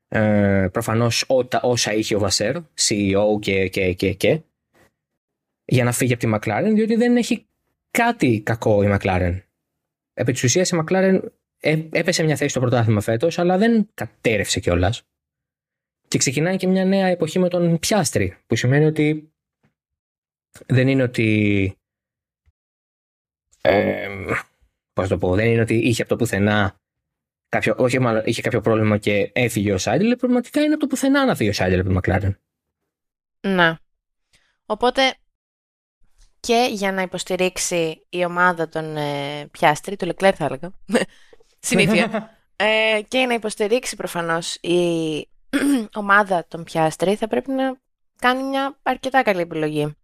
Ε, 0.08 0.68
προφανώς 0.72 1.24
ότα, 1.28 1.60
όσα 1.62 1.92
είχε 1.92 2.14
ο 2.14 2.18
Βασέρ, 2.18 2.56
CEO 2.56 3.40
και, 3.40 3.68
και, 3.68 3.92
και, 3.92 4.12
και, 4.12 4.40
για 5.64 5.84
να 5.84 5.92
φύγει 5.92 6.12
από 6.12 6.26
τη 6.26 6.32
McLaren, 6.34 6.70
διότι 6.74 6.94
δεν 6.94 7.16
έχει 7.16 7.46
κάτι 7.90 8.40
κακό 8.40 8.82
η 8.82 8.96
McLaren. 8.98 9.40
Επί 10.14 10.32
της 10.32 10.42
ουσίας 10.42 10.70
η 10.70 10.82
McLaren 10.82 11.20
ε, 11.60 11.82
έπεσε 11.92 12.22
μια 12.22 12.36
θέση 12.36 12.50
στο 12.50 12.60
πρωτάθλημα 12.60 13.00
φέτος, 13.00 13.38
αλλά 13.38 13.58
δεν 13.58 13.88
κατέρευσε 13.94 14.60
κιόλας. 14.60 15.02
Και 16.08 16.18
ξεκινάει 16.18 16.56
και 16.56 16.66
μια 16.66 16.84
νέα 16.84 17.06
εποχή 17.06 17.38
με 17.38 17.48
τον 17.48 17.78
Πιάστρη, 17.78 18.36
που 18.46 18.56
σημαίνει 18.56 18.84
ότι 18.84 19.31
δεν 20.66 20.88
είναι 20.88 21.02
ότι. 21.02 21.76
Ε, 23.60 24.08
πώς 24.92 25.08
το 25.08 25.18
πω, 25.18 25.34
δεν 25.34 25.46
είναι 25.46 25.60
ότι 25.60 25.74
είχε 25.74 26.02
από 26.02 26.10
το 26.10 26.16
πουθενά. 26.16 26.76
Κάποιο, 27.48 27.74
όχι, 27.78 27.98
μάλλον 27.98 28.22
είχε 28.24 28.42
κάποιο 28.42 28.60
πρόβλημα 28.60 28.98
και 28.98 29.30
έφυγε 29.34 29.72
ο 29.72 29.78
Σάιντλ. 29.78 30.12
Πραγματικά 30.12 30.60
είναι 30.60 30.72
από 30.72 30.80
το 30.80 30.86
πουθενά 30.86 31.24
να 31.24 31.34
φύγει 31.34 31.48
ο 31.48 31.52
Σάιντλ 31.52 31.78
από 31.78 32.00
τη 32.00 32.10
McLaren. 32.10 32.34
Ναι. 33.40 33.74
Οπότε 34.66 35.14
και 36.40 36.68
για 36.70 36.92
να 36.92 37.02
υποστηρίξει 37.02 38.06
η 38.08 38.24
ομάδα 38.24 38.68
των 38.68 38.96
ε, 38.96 39.46
Πιάστρη, 39.50 39.96
του 39.96 40.06
Λεκλέρ 40.06 40.34
θα 40.36 40.44
έλεγα, 40.44 40.72
συνήθεια, 41.68 42.30
ε, 42.56 43.00
και 43.08 43.26
να 43.26 43.34
υποστηρίξει 43.34 43.96
προφανώς 43.96 44.54
η 44.54 45.28
ομάδα 45.94 46.46
των 46.48 46.64
Πιάστρη 46.64 47.14
θα 47.14 47.28
πρέπει 47.28 47.50
να 47.50 47.80
κάνει 48.18 48.42
μια 48.42 48.78
αρκετά 48.82 49.22
καλή 49.22 49.40
επιλογή. 49.40 49.96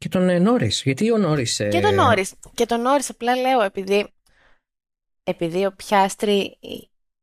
Και 0.00 0.08
τον 0.08 0.28
ε, 0.28 0.38
Νόρις. 0.38 0.82
Γιατί 0.82 1.10
ο 1.10 1.16
Νόρις. 1.16 1.56
Και 1.56 1.80
τον 1.80 1.94
Νόρις. 1.94 2.34
Και 2.54 2.66
τον 2.66 2.80
Νόρις 2.80 3.10
απλά 3.10 3.36
λέω 3.36 3.62
επειδή, 3.62 4.12
επειδή 5.22 5.66
ο 5.66 5.72
Πιάστρη 5.72 6.58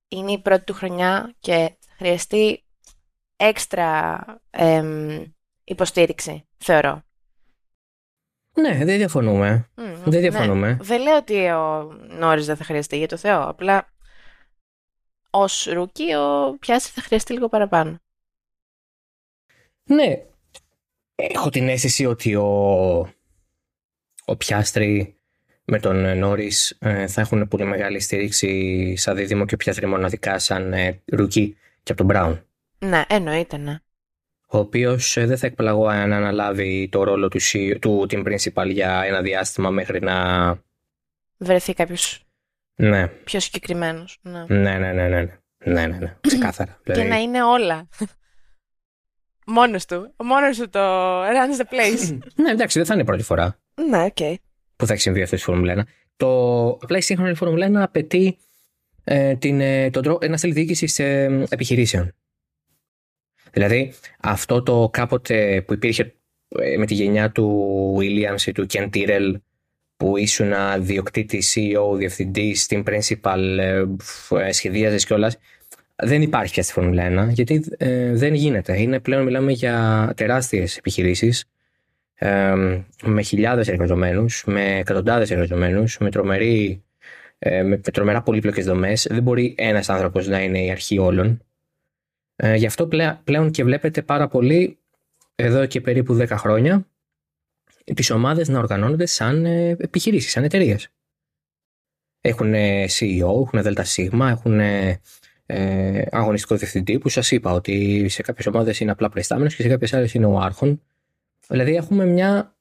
είναι 0.08 0.32
η 0.32 0.42
πρώτη 0.42 0.64
του 0.64 0.74
χρονιά 0.74 1.36
και 1.40 1.78
θα 1.80 1.94
χρειαστεί 1.98 2.66
έξτρα 3.36 4.24
εμ, 4.50 5.24
υποστήριξη, 5.64 6.48
θεωρώ. 6.58 7.04
Ναι, 8.60 8.86
δεν 8.86 8.98
διαφωνούμε. 8.98 9.70
Μμ, 9.76 10.04
Δεν 10.04 10.20
διαφωνούμε. 10.22 10.68
ναι. 10.68 10.78
Δεν 10.84 11.02
λέω 11.02 11.18
ότι 11.18 11.50
ο 11.50 11.84
Νόρις 12.10 12.46
δεν 12.46 12.56
θα 12.56 12.64
χρειαστεί, 12.64 12.98
για 12.98 13.08
το 13.08 13.18
Θεό. 13.18 13.48
Απλά 13.48 13.94
ως 15.30 15.66
rookie 15.66 16.14
ο 16.14 16.58
Πιάστρι 16.60 16.92
θα 16.92 17.02
χρειαστεί 17.02 17.34
λίγο 17.34 17.50
παραπάνω. 17.50 17.98
Ναι. 19.84 20.26
Έχω 21.20 21.50
την 21.50 21.70
αίσθηση 21.70 22.06
ότι 22.06 22.36
ο, 22.36 22.46
ο 24.26 24.36
Πιάστρι 24.38 25.16
με 25.66 25.80
τον 25.80 26.18
Νόρις 26.18 26.78
θα 27.08 27.22
έχουν 27.22 27.48
πολύ 27.48 27.66
μεγάλη 27.66 28.00
στήριξη 28.00 28.96
σαν 28.96 29.16
δίδυμο 29.16 29.46
και 29.46 29.54
ο 29.54 29.58
Πιάστρι 29.58 29.86
μοναδικά 29.86 30.40
σαν 30.40 30.74
ε, 30.74 31.02
rookie 31.06 31.58
και 31.84 31.92
από 31.92 31.96
τον 31.96 32.06
Μπράουν. 32.06 32.42
Ναι, 32.80 33.04
εννοείται, 33.08 33.58
ναι. 33.58 33.80
Ο 34.48 34.58
οποίος 34.58 35.14
δεν 35.18 35.38
θα 35.38 35.48
εκπλαγώ 35.48 35.88
αν 35.88 36.14
αναλάβει 36.14 36.90
το 36.92 37.04
ρόλο 37.04 37.28
του, 37.28 37.42
C- 37.42 37.78
του 37.82 38.06
team 38.10 38.26
principal 38.28 38.70
για 38.70 39.02
ένα 39.06 39.22
διάστημα 39.22 39.70
μέχρι 39.70 40.00
να. 40.00 40.16
Βρεθεί 41.38 41.74
κάποιος 41.74 42.26
Ναι, 42.76 43.08
πιο 43.08 43.40
συγκεκριμένος. 43.40 44.20
Ναι. 44.22 44.46
ναι, 44.48 44.78
ναι, 44.78 44.94
ναι, 44.94 45.08
ναι. 45.08 45.38
Ναι, 45.66 45.88
ναι, 45.88 45.98
ναι. 45.98 46.18
Ξεκάθαρα. 46.22 46.80
Και 46.84 46.92
Δηλαδή, 46.94 47.10
να 47.10 47.18
είναι 47.18 47.44
όλα. 47.44 47.88
Μόνος 49.48 49.86
του. 49.86 50.14
Μόνος 50.24 50.58
του 50.58 50.70
το 50.70 50.80
runs 51.24 51.62
the 51.62 51.74
place. 51.74 52.18
Ναι, 52.36 52.52
εντάξει, 52.52 52.78
δεν 52.78 52.88
θα 52.88 52.94
είναι 52.94 53.02
η 53.02 53.06
πρώτη 53.06 53.24
φορά 53.24 53.60
ναι, 53.90 54.04
οκ. 54.04 54.40
που 54.76 54.86
θα 54.86 54.94
έχει 54.94 55.02
συμβεί 55.02 55.22
αυτό 55.22 55.36
στη 55.36 55.46
Φόρμουλα 55.46 55.76
1. 55.76 55.82
Το 56.18 56.70
απλά 56.70 56.98
η 56.98 57.02
σύγχρονη 57.02 57.36
Φόρμουλα 57.36 57.68
1 57.68 57.74
απαιτεί 57.76 58.38
ε, 59.04 59.36
την, 59.36 59.62
ε, 59.62 59.90
τον 59.90 60.04
τρόπο, 60.04 60.26
ένα 60.26 60.38
στυλ 60.38 60.54
διοίκησης 60.54 61.00
ε, 61.00 61.46
επιχειρήσεων. 61.50 62.14
Δηλαδή, 63.52 63.94
αυτό 64.20 64.64
το 64.64 64.90
κάποτε 64.94 65.62
που 65.62 65.74
υπήρχε 65.74 66.16
ε, 66.48 66.78
με 66.78 66.86
τη 66.86 66.94
γενιά 66.94 67.32
του 67.32 67.98
Williams 68.00 68.42
ή 68.46 68.52
του 68.52 68.66
Ken 68.74 68.90
Tyrrell 68.94 69.34
που 69.98 70.18
ήσουν 70.18 70.54
διοκτήτη, 70.80 71.44
CEO, 71.54 71.98
διευθυντής, 71.98 72.68
team 72.70 72.84
principal, 72.84 73.58
ε, 73.60 73.84
φ, 74.00 74.32
ε, 74.32 74.52
σχεδίαζες 74.52 75.06
κιόλας. 75.06 75.38
Δεν 76.04 76.22
υπάρχει 76.22 76.54
πια 76.54 76.64
στη 76.64 76.74
Φόρμουλα 76.74 77.28
1 77.28 77.30
γιατί 77.30 77.64
ε, 77.78 78.14
δεν 78.14 78.34
γίνεται. 78.34 78.82
Είναι 78.82 79.00
πλέον 79.00 79.24
μιλάμε 79.24 79.52
για 79.52 80.12
τεράστιες 80.16 80.78
επιχειρήσεις 80.78 81.46
ε, 82.14 82.54
με 83.04 83.22
χιλιάδες 83.22 83.68
εργαζομένους, 83.68 84.44
με 84.46 84.78
εκατοντάδες 84.78 85.32
εργαζομένους, 85.32 85.98
με, 85.98 86.12
τρομερή, 86.12 86.84
ε, 87.40 87.64
με, 87.64 87.70
με 87.70 87.92
τρομερά 87.92 88.22
πολύπλοκες 88.22 88.66
δομές. 88.66 89.08
Δεν 89.10 89.24
μπορεί 89.24 89.56
ένας 89.58 89.90
άνθρωπος 89.90 90.28
να 90.28 90.42
είναι 90.42 90.64
η 90.64 90.72
αρχή 90.72 90.98
όλων. 90.98 91.42
Ε, 92.36 92.56
γι' 92.56 92.66
αυτό 92.66 92.88
πλέα- 92.88 93.22
πλέον 93.24 93.52
και 93.52 93.64
βλέπετε 93.64 94.02
πάρα 94.02 94.28
πολύ 94.28 94.78
εδώ 95.36 95.66
και 95.66 95.82
περίπου 95.82 96.14
10 96.14 96.28
χρόνια 96.38 96.88
τις 97.94 98.10
ομάδες 98.10 98.48
να 98.48 98.60
οργανώνονται 98.60 99.06
σαν 99.06 99.46
ε, 99.46 99.70
επιχειρήσεις, 99.70 100.32
σαν 100.32 100.44
εταιρείες. 100.44 100.88
Έχουν 102.22 102.54
ε, 102.54 102.86
CEO, 103.00 103.42
έχουν 103.42 103.62
ΔΣ, 103.62 103.98
έχουν 103.98 104.60
ε, 105.50 106.00
ε, 106.00 106.08
αγωνιστικό 106.12 106.56
διευθυντή 106.56 107.00
που 107.00 107.10
σας 107.10 107.32
είπα 107.32 107.52
ότι 107.52 108.06
σε 108.10 108.22
κάποιες 108.22 108.48
ομάδες 108.48 108.80
είναι 108.80 108.92
απλά 108.92 109.10
προϊστάμενος 109.10 109.56
και 109.56 109.62
σε 109.62 109.68
κάποιες 109.68 109.94
άλλες 109.94 110.14
είναι 110.14 110.26
ο 110.26 110.40
άρχον. 110.40 110.82
Δηλαδή 111.48 111.76
έχουμε 111.76 112.06
μια 112.06 112.56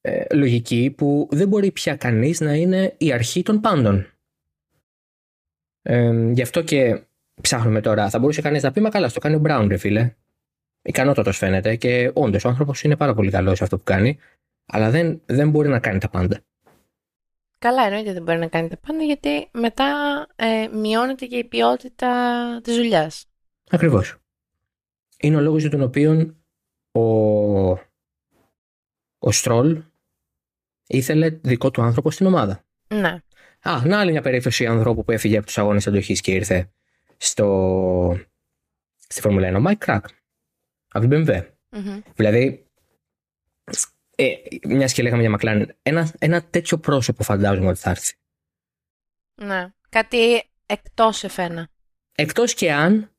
ε, 0.00 0.24
λογική 0.34 0.94
που 0.96 1.28
δεν 1.30 1.48
μπορεί 1.48 1.72
πια 1.72 1.96
κανείς 1.96 2.40
να 2.40 2.54
είναι 2.54 2.94
η 2.98 3.12
αρχή 3.12 3.42
των 3.42 3.60
πάντων. 3.60 4.06
Ε, 5.82 6.30
γι' 6.32 6.42
αυτό 6.42 6.62
και 6.62 7.02
ψάχνουμε 7.40 7.80
τώρα. 7.80 8.10
Θα 8.10 8.18
μπορούσε 8.18 8.42
κανείς 8.42 8.62
να 8.62 8.72
πει, 8.72 8.80
μα 8.80 8.90
καλά, 8.90 9.08
στο 9.08 9.20
κάνει 9.20 9.34
ο 9.34 9.38
Μπράουν, 9.38 9.68
ρε 9.68 9.76
φίλε. 9.76 10.14
Ικανότατος 10.82 11.36
φαίνεται 11.36 11.76
και 11.76 12.10
όντως 12.14 12.44
ο 12.44 12.48
άνθρωπος 12.48 12.82
είναι 12.82 12.96
πάρα 12.96 13.14
πολύ 13.14 13.30
καλός 13.30 13.56
σε 13.58 13.64
αυτό 13.64 13.76
που 13.76 13.84
κάνει, 13.84 14.18
αλλά 14.66 14.90
δεν, 14.90 15.20
δεν 15.26 15.50
μπορεί 15.50 15.68
να 15.68 15.78
κάνει 15.78 15.98
τα 15.98 16.08
πάντα. 16.08 16.40
Καλά, 17.64 17.84
εννοείται 17.84 18.12
δεν 18.12 18.22
μπορεί 18.22 18.38
να 18.38 18.46
κάνει 18.48 18.68
τα 18.68 18.76
πάντα 18.76 19.02
γιατί 19.02 19.48
μετά 19.52 19.86
ε, 20.36 20.68
μειώνεται 20.72 21.26
και 21.26 21.36
η 21.36 21.44
ποιότητα 21.44 22.10
της 22.62 22.76
δουλειάς. 22.76 23.26
Ακριβώς. 23.70 24.16
Είναι 25.18 25.36
ο 25.36 25.40
λόγος 25.40 25.60
για 25.60 25.70
τον 25.70 25.82
οποίο 25.82 26.36
ο, 26.92 27.00
ο 29.18 29.30
Στρόλ 29.30 29.82
ήθελε 30.86 31.30
δικό 31.30 31.70
του 31.70 31.82
άνθρωπο 31.82 32.10
στην 32.10 32.26
ομάδα. 32.26 32.64
Ναι. 32.88 33.18
Α, 33.60 33.82
να 33.84 34.00
άλλη 34.00 34.10
μια 34.10 34.22
περίπτωση 34.22 34.66
ανθρώπου 34.66 35.04
που 35.04 35.12
έφυγε 35.12 35.36
από 35.36 35.46
τους 35.46 35.58
αγώνες 35.58 35.86
αντοχής 35.86 36.20
και 36.20 36.32
ήρθε 36.32 36.70
στο, 37.16 38.18
στη 38.96 39.20
Φόρμουλα 39.20 39.50
1. 39.52 39.60
Ο 39.60 39.62
Mike 39.66 39.86
Crack. 39.86 40.04
Από 40.88 41.08
την 41.08 41.26
BMW. 41.26 41.46
Μμμ. 41.70 42.00
Δηλαδή, 42.14 42.63
ε, 44.14 44.34
μιας 44.68 44.92
και 44.92 45.02
λέγαμε 45.02 45.22
για 45.22 45.38
McLaren, 45.38 45.66
ένα, 45.82 46.12
ένα 46.18 46.42
τέτοιο 46.42 46.78
πρόσωπο 46.78 47.22
φαντάζομαι 47.22 47.68
ότι 47.68 47.78
θα 47.78 47.90
έρθει. 47.90 48.14
Ναι. 49.34 49.72
Κάτι 49.88 50.42
εκτός 50.66 51.24
εφένα. 51.24 51.68
Εκτός 52.14 52.54
και 52.54 52.72
αν 52.72 53.14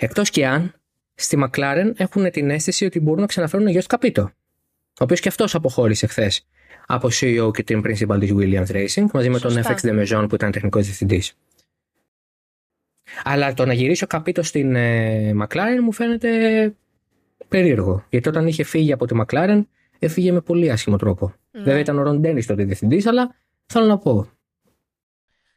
Εκτός 0.00 0.30
και 0.30 0.46
αν 0.46 0.74
στη 1.14 1.38
McLaren 1.44 1.92
έχουν 1.96 2.30
την 2.30 2.50
αίσθηση 2.50 2.84
ότι 2.84 3.00
μπορούν 3.00 3.20
να 3.20 3.26
ξαναφέρουν 3.26 3.68
γιο 3.68 3.82
Καπίτο. 3.86 4.22
Ο 4.22 5.04
οποίος 5.04 5.20
και 5.20 5.28
αυτός 5.28 5.54
αποχώρησε 5.54 6.06
χθες 6.06 6.46
από 6.86 7.08
CEO 7.12 7.50
και 7.52 7.62
την 7.62 7.82
principal 7.84 8.16
της 8.20 8.32
Williams 8.34 8.66
Racing 8.66 9.06
μαζί 9.12 9.28
με 9.28 9.38
τον 9.38 9.50
Σωστά. 9.50 9.74
FX 9.74 9.80
De 9.80 10.02
Maison 10.02 10.26
που 10.28 10.34
ήταν 10.34 10.50
τεχνικός 10.50 10.84
διευθυντής. 10.84 11.36
Αλλά 13.24 13.54
το 13.54 13.66
να 13.66 13.72
γυρίσει 13.72 14.04
ο 14.04 14.06
Καπίτος 14.06 14.48
στην 14.48 14.74
ε, 14.74 15.32
McLaren 15.42 15.80
μου 15.82 15.92
φαίνεται 15.92 16.74
περίεργο. 17.48 18.04
Γιατί 18.08 18.28
όταν 18.28 18.46
είχε 18.46 18.62
φύγει 18.62 18.92
από 18.92 19.06
τη 19.06 19.16
McLaren, 19.20 19.62
έφυγε 19.98 20.32
με 20.32 20.40
πολύ 20.40 20.70
άσχημο 20.70 20.96
τρόπο. 20.96 21.34
Ναι. 21.50 21.62
Βέβαια 21.62 21.80
ήταν 21.80 21.98
ο 21.98 22.02
Ρον 22.02 22.20
Ντένις 22.20 22.46
τότε 22.46 22.64
διευθυντής, 22.64 23.06
αλλά 23.06 23.34
θέλω 23.66 23.86
να 23.86 23.98
πω. 23.98 24.30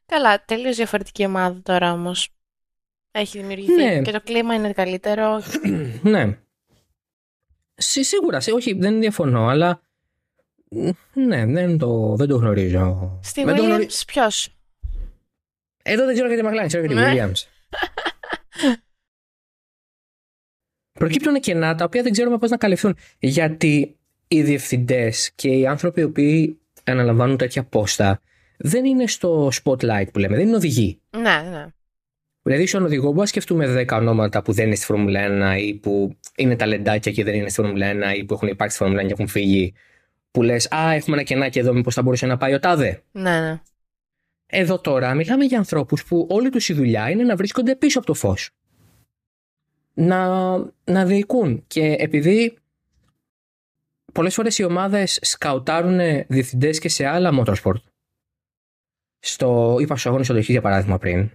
Καλά, 0.05 0.45
τελείως 0.45 0.75
διαφορετική 0.75 1.25
ομάδα 1.25 1.61
τώρα 1.63 1.91
όμως. 1.93 2.29
Έχει 3.11 3.39
δημιουργηθεί 3.39 3.73
Ναι. 3.83 4.01
και 4.01 4.11
το 4.11 4.21
κλίμα 4.21 4.53
είναι 4.55 4.73
καλύτερο. 4.73 5.41
ναι. 6.01 6.39
Σι- 7.73 8.03
σίγουρα, 8.05 8.39
σι- 8.39 8.53
όχι, 8.53 8.73
δεν 8.73 8.99
διαφωνώ, 8.99 9.47
αλλά. 9.47 9.81
Ναι, 11.13 11.45
δεν 11.45 11.77
το, 11.77 12.15
δεν 12.15 12.27
το 12.27 12.35
γνωρίζω. 12.35 13.19
Στη 13.23 13.43
Δεν 13.43 13.55
το 13.55 13.63
γνωρι- 13.63 13.89
Williams 13.91 14.03
ποιος; 14.07 14.55
Εδώ 15.83 16.05
δεν 16.05 16.13
ξέρω 16.13 16.33
για 16.33 16.37
τη 16.43 16.49
McLaren, 16.49 16.67
ξέρω 16.67 16.85
για 16.85 16.95
τη 16.95 17.01
Ναι. 17.01 17.13
Williams. 17.31 17.43
Προκύπτουν 20.99 21.39
κενά 21.39 21.75
τα 21.75 21.85
οποία 21.85 22.03
δεν 22.03 22.11
ξέρουμε 22.11 22.37
πώς 22.37 22.49
να 22.49 22.57
καλυφθούν. 22.57 22.97
Γιατί 23.19 23.99
οι 24.31 24.41
διευθυντές 24.41 25.31
και 25.35 25.49
οι 25.49 25.67
άνθρωποι 25.67 26.01
οι 26.01 26.03
οποίοι 26.03 26.59
αναλαμβάνουν 26.83 27.37
τέτοια 27.37 27.63
πόστα 27.63 28.21
δεν 28.57 28.85
είναι 28.85 29.07
στο 29.07 29.51
spotlight 29.63 30.05
που 30.13 30.19
λέμε, 30.19 30.35
δεν 30.35 30.47
είναι 30.47 30.55
οδηγοί. 30.55 31.01
Ναι, 31.09 31.49
ναι. 31.51 31.65
Δηλαδή, 32.41 32.65
σαν 32.65 32.85
οδηγό, 32.85 33.03
μπορούμε 33.03 33.21
να 33.21 33.27
σκεφτούμε 33.27 33.85
10 33.89 33.97
ονόματα 33.97 34.41
που 34.41 34.51
δεν 34.51 34.65
είναι 34.65 34.75
στη 34.75 34.85
Φόρμουλα 34.85 35.55
1 35.55 35.59
ή 35.59 35.73
που 35.73 36.17
είναι 36.35 36.55
ταλεντάκια 36.55 37.11
και 37.11 37.23
δεν 37.23 37.33
είναι 37.33 37.49
στη 37.49 37.61
Φόρμουλα 37.61 37.91
1 38.13 38.17
ή 38.17 38.23
που 38.23 38.33
έχουν 38.33 38.47
υπάρξει 38.47 38.75
στη 38.75 38.83
Φόρμουλα 38.83 39.03
1 39.03 39.07
και 39.07 39.13
έχουν 39.13 39.27
φύγει. 39.27 39.73
Που 40.31 40.43
λες, 40.43 40.71
Α, 40.71 40.91
έχουμε 40.93 41.15
ένα 41.15 41.25
κενάκι 41.25 41.59
εδώ, 41.59 41.73
μήπως 41.73 41.93
θα 41.93 42.01
μπορούσε 42.01 42.25
να 42.25 42.37
πάει 42.37 42.53
ο 42.53 42.59
Τάδε. 42.59 43.03
Ναι, 43.11 43.39
ναι. 43.39 43.61
Εδώ 44.45 44.79
τώρα 44.79 45.13
μιλάμε 45.13 45.43
για 45.43 45.57
ανθρώπους 45.57 46.05
που 46.05 46.27
όλη 46.29 46.49
τους 46.49 46.69
η 46.69 46.73
δουλειά 46.73 47.09
είναι 47.09 47.23
να 47.23 47.35
βρίσκονται 47.35 47.75
πίσω 47.75 47.97
από 47.97 48.07
το 48.07 48.13
φως. 48.13 48.49
Να, 49.93 50.55
να 50.83 51.05
διοικούν. 51.05 51.63
Και 51.67 51.95
επειδή 51.99 52.60
πολλές 54.13 54.33
φορές 54.33 54.57
οι 54.57 54.63
ομάδες 54.63 55.19
σκαουτάρουν 55.21 56.25
διευθυντές 56.27 56.79
και 56.79 56.89
σε 56.89 57.05
άλλα 57.05 57.43
motorsport. 57.43 57.81
Στο, 59.19 59.77
είπα 59.79 59.93
στους 59.93 60.05
αγώνες 60.05 60.29
οδοχή 60.29 60.51
για 60.51 60.61
παράδειγμα 60.61 60.97
πριν. 60.97 61.31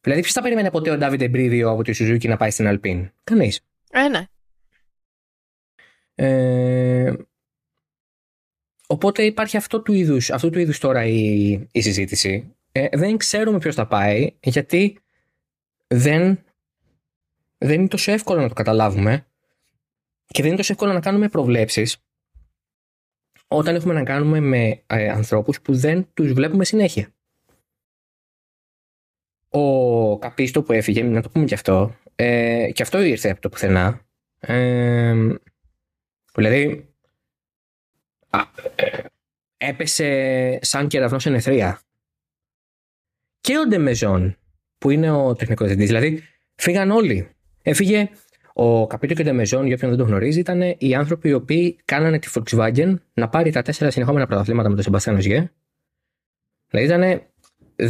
Δηλαδή, 0.00 0.20
ποιος 0.20 0.32
θα 0.32 0.42
περίμενε 0.42 0.70
ποτέ 0.70 0.90
ο 0.90 0.96
Ντάβιντ 0.96 1.22
Εμπρίδιο 1.22 1.70
από 1.70 1.82
τη 1.82 1.92
Σουζούκη 1.92 2.28
να 2.28 2.36
πάει 2.36 2.50
στην 2.50 2.66
Αλπίν; 2.66 3.10
Κανείς. 3.24 3.60
Ε, 3.90 4.08
ναι. 4.08 4.26
Ε, 6.14 7.14
οπότε 8.86 9.22
υπάρχει 9.22 9.56
αυτό 9.56 9.82
του 9.82 9.92
είδους, 9.92 10.30
αυτού 10.30 10.50
του 10.50 10.58
είδους 10.58 10.78
τώρα 10.78 11.04
η, 11.04 11.50
η 11.72 11.80
συζήτηση. 11.80 12.56
Ε, 12.72 12.88
δεν 12.92 13.16
ξέρουμε 13.16 13.58
ποιος 13.58 13.74
θα 13.74 13.86
πάει, 13.86 14.36
γιατί 14.42 14.98
δεν, 15.86 16.44
δεν 17.58 17.80
είναι 17.80 17.88
τόσο 17.88 18.12
εύκολο 18.12 18.40
να 18.40 18.48
το 18.48 18.54
καταλάβουμε 18.54 19.27
και 20.28 20.42
δεν 20.42 20.46
είναι 20.46 20.56
τόσο 20.56 20.72
εύκολο 20.72 20.92
να 20.92 21.00
κάνουμε 21.00 21.28
προβλέψεις 21.28 21.96
όταν 23.48 23.74
έχουμε 23.74 23.94
να 23.94 24.02
κάνουμε 24.02 24.40
με 24.40 24.82
ε, 24.86 25.08
ανθρώπους 25.08 25.60
που 25.60 25.76
δεν 25.76 26.08
τους 26.14 26.32
βλέπουμε 26.32 26.64
συνέχεια. 26.64 27.12
Ο 29.48 30.18
Καπίστο 30.18 30.62
που 30.62 30.72
έφυγε, 30.72 31.02
να 31.02 31.22
το 31.22 31.30
πούμε 31.30 31.44
και 31.44 31.54
αυτό, 31.54 31.94
ε, 32.14 32.70
και 32.72 32.82
αυτό 32.82 33.00
ήρθε 33.00 33.30
από 33.30 33.40
το 33.40 33.48
πουθενά. 33.48 34.06
Ε, 34.40 35.36
Δηλαδή, 36.34 36.88
α, 38.30 38.40
ε, 38.74 39.04
έπεσε 39.56 40.58
σαν 40.62 40.88
κεραυνός 40.88 41.22
σε 41.22 41.30
νεθρία. 41.30 41.80
Και 43.40 43.58
ο 43.58 43.66
Ντεμεζόν, 43.66 44.38
που 44.78 44.90
είναι 44.90 45.10
ο 45.10 45.34
τεχνικός 45.34 45.66
διευθυντής, 45.66 45.94
δηλαδή 45.94 46.22
φύγαν 46.54 46.90
όλοι. 46.90 47.30
Έφυγε 47.62 48.10
ο 48.60 48.86
Καπίτο 48.86 49.14
και 49.14 49.20
ο 49.20 49.24
Ντεμεζόν, 49.24 49.66
για 49.66 49.74
όποιον 49.74 49.90
δεν 49.90 49.98
το 49.98 50.04
γνωρίζει, 50.04 50.38
ήταν 50.38 50.74
οι 50.78 50.94
άνθρωποι 50.94 51.28
οι 51.28 51.32
οποίοι 51.32 51.78
κάνανε 51.84 52.18
τη 52.18 52.28
Volkswagen 52.34 52.94
να 53.14 53.28
πάρει 53.28 53.50
τα 53.50 53.62
τέσσερα 53.62 53.90
συνεχόμενα 53.90 54.26
πρωταθλήματα 54.26 54.68
με 54.68 54.74
τον 54.74 54.84
Σεμπαστιάν 54.84 55.16
Οζιέ. 55.16 55.52
Δηλαδή 56.70 56.86
ήταν, 56.86 57.22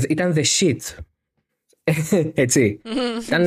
ήταν 0.09 0.35
the 0.37 0.45
shit. 0.45 0.77
Έτσι. 2.35 2.81
Ήταν 3.27 3.47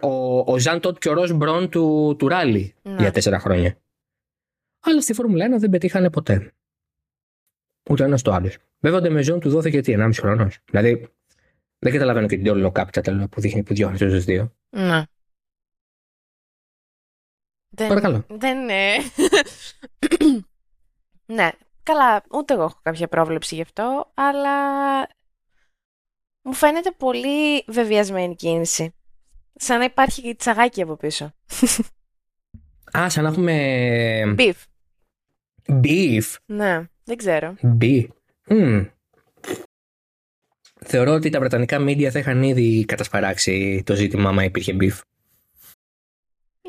ο, 0.00 0.38
ο 0.52 0.58
Ζαν 0.58 0.80
Τότ 0.80 0.98
και 0.98 1.08
ο 1.08 1.12
Ροζ 1.12 1.30
Μπρον 1.32 1.68
του, 1.68 2.16
του 2.18 2.28
ράλι 2.28 2.74
Ναι. 2.82 2.96
για 2.98 3.10
τέσσερα 3.10 3.38
χρόνια. 3.38 3.78
Αλλά 4.80 5.00
στη 5.00 5.12
Φόρμουλα 5.12 5.56
1 5.56 5.58
δεν 5.58 5.70
πετύχανε 5.70 6.10
ποτέ. 6.10 6.52
Ούτε 7.90 8.04
ένας 8.04 8.22
το 8.22 8.32
άλλος. 8.32 8.56
Βέβαια, 8.80 8.98
ο 8.98 9.02
Ντεμεζόν 9.02 9.40
του 9.40 9.50
δόθηκε 9.50 9.80
τι, 9.80 9.94
1,5 9.98 10.10
χρόνος. 10.12 10.58
Δηλαδή, 10.70 11.08
δεν 11.78 11.92
καταλαβαίνω 11.92 12.26
και 12.26 12.36
την 12.36 12.44
Τόλο 12.44 12.72
Capital 12.74 13.24
που 13.30 13.40
δείχνει 13.40 13.62
που 13.62 13.74
διώχνει 13.74 13.98
του 13.98 14.20
δύο. 14.20 14.52
Ναι. 14.70 15.02
Δεν, 17.78 17.88
Παρακαλώ. 17.88 18.24
Δεν 18.28 18.58
είναι. 18.58 18.96
ναι. 21.36 21.50
Καλά, 21.82 22.22
ούτε 22.30 22.54
εγώ 22.54 22.62
έχω 22.62 22.78
κάποια 22.82 23.08
πρόβλεψη 23.08 23.54
γι' 23.54 23.62
αυτό, 23.62 24.10
αλλά 24.14 24.50
μου 26.42 26.52
φαίνεται 26.52 26.90
πολύ 26.90 27.64
βεβαιασμένη 27.66 28.34
κίνηση. 28.34 28.94
Σαν 29.54 29.78
να 29.78 29.84
υπάρχει 29.84 30.22
και 30.22 30.34
τσαγάκι 30.34 30.82
από 30.82 30.96
πίσω. 30.96 31.32
Α, 32.98 33.08
σαν 33.08 33.24
να 33.24 33.28
έχουμε. 33.28 34.34
Beef. 34.38 34.54
Beef. 35.82 36.34
Ναι, 36.46 36.88
δεν 37.04 37.16
ξέρω. 37.16 37.54
Beef. 37.80 38.06
Μμμ. 38.48 38.84
Θεωρώ 40.84 41.12
ότι 41.12 41.30
τα 41.30 41.38
βρετανικά 41.38 41.78
media 41.80 42.08
θα 42.08 42.18
είχαν 42.18 42.42
ήδη 42.42 42.84
κατασπαράξει 42.84 43.82
το 43.86 43.94
ζήτημα 43.94 44.28
άμα 44.28 44.44
υπήρχε 44.44 44.76
beef. 44.80 44.98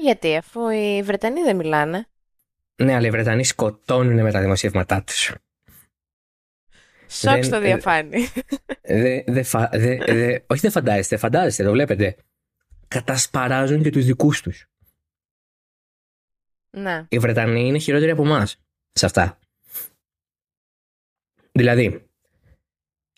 Γιατί, 0.02 0.36
αφού 0.36 0.70
οι 0.70 1.02
Βρετανοί 1.04 1.41
δεν 1.41 1.56
μιλάνε. 1.56 2.08
Ναι, 2.76 2.95
αλλά 2.95 3.08
οι 3.08 3.10
Βρετανοί 3.10 3.43
σκοτώνουν 3.43 4.22
με 4.22 4.32
τα 4.32 4.41
δημοσιεύματά 4.41 5.04
τους. 5.04 5.34
Σοκ 7.08 7.32
Δεν- 7.34 7.43
στο 7.43 7.56
ε, 7.56 7.60
διαφάνει. 7.60 8.28
Δε, 8.82 9.24
δε, 9.28 9.43
φα- 9.43 9.70
δε, 9.72 9.95
δε, 10.06 10.39
όχι 10.47 10.62
δεν 10.62 10.72
φαντάζεστε, 10.72 11.18
φαντάζεστε, 11.18 11.64
το 11.64 11.72
βλέπετε. 11.72 12.16
Κατασπαράζουν 12.88 13.82
και 13.84 13.89
τους 13.89 14.06
δικούς 14.06 14.41
τους. 14.41 14.66
ναι. 16.70 17.06
Οι 17.10 17.20
Βρετανοί 17.20 17.68
είναι 17.68 17.78
χειρότεροι 17.78 18.12
από 18.12 18.24
εμάς 18.24 18.58
σε 18.91 19.06
αυτά. 19.06 19.39
Δηλαδή, 21.52 22.06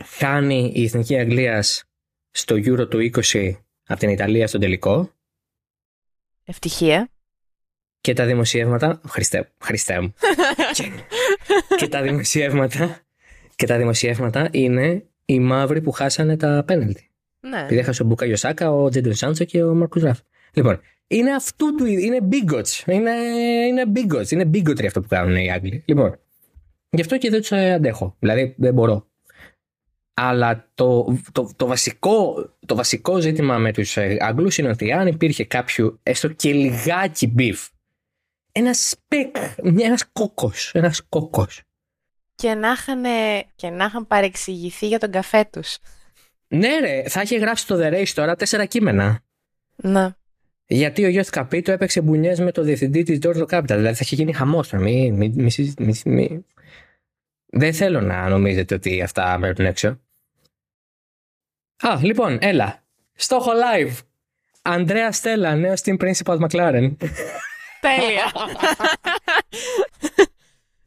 χάνει 0.04 0.72
η 0.76 0.84
Εθνική 0.84 1.18
Αγγλίας 1.18 1.84
στο 2.32 2.56
Euro 2.56 2.90
του 2.90 3.00
20 3.34 3.52
από 3.88 4.00
την 4.00 4.10
Ιταλία 4.10 4.48
στον 4.48 4.60
τελικό 4.60 5.12
Ευτυχία. 6.46 7.10
και 8.02 8.14
τα 8.14 8.26
δημοσιεύματα. 8.26 9.02
Χριστέ, 9.08 9.52
Χριστέ 9.64 10.00
μου. 10.00 10.14
και, 10.74 10.92
και 11.80 11.88
τα 11.88 12.02
δημοσιεύματα. 12.02 13.00
Και 13.56 13.66
τα 13.66 13.78
δημοσιεύματα 13.78 14.48
είναι 14.52 15.06
οι 15.26 15.40
μαύροι 15.40 15.82
που 15.82 15.92
χάσανε 15.92 16.38
τα 16.38 16.64
πέναλτι. 16.68 17.10
Ναι. 17.40 17.60
Επειδή 17.62 17.80
έχασε 17.80 18.02
ο 18.02 18.06
Μπούκα 18.06 18.26
Ιωσάκα, 18.26 18.72
ο 18.72 18.90
Τζέντον 18.90 19.14
Σάντσο 19.14 19.44
και 19.44 19.64
ο 19.64 19.74
Μάρκο 19.74 20.00
Ράφ. 20.00 20.20
Λοιπόν, 20.54 20.80
είναι 21.08 21.34
αυτού 21.34 21.76
του 21.76 21.86
είδου. 21.86 22.02
Είναι 22.02 22.18
bigots. 22.32 22.88
Είναι, 22.88 23.12
είναι 23.68 23.84
bigots. 23.96 24.32
Είναι 24.32 24.50
bigotry 24.54 24.86
αυτό 24.86 25.02
που 25.02 25.08
κάνουν 25.08 25.36
οι 25.36 25.52
Άγγλοι. 25.52 25.84
Λοιπόν, 25.86 26.20
γι' 26.90 27.02
αυτό 27.02 27.18
και 27.18 27.30
δεν 27.30 27.40
τους 27.40 27.52
αντέχω. 27.52 28.16
Δηλαδή, 28.20 28.56
δεν 28.58 28.74
μπορώ. 28.74 29.08
Αλλά 30.24 30.70
το, 30.74 31.18
το, 31.32 31.52
το, 31.56 31.66
βασικό, 31.66 32.36
το 32.66 32.76
βασικό 32.76 33.20
ζήτημα 33.20 33.58
με 33.58 33.74
τους 33.74 33.98
Αγγλούς 34.20 34.58
είναι 34.58 34.70
ότι 34.70 34.92
αν 34.92 35.08
υπήρχε 35.08 35.46
κάποιο 35.46 36.00
έστω 36.04 36.28
και 36.28 36.54
λιγάκι 36.54 37.34
beef, 37.38 37.68
ένας 38.52 38.90
σπεκ, 38.90 39.36
ένας 39.80 40.10
κόκος. 40.12 40.72
Ένας 40.74 41.02
κόκος. 41.10 41.62
Και 42.36 42.54
να 42.54 42.72
είχαν, 42.72 43.04
και 43.56 43.70
να 43.70 43.86
είχαν 43.86 44.08
παρεξηγηθεί 44.08 44.88
για 44.88 45.00
τον 45.00 45.12
καφέ 45.12 45.48
τους. 45.52 45.78
Ναι, 46.48 46.80
ρε, 46.80 47.04
θα 47.08 47.22
είχε 47.22 47.38
γράψει 47.38 47.68
το 47.68 47.76
The 47.80 47.94
Race 47.94 48.10
τώρα 48.14 48.36
τέσσερα 48.36 48.66
κείμενα. 48.66 49.20
Ναι. 49.76 50.10
Γιατί 50.66 51.04
ο 51.04 51.08
Γιώργος 51.08 51.30
Καπίτο 51.32 51.72
έπαιξε 51.72 52.02
μπουνιές 52.02 52.40
με 52.40 52.52
το 52.52 52.62
διευθυντή 52.62 53.04
της 53.04 53.20
George 53.22 53.46
Capital. 53.48 53.64
Δηλαδή 53.66 53.94
θα 53.96 54.00
είχε 54.02 54.16
γίνει 54.16 54.34
χαμός 54.34 54.68
τώρα. 54.70 54.84
Μη, 54.84 55.12
μη, 55.12 55.34
μη, 55.36 55.52
συζη- 55.52 55.80
μη, 55.80 55.94
μη- 56.06 56.46
Δεν 57.46 57.74
θέλω 57.74 58.02
να 58.02 58.30
νομίζετε 58.30 58.76
ότι 58.76 59.02
αυτά 59.02 59.38
μένουν 59.38 59.66
έξω. 59.66 60.00
Α, 61.82 61.98
λοιπόν, 62.02 62.38
έλα. 62.42 62.84
Στόχο 63.14 63.52
live. 63.52 63.98
Ανδρέα 64.62 65.12
Στέλλα, 65.12 65.56
νέος 65.56 65.82
team 65.86 65.96
principal 65.98 66.38
McLaren. 66.40 66.92
Τέλεια. 67.82 68.32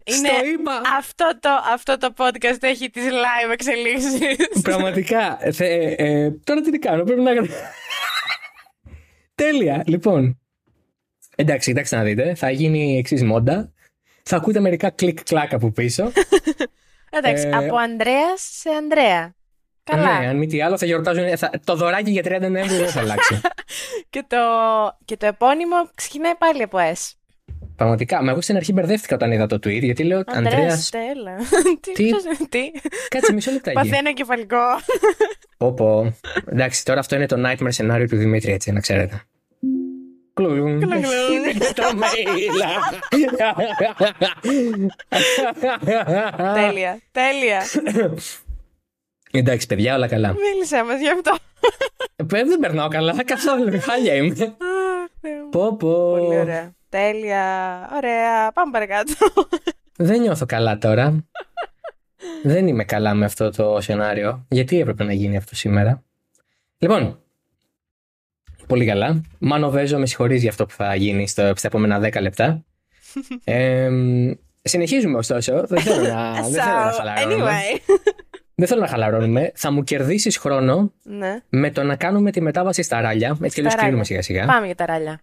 Είναι 0.07 0.29
Στο 0.29 0.47
είπα. 0.47 0.81
αυτό 0.97 1.39
το, 1.41 1.49
αυτό 1.73 1.99
το 1.99 2.13
podcast 2.17 2.59
έχει 2.63 2.91
τις 2.91 3.05
live 3.11 3.53
εξελίξεις. 3.53 4.61
Πραγματικά. 4.63 5.39
Θε, 5.53 5.95
ε, 5.97 6.31
τώρα 6.45 6.61
τι 6.61 6.79
κάνω, 6.79 7.05
πρέπει 7.05 7.21
να. 7.21 7.31
Τέλεια. 9.35 9.83
Λοιπόν. 9.87 10.39
Εντάξει, 11.37 11.71
κοιτάξτε 11.71 11.97
να 11.97 12.03
δείτε. 12.03 12.35
Θα 12.35 12.51
γίνει 12.51 12.93
η 12.95 12.99
εξής 12.99 13.23
μόντα. 13.23 13.73
Θα 14.23 14.37
ακούτε 14.37 14.61
μερικά 14.61 14.91
κλικ-κλακ 14.91 15.53
από 15.53 15.71
πίσω. 15.71 16.13
Εντάξει, 17.11 17.47
Ε, 17.47 17.57
από 17.57 17.77
Ανδρέας 17.77 18.49
σε 18.61 18.71
Ανδρέα. 18.71 19.35
Καλά. 19.85 20.21
Ναι, 20.21 20.27
αν 20.27 20.37
μη 20.37 20.47
τι 20.47 20.63
άλλο, 20.63 20.79
θα 20.79 20.87
γιορτάζουν. 20.87 21.37
Θα... 21.37 21.51
Το 21.65 21.77
δωράκι 21.77 22.11
για 22.11 22.23
30 22.25 22.41
Νοέμβρη 22.41 22.77
δεν 22.77 22.89
θα 22.89 23.01
αλλάξει. 23.01 23.41
Και, 24.11 24.25
το, 24.27 24.37
και 25.05 25.17
το 25.17 25.27
επώνυμο 25.27 25.77
ξεκινάει 25.95 26.35
πάλι 26.35 26.63
από 26.63 26.79
S. 26.79 27.13
Πραγματικά. 27.77 28.23
Μα 28.23 28.31
εγώ 28.31 28.41
στην 28.41 28.57
αρχή 28.57 28.73
μπερδεύτηκα 28.73 29.15
όταν 29.15 29.33
είδα 29.33 29.47
το 29.47 29.57
tweet, 29.57 29.83
γιατί 29.83 30.05
λέω 30.05 30.23
Ανδρέα 30.27 30.53
Ανδρέας. 30.55 30.87
Στέλλα. 30.87 31.37
Τι, 31.81 31.93
Τι; 31.93 32.05
ποιος 32.05 32.25
είναι, 32.25 32.37
τι; 32.49 32.71
Κάτσε 33.09 33.33
μισό 33.33 33.51
λεπτάκι. 33.51 33.77
Παθαίνω 33.77 34.13
κεφαλικό. 34.13 34.63
Πω, 35.59 35.73
πω. 35.73 36.15
Εντάξει, 36.47 36.85
τώρα 36.85 37.01
αυτό 37.01 37.15
είναι 37.17 37.27
το 37.27 37.37
nightmare 37.47 37.67
σενάριο 37.69 38.09
του 38.09 38.17
Δημήτρη, 38.17 38.53
έτσι, 38.53 38.73
να 38.73 38.81
ξέρετε. 38.81 39.23
Κλουλουμ. 40.35 40.79
Κλουλουμ. 40.79 41.03
Το 41.75 41.83
mail. 42.01 42.55
τέλεια, 46.55 47.01
τέλεια. 47.13 47.63
Εντάξει, 49.37 49.67
παιδιά, 49.67 49.95
όλα 49.95 50.09
καλά. 50.09 50.33
Μίλησέ 50.33 50.83
μας 50.85 51.01
γι' 51.01 51.09
αυτό. 51.11 51.37
Ε, 52.17 52.45
Δεν 52.45 52.59
περνάω 52.61 52.89
καλά, 52.89 53.25
καθόλου. 53.25 53.81
Χάλια 53.81 54.15
είμαι. 54.15 54.31
Αχ, 54.43 55.11
Θεέ 55.21 55.43
μου. 55.43 55.49
Πω, 55.51 55.77
πω. 55.77 56.11
Πολύ 56.19 56.39
ωραία. 56.39 56.73
Τέλεια. 56.89 57.45
Ωραία. 57.95 58.53
Πάμε 58.53 58.71
παρακάτω. 58.73 59.13
Δεν 59.97 60.21
νιώθω 60.21 60.47
καλά 60.47 60.79
τώρα. 60.79 61.25
Δεν 62.43 62.67
είμαι 62.67 62.85
καλά 62.85 63.15
με 63.15 63.25
αυτό 63.25 63.51
το 63.51 63.81
σενάριο. 63.81 64.47
Γιατί 64.49 64.81
έπρεπε 64.81 65.05
να 65.05 65.13
γίνει 65.13 65.37
αυτό 65.37 65.55
σήμερα; 65.55 66.03
Λοιπόν, 66.79 67.19
πολύ 68.67 68.87
καλά. 68.87 69.21
Μάνο 69.39 69.71
Βέζο, 69.71 69.99
με 69.99 70.07
συγχωρείς 70.07 70.41
για 70.41 70.51
αυτό 70.51 70.67
που 70.67 70.73
θα 70.75 70.95
γίνει 70.95 71.29
στο, 71.29 71.53
στα 71.57 71.67
επόμενα 71.67 71.99
10 72.01 72.21
λεπτά. 72.21 72.65
Ε, 73.45 73.89
συνεχίζουμε 74.63 75.19
ωστόσο. 75.19 75.67
Δεν 75.67 75.81
θέλω 75.81 76.09
να, 76.09 76.33
δεν 76.33 76.63
θέλω 76.63 76.75
να 76.75 76.93
So, 76.93 76.97
χαλαρώνουμε. 76.97 77.51
anyway. 77.51 77.95
Δεν 78.55 78.67
θέλω 78.69 78.81
να 78.81 78.87
χαλαρώνουμε. 78.87 79.53
Θα 79.55 79.71
μου 79.71 79.83
κερδίσεις 79.83 80.37
χρόνο 80.37 80.93
ναι. 81.03 81.41
με 81.49 81.71
το 81.71 81.83
να 81.83 81.97
κάνουμε 81.97 82.31
τη 82.31 82.41
μετάβαση 82.41 82.83
στα 82.83 83.01
ράλια. 83.01 83.29
Έτσι 83.29 83.49
κι 83.55 83.59
αλλιώς 83.59 83.73
Στα 83.73 83.83
κλείνουμε 83.83 84.03
ράλια. 84.03 84.05
σιγά 84.05 84.23
σιγά. 84.23 84.45
Πάμε 84.53 84.67
για 84.67 84.75
τα 84.75 84.87
ράλια. 84.87 85.21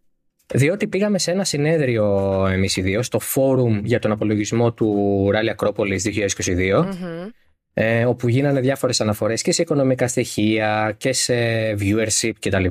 Διότι 0.53 0.87
πήγαμε 0.87 1.19
σε 1.19 1.31
ένα 1.31 1.43
συνέδριο 1.43 2.05
εμείς 2.51 2.77
οι 2.77 2.81
δύο, 2.81 3.01
στο 3.01 3.19
φόρουμ 3.19 3.79
για 3.83 3.99
τον 3.99 4.11
απολογισμό 4.11 4.73
του 4.73 5.29
Rally 5.33 5.55
Acropolis 5.65 5.99
2022, 6.01 6.83
Μμμ. 6.85 7.29
ε, 7.73 8.05
όπου 8.05 8.27
γίνανε 8.29 8.59
διάφορες 8.59 9.01
αναφορές 9.01 9.41
και 9.41 9.51
σε 9.51 9.61
οικονομικά 9.61 10.07
στοιχεία 10.07 10.93
και 10.97 11.13
σε 11.13 11.33
viewership 11.79 12.31
κτλ. 12.39 12.65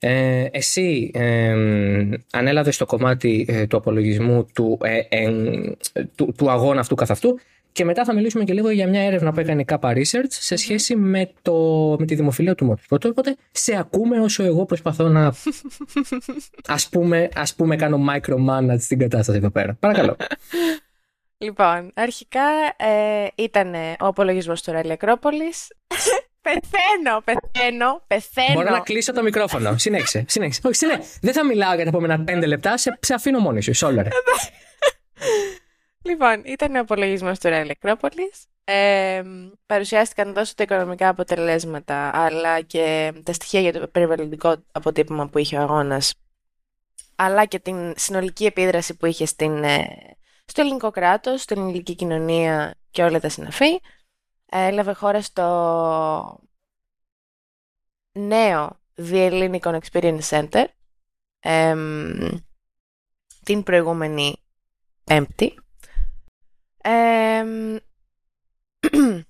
Ε, 0.00 0.44
εσύ 0.50 1.10
ε, 1.14 1.54
ανέλαβες 2.32 2.76
το 2.76 2.86
κομμάτι 2.86 3.46
ε, 3.48 3.66
του 3.66 3.76
απολογισμού 3.76 4.46
του, 4.54 4.78
ε, 4.82 4.98
εν- 5.16 5.76
του, 6.14 6.34
του 6.36 6.50
αγώνα 6.50 6.80
αυτού 6.80 6.94
καθ' 6.94 7.10
αυτού 7.10 7.38
και 7.72 7.84
μετά 7.84 8.04
θα 8.04 8.14
μιλήσουμε 8.14 8.44
και 8.44 8.52
λίγο 8.52 8.70
για 8.70 8.88
μια 8.88 9.02
έρευνα 9.02 9.32
που 9.32 9.40
έκανε 9.40 9.60
η 9.60 9.64
Kappa 9.68 9.90
Research 9.90 10.28
σε 10.28 10.56
σχέση 10.56 10.96
με, 10.96 11.32
το, 11.42 11.54
με 11.98 12.06
τη 12.06 12.14
δημοφιλία 12.14 12.54
του 12.54 12.74
motorsport. 12.74 13.04
Οπότε 13.04 13.36
σε 13.52 13.76
ακούμε 13.76 14.20
όσο 14.20 14.42
εγώ 14.42 14.64
προσπαθώ 14.64 15.08
να 15.08 15.34
ας 16.76 16.88
πούμε, 16.88 17.28
ας 17.34 17.54
πούμε 17.54 17.76
κάνω 17.76 18.06
micromanage 18.08 18.82
την 18.88 18.98
κατάσταση 18.98 19.38
εδώ 19.38 19.50
πέρα. 19.50 19.76
Παρακαλώ. 19.80 20.16
Λοιπόν, 21.40 21.92
αρχικά 21.94 22.40
ε, 22.76 23.26
ήταν 23.34 23.74
ο 23.74 24.06
απολογισμός 24.06 24.62
του 24.62 24.72
Ράλι 24.72 24.92
Ακρόπολης. 24.92 25.66
πεθαίνω, 26.46 27.22
πεθαίνω, 27.24 28.02
πεθαίνω. 28.06 28.52
Μπορώ 28.54 28.70
να 28.70 28.80
κλείσω 28.80 29.12
το 29.12 29.22
μικρόφωνο. 29.22 29.78
Συνέχισε. 29.78 30.24
συνέχισε. 30.28 30.60
Όχι, 30.64 30.74
συνέ. 30.74 31.00
Δεν 31.20 31.32
θα 31.32 31.44
μιλάω 31.44 31.74
για 31.74 31.82
τα 31.82 31.88
επόμενα 31.88 32.20
πέντε 32.24 32.46
λεπτά. 32.46 32.76
Σε, 32.76 32.98
σε 33.00 33.14
αφήνω 33.14 33.38
μόνη 33.38 33.62
σου. 33.62 33.74
Σόλαρε. 33.74 34.08
Λοιπόν, 36.08 36.42
ήταν 36.44 36.74
ο 36.74 36.80
απολογισμός 36.80 37.38
του 37.38 37.48
Ράλι 37.48 37.70
Ακρόπολης. 37.70 38.46
Ε, 38.64 39.22
παρουσιάστηκαν 39.66 40.34
τόσο 40.34 40.54
τα 40.54 40.62
οικονομικά 40.62 41.08
αποτελέσματα, 41.08 42.10
αλλά 42.14 42.60
και 42.60 43.12
τα 43.22 43.32
στοιχεία 43.32 43.60
για 43.60 43.72
το 43.72 43.88
περιβαλλοντικό 43.88 44.56
αποτύπωμα 44.72 45.28
που 45.28 45.38
είχε 45.38 45.56
ο 45.56 45.60
αγώνας, 45.60 46.14
αλλά 47.16 47.44
και 47.44 47.58
την 47.58 47.92
συνολική 47.96 48.44
επίδραση 48.44 48.96
που 48.96 49.06
είχε 49.06 49.26
στην, 49.26 49.64
ε, 49.64 49.86
στο 50.44 50.60
ελληνικό 50.60 50.90
κράτος, 50.90 51.42
στην 51.42 51.58
ελληνική 51.58 51.94
κοινωνία 51.94 52.74
και 52.90 53.02
όλα 53.02 53.20
τα 53.20 53.28
συναφή. 53.28 53.80
Ε, 54.46 54.66
Έλαβε 54.66 54.92
χώρα 54.92 55.22
στο 55.22 56.40
νέο 58.12 58.80
The 58.96 59.30
Hellenic 59.30 59.78
Experience 59.78 60.28
Center 60.28 60.64
εμ, 61.40 62.18
την 63.44 63.62
προηγούμενη 63.62 64.36
Πέμπτη. 65.04 65.54
Εμ, 66.82 67.76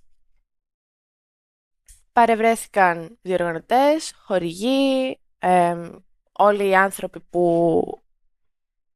παρευρέθηκαν 2.13 3.19
διοργανωτές, 3.23 4.13
χορηγοί, 4.25 5.21
εμ, 5.39 5.91
όλοι 6.33 6.69
οι 6.69 6.75
άνθρωποι 6.75 7.21
που 7.21 7.83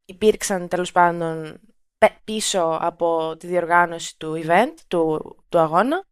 υπήρξαν 0.04 0.68
τέλος 0.68 0.92
πάντων 0.92 1.60
πε- 1.98 2.20
πίσω 2.24 2.78
από 2.80 3.36
τη 3.36 3.46
διοργάνωση 3.46 4.18
του 4.18 4.42
event, 4.44 4.74
του, 4.88 5.20
του 5.48 5.58
αγώνα. 5.58 6.04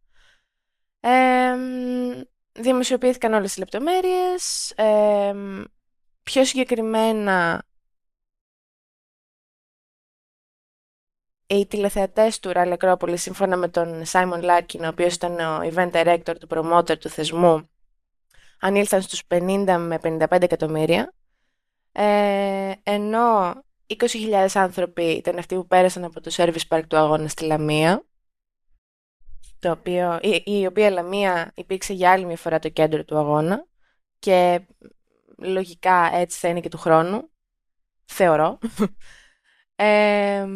Εμ, 0.99 2.21
δημοσιοποιήθηκαν 2.51 3.33
όλες 3.33 3.55
οι 3.55 3.59
λεπτομέρειες. 3.59 4.71
Εμ, 4.75 5.63
πιο 6.23 6.45
συγκεκριμένα 6.45 7.63
οι 11.55 11.65
τηλεθεατές 11.65 12.39
του 12.39 12.51
Rally 12.55 12.77
Acropolis 12.77 13.17
σύμφωνα 13.17 13.57
με 13.57 13.67
τον 13.67 14.03
Simon 14.11 14.43
Larkin 14.43 14.79
ο 14.83 14.87
οποίος 14.87 15.13
ήταν 15.13 15.39
ο 15.39 15.69
event 15.73 15.91
director 15.91 16.35
του 16.39 16.47
promoter 16.49 16.99
του 16.99 17.09
θεσμού 17.09 17.69
ανήλθαν 18.59 19.01
στους 19.01 19.23
50 19.27 19.77
με 19.79 19.99
55 20.03 20.41
εκατομμύρια. 20.41 21.13
Ε, 21.91 22.71
ενώ 22.83 23.51
20.000 23.87 24.47
άνθρωποι 24.53 25.03
ήταν 25.03 25.37
αυτοί 25.37 25.55
που 25.55 25.67
πέρασαν 25.67 26.03
από 26.03 26.21
το 26.21 26.31
service 26.33 26.67
park 26.69 26.81
του 26.87 26.97
αγώνα 26.97 27.27
στη 27.27 27.45
Λαμία 27.45 28.05
το 29.59 29.71
οποίο, 29.71 30.19
η, 30.21 30.43
η 30.45 30.65
οποία 30.65 30.89
Λαμία 30.89 31.51
υπήρξε 31.55 31.93
για 31.93 32.11
άλλη 32.11 32.25
μια 32.25 32.37
φορά 32.37 32.59
το 32.59 32.69
κέντρο 32.69 33.03
του 33.03 33.17
αγώνα 33.17 33.67
και 34.19 34.61
λογικά 35.37 36.09
έτσι 36.13 36.39
θα 36.39 36.47
είναι 36.47 36.59
και 36.59 36.69
του 36.69 36.77
χρόνου 36.77 37.29
θεωρώ. 38.05 38.57
Ε, 39.75 40.47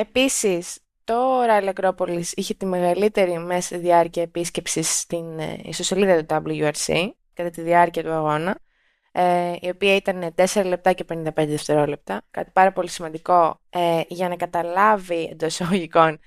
Επίσης, 0.00 0.78
το 1.04 1.42
Rally 1.42 1.72
Acropolis 1.74 2.24
είχε 2.34 2.54
τη 2.54 2.66
μεγαλύτερη 2.66 3.38
μέση 3.38 3.76
διάρκεια 3.76 4.22
επίσκεψης 4.22 4.98
στην 4.98 5.38
ε, 5.38 5.60
ιστοσελίδα 5.64 6.24
του 6.24 6.42
WRC 6.46 7.10
κατά 7.34 7.50
τη 7.50 7.62
διάρκεια 7.62 8.02
του 8.02 8.10
αγώνα, 8.12 8.58
ε, 9.12 9.54
η 9.60 9.68
οποία 9.68 9.96
ήταν 9.96 10.34
4 10.34 10.64
λεπτά 10.64 10.92
και 10.92 11.04
55 11.08 11.30
δευτερόλεπτα. 11.34 12.22
Κάτι 12.30 12.50
πάρα 12.50 12.72
πολύ 12.72 12.88
σημαντικό 12.88 13.60
ε, 13.70 14.00
για 14.08 14.28
να 14.28 14.36
καταλάβει 14.36 15.28
εντός 15.30 15.52
εισαγωγικών 15.52 16.20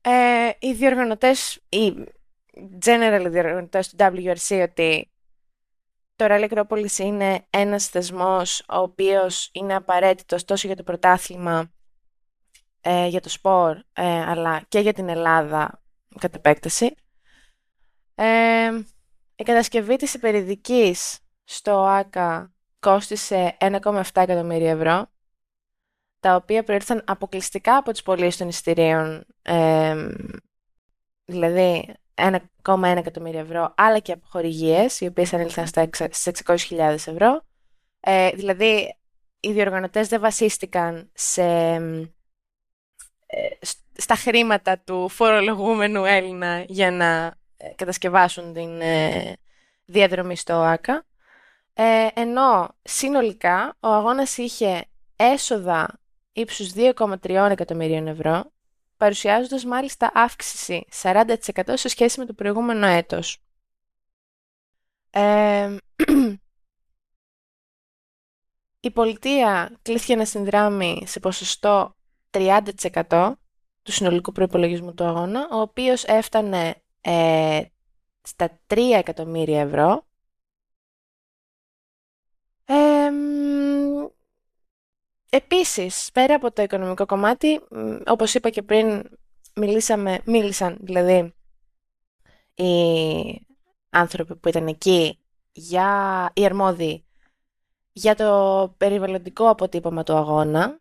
ε, 0.00 0.50
οι 0.58 0.72
διοργανωτές, 0.72 1.60
οι 1.68 1.94
general 2.84 3.26
διοργανωτές 3.28 3.88
του 3.88 3.96
WRC 3.98 4.66
ότι 4.70 5.10
το 6.16 6.26
Rally 6.28 6.48
Acropolis 6.48 6.98
είναι 6.98 7.46
ένας 7.50 7.86
θεσμός 7.86 8.60
ο 8.60 8.76
οποίος 8.76 9.48
είναι 9.52 9.74
απαραίτητος 9.74 10.44
τόσο 10.44 10.66
για 10.66 10.76
το 10.76 10.82
πρωτάθλημα 10.82 11.72
ε, 12.86 13.06
για 13.06 13.20
το 13.20 13.28
σπορ, 13.28 13.76
ε, 13.92 14.20
αλλά 14.22 14.64
και 14.68 14.78
για 14.78 14.92
την 14.92 15.08
Ελλάδα 15.08 15.82
κατ' 16.18 16.34
επέκταση. 16.34 16.94
Ε, 18.14 18.70
η 19.36 19.42
κατασκευή 19.42 19.96
της 19.96 20.14
υπερηδικής 20.14 21.18
στο 21.44 21.78
ΆΚΑ 21.84 22.52
κόστισε 22.80 23.56
1,7 23.60 24.02
εκατομμύρια 24.22 24.70
ευρώ, 24.70 25.06
τα 26.20 26.34
οποία 26.34 26.64
προήρθαν 26.64 27.02
αποκλειστικά 27.06 27.76
από 27.76 27.92
τις 27.92 28.02
πωλήσεις 28.02 28.36
των 28.36 28.48
εισιτηρίων, 28.48 29.26
ε, 29.42 30.06
δηλαδή 31.24 31.94
1,1 32.14 32.96
εκατομμύρια 32.96 33.40
ευρώ, 33.40 33.74
αλλά 33.76 33.98
και 33.98 34.12
από 34.12 34.26
χορηγίες, 34.28 35.00
οι 35.00 35.06
οποίες 35.06 35.32
ανήλθαν 35.32 35.66
στα 35.66 35.80
εξα- 35.80 36.08
στις 36.12 36.26
600.000 36.26 37.06
ευρώ. 37.06 37.42
Ε, 38.00 38.30
δηλαδή, 38.30 38.98
οι 39.40 39.52
διοργανωτές 39.52 40.08
δεν 40.08 40.20
βασίστηκαν 40.20 41.10
σε 41.14 41.42
ε, 41.42 41.80
σ- 41.80 42.14
στα 43.96 44.14
χρήματα 44.14 44.78
του 44.78 45.08
φορολογούμενου 45.08 46.04
Έλληνα 46.04 46.64
για 46.68 46.90
να 46.90 47.34
ε, 47.56 47.68
κατασκευάσουν 47.76 48.52
την 48.52 48.80
ε, 48.80 49.32
διαδρομή 49.84 50.36
στο 50.36 50.54
ΆΚΑ. 50.54 51.04
Ε, 51.74 52.08
ενώ 52.14 52.74
συνολικά 52.82 53.76
ο 53.80 53.88
αγώνας 53.88 54.36
είχε 54.36 54.84
έσοδα 55.16 56.00
ύψους 56.32 56.72
2,3 56.74 57.48
εκατομμυρίων 57.50 58.06
ευρώ, 58.06 58.52
παρουσιάζοντας 58.96 59.64
μάλιστα 59.64 60.10
αύξηση 60.14 60.86
40% 61.02 61.36
σε 61.72 61.88
σχέση 61.88 62.18
με 62.18 62.26
το 62.26 62.32
προηγούμενο 62.32 62.86
έτος. 62.86 63.38
Ε, 65.10 65.76
η 68.80 68.90
πολιτεία 68.90 69.78
κλείθηκε 69.82 70.16
να 70.16 70.24
συνδράμει 70.24 71.02
σε 71.06 71.20
ποσοστό 71.20 71.93
30% 72.34 73.32
του 73.82 73.92
συνολικού 73.92 74.32
προϋπολογισμού 74.32 74.94
του 74.94 75.04
αγώνα, 75.04 75.48
ο 75.50 75.60
οποίος 75.60 76.04
έφτανε 76.04 76.82
ε, 77.00 77.62
στα 78.22 78.60
3 78.66 78.78
εκατομμύρια 78.96 79.60
ευρώ. 79.60 80.06
Ε, 82.64 83.10
επίσης, 85.30 86.10
πέρα 86.12 86.34
από 86.34 86.52
το 86.52 86.62
οικονομικό 86.62 87.06
κομμάτι, 87.06 87.60
όπως 88.06 88.34
είπα 88.34 88.50
και 88.50 88.62
πριν, 88.62 89.10
μιλήσαμε, 89.54 90.20
μίλησαν 90.24 90.78
δηλαδή 90.80 91.34
οι 92.54 93.46
άνθρωποι 93.90 94.36
που 94.36 94.48
ήταν 94.48 94.66
εκεί 94.66 95.18
για 95.52 96.30
οι 96.34 96.44
αρμόδιοι 96.44 97.04
για 97.92 98.14
το 98.14 98.74
περιβαλλοντικό 98.76 99.48
αποτύπωμα 99.48 100.02
του 100.02 100.14
αγώνα. 100.14 100.80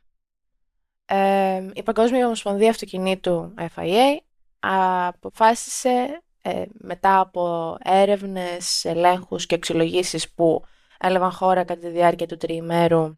Ε, 1.05 1.69
η 1.73 1.83
Παγκόσμια 1.83 2.25
Ομοσπονδία 2.25 2.69
Αυτοκινήτου 2.69 3.53
FIA 3.75 4.17
αποφάσισε 4.59 6.23
ε, 6.41 6.63
μετά 6.73 7.19
από 7.19 7.75
έρευνες, 7.83 8.85
ελέγχους 8.85 9.45
και 9.45 9.55
αξιολογήσεις 9.55 10.33
που 10.33 10.63
έλαβαν 10.99 11.31
χώρα 11.31 11.63
κατά 11.63 11.79
τη 11.79 11.89
διάρκεια 11.89 12.27
του 12.27 12.37
τριημέρου 12.37 13.17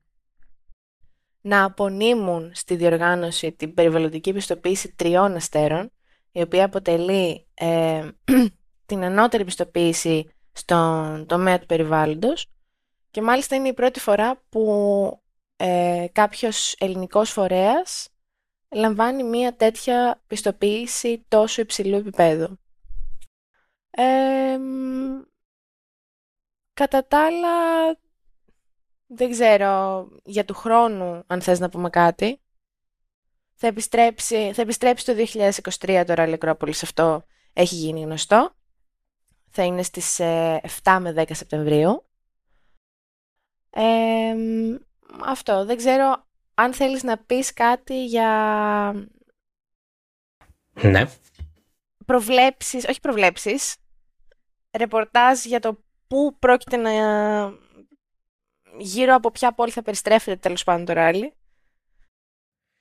να 1.41 1.63
απονείμουν 1.63 2.51
στη 2.53 2.75
διοργάνωση 2.75 3.51
την 3.51 3.73
περιβαλλοντική 3.73 4.33
πιστοποίηση 4.33 4.95
τριών 4.95 5.35
αστέρων, 5.35 5.91
η 6.31 6.41
οποία 6.41 6.65
αποτελεί 6.65 7.47
ε, 7.53 8.09
την 8.85 9.03
ανώτερη 9.03 9.43
πιστοποίηση 9.43 10.29
στον 10.51 11.25
τομέα 11.27 11.59
του 11.59 11.65
περιβάλλοντος. 11.65 12.47
Και 13.11 13.21
μάλιστα 13.21 13.55
είναι 13.55 13.67
η 13.67 13.73
πρώτη 13.73 13.99
φορά 13.99 14.43
που 14.49 15.21
ε, 15.65 16.07
κάποιος 16.11 16.75
ελληνικός 16.77 17.31
φορέας 17.31 18.09
λαμβάνει 18.71 19.23
μία 19.23 19.55
τέτοια 19.55 20.21
πιστοποίηση 20.27 21.25
τόσο 21.27 21.61
υψηλού 21.61 21.95
επίπεδου. 21.95 22.59
κατά 26.73 27.05
τα 27.07 27.25
άλλα, 27.25 27.49
δεν 29.07 29.31
ξέρω 29.31 30.07
για 30.23 30.45
του 30.45 30.53
χρόνου 30.53 31.23
αν 31.27 31.41
θες 31.41 31.59
να 31.59 31.69
πούμε 31.69 31.89
κάτι. 31.89 32.41
Θα 33.53 33.67
επιστρέψει, 33.67 34.51
θα 34.53 34.61
επιστρέψει 34.61 35.05
το 35.05 35.13
2023 35.79 36.03
τώρα 36.07 36.25
Ρally 36.27 36.71
αυτό 36.81 37.25
έχει 37.53 37.75
γίνει 37.75 38.01
γνωστό. 38.01 38.55
Θα 39.49 39.63
είναι 39.63 39.83
στις 39.83 40.19
7 40.19 40.21
ε, 40.23 40.99
με 40.99 41.13
10 41.15 41.23
Σεπτεμβρίου. 41.31 42.05
Αυτό, 45.25 45.65
δεν 45.65 45.77
ξέρω 45.77 46.25
αν 46.53 46.73
θέλεις 46.73 47.03
να 47.03 47.17
πεις 47.17 47.53
κάτι 47.53 48.05
για... 48.05 48.29
Ναι. 50.81 51.05
Προβλέψεις, 52.05 52.85
όχι 52.87 52.99
προβλέψεις, 52.99 53.75
ρεπορτάζ 54.77 55.45
για 55.45 55.59
το 55.59 55.83
πού 56.07 56.35
πρόκειται 56.39 56.77
να... 56.77 56.91
γύρω 58.77 59.15
από 59.15 59.31
ποια 59.31 59.53
πόλη 59.53 59.71
θα 59.71 59.81
περιστρέφεται 59.81 60.35
τέλος 60.37 60.63
πάντων 60.63 60.85
το 60.85 60.93
ράλι. 60.93 61.33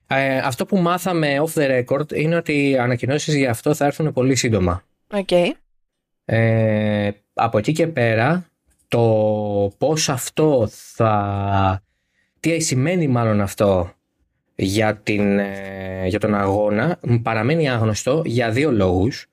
Ε, 0.07 0.39
αυτό 0.39 0.67
που 0.67 0.77
μάθαμε 0.77 1.41
off 1.41 1.53
the 1.55 1.85
record 1.85 2.13
είναι 2.13 2.37
ότι 2.37 2.69
οι 2.69 2.79
ανακοινώσεις 2.79 3.35
για 3.35 3.51
αυτό 3.51 3.75
θα 3.75 3.85
έρθουν 3.85 4.13
πολύ 4.13 4.37
σύντομα. 4.37 4.83
Okay. 5.11 5.51
Ε, 6.25 7.11
από 7.33 7.59
εκεί 7.59 7.73
και 7.73 7.87
πέρα, 7.87 8.49
το 8.89 9.73
πώς 9.79 10.09
αυτό 10.09 10.67
θα... 10.69 11.83
Τι 12.45 12.61
σημαίνει 12.61 13.09
μάλλον 13.09 13.41
αυτό 13.41 13.93
για, 14.55 14.97
την, 14.97 15.39
ε, 15.39 16.07
για 16.07 16.19
τον 16.19 16.35
αγώνα 16.35 17.01
παραμένει 17.23 17.69
άγνωστο 17.69 18.23
για 18.25 18.51
δύο 18.51 18.73
λόγους. 18.73 19.27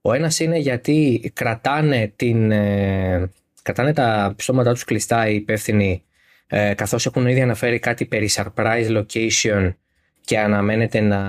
Ο 0.00 0.12
ένας 0.12 0.40
είναι 0.40 0.58
γιατί 0.58 1.30
κρατάνε, 1.34 2.12
την, 2.16 2.50
ε, 2.50 3.30
κρατάνε 3.62 3.92
τα 3.92 4.32
πιστώματά 4.36 4.72
τους 4.72 4.84
κλειστά 4.84 5.28
οι 5.28 5.34
υπεύθυνοι 5.34 6.02
ε, 6.46 6.74
καθώς 6.74 7.06
έχουν 7.06 7.26
ήδη 7.26 7.40
αναφέρει 7.40 7.78
κάτι 7.78 8.04
περί 8.04 8.30
surprise 8.32 8.96
location 8.96 9.74
και 10.20 10.38
αναμένεται 10.38 11.00
να... 11.00 11.20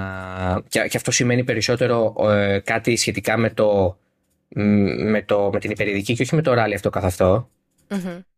και, 0.67 0.89
αυτό 0.95 1.11
σημαίνει 1.11 1.43
περισσότερο 1.43 2.15
ε, 2.29 2.59
κάτι 2.59 2.95
σχετικά 2.95 3.37
με 3.37 3.49
το, 3.49 3.97
με 4.97 5.21
το 5.21 5.49
με 5.53 5.59
την 5.59 5.71
υπερηδική 5.71 6.13
και 6.13 6.21
όχι 6.21 6.35
με 6.35 6.41
το 6.41 6.53
ράλι 6.53 6.73
αυτό 6.73 6.89
καθ' 6.89 7.05
αυτο 7.05 7.49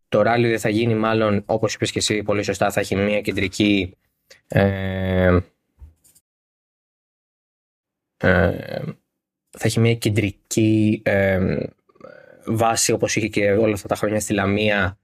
Το 0.10 0.22
ράλι 0.22 0.48
δεν 0.50 0.60
θα 0.60 0.70
γίνει 0.70 0.96
μάλλον 0.96 1.44
όπως 1.46 1.74
είπες 1.74 1.92
και 1.92 2.00
εσύ 2.00 2.24
πολύ 2.24 2.44
σωστά 2.44 2.72
θα 2.72 2.80
έχει 2.80 2.96
μια 2.96 3.22
κεντρική 3.22 3.98
ε, 4.48 5.38
ε, 8.18 8.82
θα 9.50 9.66
έχει 9.66 9.80
μια 9.80 9.96
κεντρική 9.96 11.02
ε, 11.06 11.58
βάση 12.46 12.92
όπως 12.92 13.16
είχε 13.16 13.28
και 13.28 13.52
όλα 13.52 13.74
αυτά 13.74 13.88
τα 13.88 13.96
χρόνια 13.96 14.20
στη 14.20 14.34
Λαμία 14.34 14.98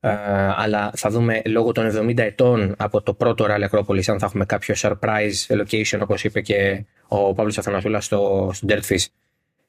ε, 0.00 0.10
αλλά 0.56 0.90
θα 0.94 1.10
δούμε 1.10 1.42
λόγω 1.46 1.72
των 1.72 1.90
70 1.96 2.18
ετών 2.18 2.74
από 2.78 3.02
το 3.02 3.14
πρώτο 3.14 3.46
Rally 3.48 3.62
Ακρόπολης 3.62 4.08
αν 4.08 4.18
θα 4.18 4.26
έχουμε 4.26 4.44
κάποιο 4.44 4.74
surprise 4.78 5.46
location 5.48 5.98
όπως 6.00 6.24
είπε 6.24 6.40
και 6.40 6.84
ο 7.08 7.34
Παύλος 7.34 7.58
Αθανασούλας 7.58 8.04
στο, 8.04 8.50
στο 8.52 8.66
Dirtfish 8.70 9.04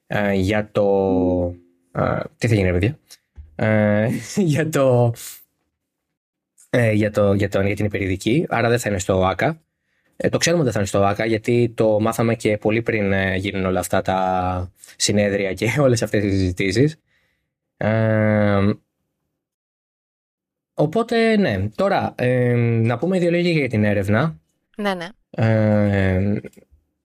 ε, 0.07 0.33
για 0.33 0.69
το... 0.71 0.85
Ε, 1.91 2.19
τι 2.37 2.47
θα 2.47 2.55
γίνει 2.55 2.71
ρε 2.71 2.95
παιδιά; 4.35 4.43
για 4.43 4.69
το... 4.69 5.13
για, 6.93 7.11
το, 7.11 7.33
για, 7.33 7.49
το, 7.49 7.61
για 7.61 7.75
την 7.75 7.85
υπερηδική, 7.85 8.45
άρα 8.49 8.69
δεν 8.69 8.79
θα 8.79 8.89
είναι 8.89 8.99
στο 8.99 9.25
ΆΚΑ. 9.25 9.61
το 10.29 10.37
ξέρουμε 10.37 10.63
ότι 10.63 10.71
δεν 10.71 10.71
θα 10.71 10.79
είναι 10.79 10.87
στο 10.87 11.03
ΆΚΑ 11.03 11.25
γιατί 11.25 11.73
το 11.75 11.99
μάθαμε 11.99 12.35
και 12.35 12.57
πολύ 12.57 12.81
πριν 12.81 13.13
γίνουν 13.35 13.65
όλα 13.65 13.79
αυτά 13.79 14.01
τα 14.01 14.71
συνέδρια 14.95 15.53
και 15.53 15.73
όλες 15.85 16.01
αυτές 16.01 16.21
τις 16.21 16.31
συζητήσεις. 16.31 16.97
Οπότε, 20.81 21.37
ναι. 21.37 21.69
Τώρα, 21.75 22.13
ε, 22.17 22.53
να 22.55 22.97
πούμε 22.97 23.19
δύο 23.19 23.31
λόγια 23.31 23.51
για 23.51 23.69
την 23.69 23.83
έρευνα. 23.83 24.39
Ναι, 24.77 24.93
ναι. 24.93 25.07
Ε, 25.29 26.41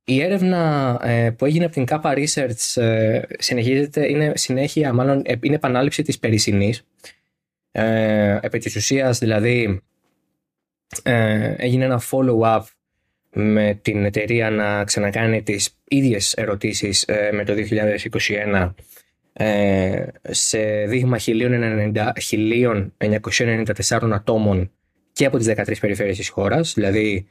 η 0.08 0.22
έρευνα 0.22 0.98
ε, 1.02 1.30
που 1.30 1.44
έγινε 1.44 1.64
από 1.64 1.74
την 1.74 1.84
Kappa 1.88 2.24
Research 2.24 2.82
ε, 2.82 3.20
συνεχίζεται, 3.38 4.08
είναι 4.08 4.32
συνέχεια, 4.34 4.92
μάλλον 4.92 5.22
είναι 5.40 5.54
επανάληψη 5.54 6.02
της 6.02 6.18
περσινής. 6.18 6.86
Ε, 7.72 8.38
επί 8.42 8.58
της 8.58 8.76
ουσίας, 8.76 9.18
δηλαδή, 9.18 9.82
έγινε 11.56 11.84
ένα 11.84 12.02
follow-up 12.10 12.62
με 13.32 13.78
την 13.82 14.04
εταιρεία 14.04 14.50
να 14.50 14.84
ξανακάνει 14.84 15.42
τις 15.42 15.78
ίδιες 15.84 16.32
ερωτήσεις 16.32 17.04
με 17.32 17.44
το 17.44 17.52
2021 17.52 18.74
ε, 19.38 20.06
σε 20.22 20.86
δείγμα 20.86 21.18
1994 21.18 24.10
ατόμων 24.12 24.70
και 25.12 25.24
από 25.24 25.38
τις 25.38 25.48
13 25.48 25.78
περιφέρειες 25.80 26.16
της 26.16 26.28
χώρας. 26.28 26.74
Δηλαδή 26.74 27.28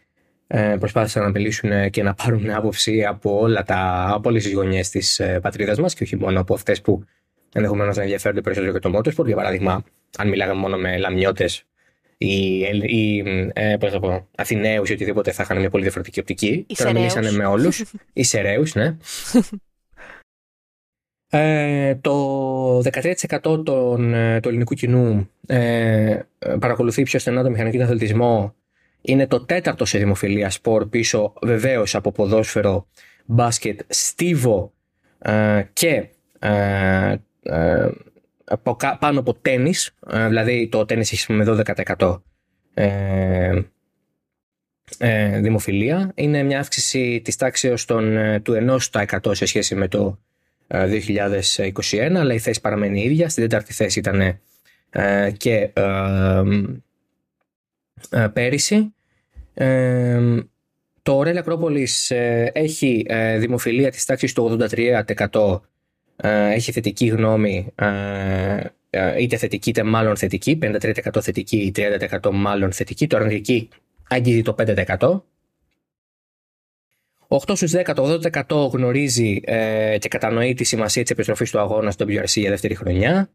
ε, 0.48 0.76
προσπάθησαν 0.80 1.24
να 1.24 1.30
μιλήσουν 1.30 1.89
και 1.89 2.04
να 2.04 2.14
πάρουν 2.14 2.50
άποψη 2.50 3.06
από, 3.06 3.39
όλα 3.39 3.64
τα, 3.64 4.08
από 4.10 4.30
όλες 4.30 4.43
τις 4.43 4.54
γωνιές 4.54 4.89
της 4.89 5.20
ε, 5.20 5.39
πατρίδας 5.39 5.80
μας 5.80 5.93
και 5.93 6.04
όχι 6.04 6.16
μόνο 6.16 6.39
από 6.39 6.54
αυτές 6.54 6.82
που 6.82 7.04
ενδεχομένως 7.54 7.96
να 7.96 8.02
ενδιαφέρονται 8.02 8.41
περισσότερο 8.41 8.72
για 8.72 8.82
το 8.82 8.98
motorsport. 8.98 9.26
Για 9.26 9.36
παράδειγμα, 9.36 9.84
αν 10.18 10.28
μιλάγαμε 10.28 10.60
μόνο 10.60 10.78
με 10.78 10.98
λαμιώτες 10.98 11.66
ή, 12.18 12.60
ή 12.82 13.24
ε, 13.54 13.76
πώς 13.80 13.91
θα 13.91 14.00
πω, 14.00 14.28
Αθηναίους 14.36 14.89
ή 14.89 14.93
οτιδήποτε 14.93 15.32
θα 15.32 15.43
είχαν 15.43 15.60
μια 15.60 15.70
πολύ 15.70 15.84
διαφορετική 15.84 16.20
οπτική. 16.20 16.66
Τώρα 16.78 16.93
μιλήσανε 16.93 17.32
με 17.32 17.46
όλους. 17.46 17.84
ή 18.14 18.24
Σεραίους, 18.24 18.76
ναι. 18.76 18.98
Ε, 21.30 21.96
το 21.96 22.78
13% 22.78 23.66
των, 23.66 24.14
ε, 24.14 24.39
του 24.39 24.50
ελληνικού 24.50 24.74
κοινού 24.74 25.30
ε, 25.48 26.20
παρακολουθεί 26.60 27.04
πιο 27.04 27.20
στενά 27.20 27.43
το 27.43 27.50
μηχανικό 27.50 27.84
αθλητισμό. 27.84 28.56
Είναι 29.06 29.28
το 29.28 29.45
τέταρτο 29.45 29.86
σε 29.86 29.97
δημοφιλία 29.97 30.49
σπορ 30.49 30.86
πίσω 30.86 31.34
βεβαίως 31.41 31.95
από 31.95 32.12
ποδόσφαιρο, 32.12 32.88
μπάσκετ, 33.26 33.80
στίβο 33.88 34.74
ε, 35.20 35.64
και 35.74 36.08
ε, 36.39 37.16
ε, 37.43 37.88
πάνω 38.99 39.20
από 39.20 39.34
τένις, 39.34 39.95
δηλαδή 40.28 40.68
το 40.68 40.86
τένις 40.86 41.12
έχει 41.12 41.34
με 41.34 41.64
12% 41.97 42.20
ε, 42.74 43.62
ε, 44.97 45.39
δημοφιλία. 45.39 46.12
Είναι 46.16 46.43
μια 46.43 46.60
αύξηση 46.60 47.22
της 47.24 47.36
τάξης 47.36 47.86
των, 47.86 48.18
του 48.43 48.80
1% 48.91 49.36
σε 49.36 49.45
σχέση 49.45 49.76
με 49.76 49.88
το 49.88 50.20
2021, 50.68 52.12
αλλά 52.16 52.34
η 52.34 52.39
θέση 52.39 52.62
παραμένει 52.62 53.03
ίδια. 53.03 53.30
Στην 53.30 53.43
τέταρτη 53.43 53.74
θέση 53.74 53.99
ήταν 53.99 54.39
ε, 54.89 55.32
και 55.38 55.70
ε, 58.10 58.24
ε, 58.24 58.28
πέρυσι. 58.28 58.93
Το 61.02 61.24
Ρέλ 61.24 61.38
Ακρόπολης 61.38 62.12
έχει 62.54 63.06
δημοφιλία 63.38 63.91
της 63.91 64.06
τάξης 64.06 64.34
του 64.34 64.58
83%. 65.30 65.60
Έχει 66.52 66.72
θετική 66.72 67.06
γνώμη 67.06 67.74
ε, 68.96 69.22
είτε 69.22 69.38
θετική 69.38 69.70
είτε 69.70 69.84
μάλλον 69.84 70.18
θετική, 70.18 70.58
53% 70.62 71.22
θετική 71.22 71.58
ή 71.58 71.72
30% 72.22 72.32
μάλλον 72.34 72.72
θετική, 72.72 73.08
το 73.08 73.18
αρνητική 73.18 73.70
αγγίζει 74.10 74.41
το 74.41 74.56
5%. 74.60 75.22
8 77.28 77.56
στους 77.56 77.74
10, 77.76 77.91
το 77.96 78.20
80% 78.48 78.72
γνωρίζει 78.72 79.41
ε, 79.43 79.98
και 80.00 80.08
κατανοεί 80.08 80.54
τη 80.54 80.64
σημασία 80.64 81.02
της 81.02 81.12
επιστροφής 81.12 81.52
του 81.52 81.60
αγώνα 81.60 81.91
στο 81.91 82.06
WRC 82.08 82.26
για 82.26 82.50
δεύτερη 82.50 82.76
χρονιά. 82.76 83.30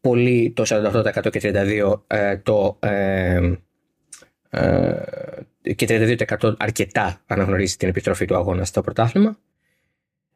Πολύ 0.00 0.52
το 0.56 0.64
48% 0.66 1.30
και 1.30 1.40
32% 1.42 2.00
ε, 2.06 2.36
το, 2.36 2.78
ε, 2.80 3.34
ε, 3.34 3.58
και 5.76 5.86
32% 6.40 6.54
αρκετά 6.58 7.20
αναγνωρίζει 7.26 7.76
την 7.76 7.88
επιστροφή 7.88 8.24
του 8.24 8.36
αγώνα 8.36 8.64
στο 8.64 8.80
πρωτάθλημα. 8.80 9.38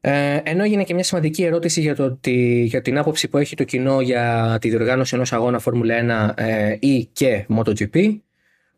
Ε, 0.06 0.40
ενώ 0.44 0.64
έγινε 0.64 0.84
και 0.84 0.94
μια 0.94 1.02
σημαντική 1.02 1.44
ερώτηση 1.44 1.80
για, 1.80 1.94
το, 1.94 2.18
για 2.64 2.82
την 2.82 2.98
άποψη 2.98 3.28
που 3.28 3.38
έχει 3.38 3.56
το 3.56 3.64
κοινό 3.64 4.00
για 4.00 4.56
τη 4.60 4.68
διοργάνωση 4.68 5.14
ενός 5.14 5.32
αγώνα 5.32 5.58
Φόρμουλα 5.58 6.34
1 6.36 6.42
ε, 6.42 6.76
ή 6.80 7.08
και 7.12 7.46
MotoGP. 7.56 8.18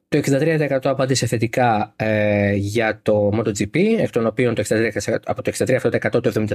Το 0.09 0.21
63% 0.25 0.79
απάντησε 0.83 1.27
θετικά 1.27 1.93
ε, 1.97 2.53
για 2.55 3.01
το 3.03 3.31
MotoGP, 3.35 3.77
εκ 3.99 4.11
των 4.11 4.27
οποίων 4.27 4.55
το 4.55 4.63
63, 4.69 4.89
από 5.25 5.43
το 5.43 5.53
63% 5.59 6.11
το 6.11 6.47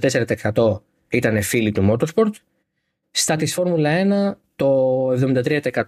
74% 0.51 0.79
ήταν 1.09 1.41
φίλοι 1.41 1.71
του 1.71 1.91
Motorsport. 1.91 2.31
Στα 3.11 3.35
της 3.35 3.53
Φόρμουλα 3.53 4.35
1 4.35 4.37
το 4.55 5.09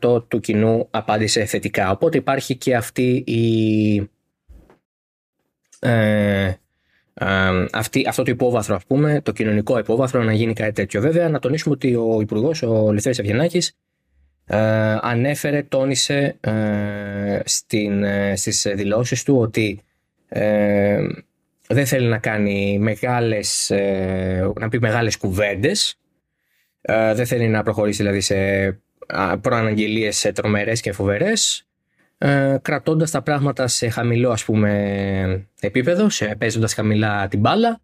73% 0.02 0.24
του 0.28 0.40
κοινού 0.40 0.88
απάντησε 0.92 1.46
θετικά. 1.46 1.92
Οπότε 1.92 2.18
υπάρχει 2.18 2.56
και 2.56 2.76
αυτή 2.76 3.24
η... 3.26 4.10
Ε, 5.80 6.54
αυτή, 7.72 8.06
αυτό 8.08 8.24
το 8.24 8.32
υπόβαθρο, 8.32 8.76
ας 8.76 8.86
πούμε, 8.86 9.22
το 9.22 9.32
κοινωνικό 9.32 9.78
υπόβαθρο 9.78 10.24
να 10.24 10.34
γίνει 10.34 10.54
κάτι 10.54 10.72
τέτοιο. 10.72 11.02
Βέβαια, 11.02 11.30
να 11.30 11.40
τονίσουμε 11.40 11.74
ότι 11.74 11.96
ο 11.96 12.18
Υπουργός, 12.22 12.62
ο 12.62 12.92
Λευθέρης 12.92 13.20
Αυγενάκης, 13.20 13.78
ε, 14.46 14.58
ανέφερε, 15.02 15.64
τόνισε 15.64 16.38
ε, 16.40 17.40
στην, 17.46 18.04
ε, 18.04 18.36
στις 18.36 18.68
δηλώσεις 18.76 19.24
του 19.24 19.38
ότι 19.38 19.82
ε, 20.30 21.08
δεν 21.68 21.86
θέλει 21.86 22.08
να 22.08 22.18
κάνει 22.18 22.78
μεγάλες, 22.80 23.70
ε, 23.70 24.52
να 24.60 24.70
πει 24.70 24.80
μεγάλες 24.80 25.18
κουβέντες, 25.18 25.98
ε, 26.86 27.14
δεν 27.14 27.26
θέλει 27.26 27.48
να 27.48 27.64
προχωρήσει 27.64 27.98
δηλαδή 27.98 28.22
σε 28.22 28.36
προαναγγελίες 29.42 30.32
τρομερές 30.34 30.82
και 30.82 30.92
φοβερές, 30.92 31.68
ε, 32.18 32.58
κρατώντας 32.62 33.12
τα 33.12 33.22
πράγματα 33.22 33.68
σε 33.68 33.90
χαμηλό 33.90 34.30
ας 34.32 34.46
πούμε 34.46 35.48
επίπεδο, 35.60 36.10
σε, 36.10 36.36
παίζοντας 36.38 36.74
χαμηλά 36.74 37.28
την 37.28 37.40
μπάλα 37.40 37.82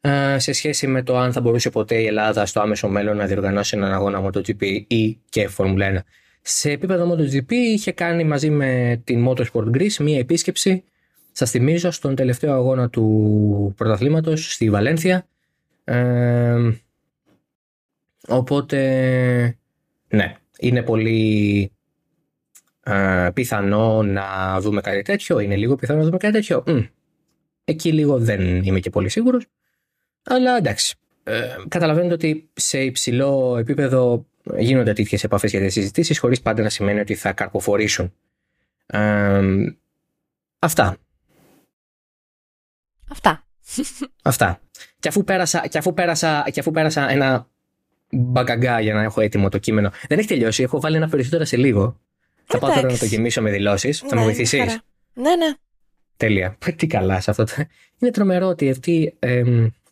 ε, 0.00 0.38
σε 0.38 0.52
σχέση 0.52 0.86
με 0.86 1.02
το 1.02 1.18
αν 1.18 1.32
θα 1.32 1.40
μπορούσε 1.40 1.70
ποτέ 1.70 1.94
η 1.94 2.06
Ελλάδα 2.06 2.46
στο 2.46 2.60
άμεσο 2.60 2.88
μέλλον 2.88 3.16
να 3.16 3.26
διοργανώσει 3.26 3.76
έναν 3.76 3.92
αγώνα 3.92 4.24
MotoGP 4.24 4.84
ή 4.86 5.18
και 5.28 5.48
Formula 5.56 5.96
1. 5.96 5.98
Σε 6.42 6.70
επίπεδο 6.70 7.14
MotoGP 7.14 7.52
είχε 7.52 7.92
κάνει 7.92 8.24
μαζί 8.24 8.50
με 8.50 9.00
την 9.04 9.28
Motorsport 9.28 9.70
Greece 9.76 9.96
μία 9.98 10.18
επίσκεψη, 10.18 10.84
σας 11.32 11.50
θυμίζω, 11.50 11.90
στον 11.90 12.14
τελευταίο 12.14 12.52
αγώνα 12.52 12.90
του 12.90 13.74
πρωταθλήματος 13.76 14.52
στη 14.52 14.70
Βαλένθια. 14.70 15.26
Ε, 15.84 16.56
οπότε, 18.28 19.58
ναι, 20.08 20.36
είναι 20.58 20.82
πολύ 20.82 21.72
ε, 22.82 23.30
πιθανό 23.34 24.02
να 24.02 24.60
δούμε 24.60 24.80
κάτι 24.80 25.02
τέτοιο. 25.02 25.38
Είναι 25.38 25.56
λίγο 25.56 25.74
πιθανό 25.74 25.98
να 25.98 26.04
δούμε 26.04 26.16
κάτι 26.16 26.32
τέτοιο. 26.32 26.64
Εκεί 27.64 27.92
λίγο 27.92 28.18
δεν 28.18 28.62
είμαι 28.62 28.80
και 28.80 28.90
πολύ 28.90 29.08
σίγουρος. 29.08 29.46
Αλλά 30.22 30.56
εντάξει. 30.56 30.96
Ε, 31.24 31.56
καταλαβαίνετε 31.68 32.14
ότι 32.14 32.50
σε 32.54 32.80
υψηλό 32.82 33.56
επίπεδο 33.58 34.26
γίνονται 34.58 34.92
τέτοιες 34.92 35.24
επαφές 35.24 35.50
για 35.50 35.60
τι 35.60 35.68
συζητήσεις, 35.68 36.18
χωρίς 36.18 36.40
πάντα 36.40 36.62
να 36.62 36.68
σημαίνει 36.68 37.00
ότι 37.00 37.14
θα 37.14 37.32
καρποφορήσουν. 37.32 38.12
Ε, 38.86 39.40
αυτά. 40.58 40.96
Αυτά. 43.10 43.46
Αυτά. 44.22 44.60
Και 44.98 45.08
αφού 45.08 45.24
πέρασα, 45.24 45.66
και 45.66 45.78
αφού 45.78 45.94
πέρασα, 45.94 46.46
και 46.52 46.60
αφού 46.60 46.70
πέρασα 46.70 47.10
ένα 47.10 47.48
μπαγκαγκά 48.10 48.80
για 48.80 48.94
να 48.94 49.02
έχω 49.02 49.20
έτοιμο 49.20 49.48
το 49.48 49.58
κείμενο. 49.58 49.90
Δεν 50.08 50.18
έχει 50.18 50.28
τελειώσει. 50.28 50.62
Έχω 50.62 50.80
βάλει 50.80 50.96
ένα 50.96 51.08
περισσότερο 51.08 51.44
σε 51.44 51.56
λίγο. 51.56 52.00
Θα 52.44 52.58
πάω 52.58 52.70
τώρα 52.70 52.90
να 52.90 52.98
το 52.98 53.04
γεμίσω 53.04 53.42
με 53.42 53.50
δηλώσεις. 53.50 53.98
θα 53.98 54.06
με 54.14 54.14
ναι, 54.14 54.22
βοηθήσεις; 54.22 54.80
Ναι, 55.12 55.36
ναι. 55.36 55.54
Τέλεια. 56.16 56.58
Τι 56.76 56.86
καλά 56.86 57.20
σε 57.20 57.30
αυτό. 57.30 57.44
Είναι 57.98 58.10
τρομερό 58.10 58.46
ότι 58.46 58.70
αυτή, 58.70 59.18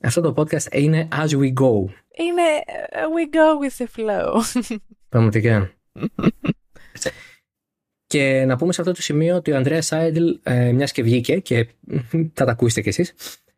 αυτό 0.01 0.21
το 0.21 0.35
podcast 0.37 0.73
είναι 0.73 1.09
as 1.13 1.29
we 1.29 1.53
go. 1.53 1.85
Είναι 2.19 2.43
ε, 2.91 3.01
we 3.15 3.35
go 3.35 3.63
with 3.63 3.85
the 3.85 3.87
flow. 3.97 4.41
Πραγματικά. 5.09 5.71
και 8.07 8.45
να 8.47 8.57
πούμε 8.57 8.73
σε 8.73 8.81
αυτό 8.81 8.93
το 8.93 9.03
σημείο 9.03 9.37
ότι 9.37 9.53
ο 9.53 9.57
Ανδρέας 9.57 9.87
Σάιντλ, 9.87 10.29
ε, 10.43 10.73
μιας 10.73 10.93
και 10.93 11.03
βγήκε 11.03 11.39
και 11.39 11.69
θα 12.33 12.45
τα 12.45 12.51
ακούσετε 12.51 12.81
κι 12.81 12.89
εσείς, 12.89 13.15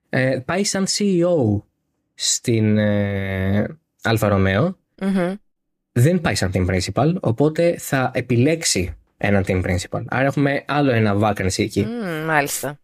ε, 0.09 0.38
πάει 0.44 0.64
σαν 0.64 0.86
CEO 0.86 1.62
στην 2.14 2.78
ε, 2.78 3.78
Alfa 4.09 4.28
Romeo 4.28 4.78
δεν 5.92 6.20
πάει 6.20 6.34
σαν 6.34 6.50
team 6.54 6.66
principal, 6.70 7.14
οπότε 7.20 7.76
θα 7.78 8.11
επιλέξει 8.14 8.96
έναν 9.16 9.44
team 9.46 9.64
principal. 9.64 10.02
Άρα 10.09 10.24
έχουμε 10.24 10.64
άλλο 10.66 10.90
ένα 10.90 11.16
vacancy 11.20 11.59
εκεί. 11.59 11.86
Mm, 11.88 12.24
μάλιστα. 12.26 12.78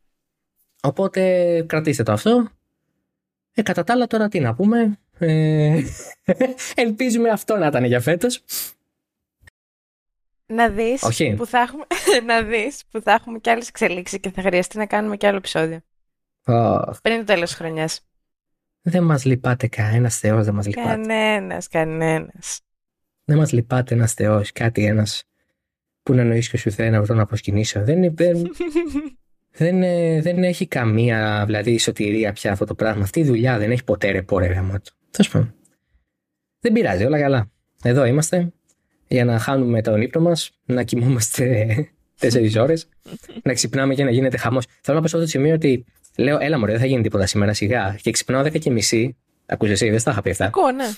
Οπότε 0.82 1.62
κρατήστε 1.68 2.02
το 2.02 2.12
αυτό. 2.12 2.48
Ε, 3.54 3.62
κατά 3.62 3.84
τα 3.84 3.92
άλλα 3.92 4.06
τώρα 4.06 4.28
τι 4.28 4.40
να 4.40 4.54
πούμε. 4.54 4.98
Ε, 5.18 5.82
ελπίζουμε 6.74 7.28
αυτό 7.28 7.56
να 7.56 7.66
ήταν 7.66 7.84
για 7.84 8.00
φέτος. 8.00 8.44
Να 10.46 10.68
δεις, 10.68 11.02
Όχι. 11.02 11.34
που 11.34 11.46
θα 11.46 11.58
έχουμε, 11.58 11.84
να 12.32 12.42
δεις 12.42 12.82
που 12.90 13.00
θα 13.00 13.12
έχουμε 13.12 13.38
κι 13.38 13.50
άλλες 13.50 13.68
εξελίξεις 13.68 14.20
και 14.20 14.30
θα 14.30 14.42
χρειαστεί 14.42 14.78
να 14.78 14.86
κάνουμε 14.86 15.16
κι 15.16 15.26
άλλο 15.26 15.36
επεισόδιο. 15.36 15.80
Oh. 16.44 16.92
Πριν 17.02 17.18
το 17.18 17.24
τέλος 17.24 17.48
της 17.48 17.58
χρονιάς. 17.58 18.00
Δεν 18.86 19.02
μας 19.02 19.24
λυπάται 19.24 19.66
κανένας 19.66 20.18
θεός, 20.18 20.44
δεν 20.44 20.54
μας 20.54 20.66
λυπάται. 20.66 20.88
Κανένας, 20.88 21.68
κανένας. 21.68 22.60
Δεν 23.24 23.36
μας 23.36 23.52
λυπάται 23.52 23.94
ένας 23.94 24.12
Θεός, 24.12 24.52
κάτι 24.52 24.84
ένας 24.84 25.24
που 26.02 26.14
να 26.14 26.20
εννοείς 26.20 26.48
και 26.48 26.56
σου 26.56 26.70
θέλει 26.70 26.90
να 26.90 27.02
βρω 27.02 27.14
να 27.14 27.26
προσκυνήσω. 27.26 27.84
Δεν, 27.84 28.14
δεν, 28.14 28.52
δεν, 29.62 29.80
δεν 30.22 30.44
έχει 30.44 30.66
καμία 30.66 31.42
δηλαδή 31.46 31.78
σωτηρία 31.78 32.32
πια 32.32 32.52
αυτό 32.52 32.64
το 32.64 32.74
πράγμα. 32.74 33.02
Αυτή 33.02 33.20
η 33.20 33.24
δουλειά 33.24 33.58
δεν 33.58 33.70
έχει 33.70 33.84
ποτέ 33.84 34.10
ρεπό 34.10 34.38
ρε 34.38 34.46
Τέλος 35.10 35.30
πάντων. 35.30 35.54
Δεν 36.60 36.72
πειράζει, 36.72 37.04
όλα 37.04 37.20
καλά. 37.20 37.50
Εδώ 37.82 38.04
είμαστε 38.04 38.52
για 39.08 39.24
να 39.24 39.38
χάνουμε 39.38 39.82
τον 39.82 40.00
ύπνο 40.00 40.20
μας, 40.20 40.50
να 40.64 40.82
κοιμόμαστε 40.82 41.74
τέσσερις 42.20 42.56
ώρες, 42.56 42.88
να 43.42 43.52
ξυπνάμε 43.52 43.94
και 43.94 44.04
να 44.04 44.10
γίνεται 44.10 44.36
χαμός. 44.36 44.66
Θέλω 44.80 44.96
να 44.96 45.02
πω 45.02 45.08
σε 45.08 45.16
αυτό 45.16 45.26
το 45.26 45.30
σημείο 45.38 45.54
ότι 45.54 45.84
λέω, 46.16 46.38
έλα 46.40 46.58
μωρέ, 46.58 46.72
δεν 46.72 46.80
θα 46.80 46.86
γίνει 46.86 47.02
τίποτα 47.02 47.26
σήμερα 47.26 47.52
σιγά. 47.52 47.98
Και 48.02 48.10
ξυπνάω 48.10 48.42
10 48.42 48.58
και 48.58 48.70
μισή. 48.70 49.16
Ακούσε 49.46 49.72
εσύ, 49.72 49.90
δεν 49.90 49.98
στα 49.98 50.10
είχα 50.10 50.22
πει 50.22 50.30
αυτά. 50.30 50.44
Ακούω, 50.44 50.70
ναι. 50.70 50.90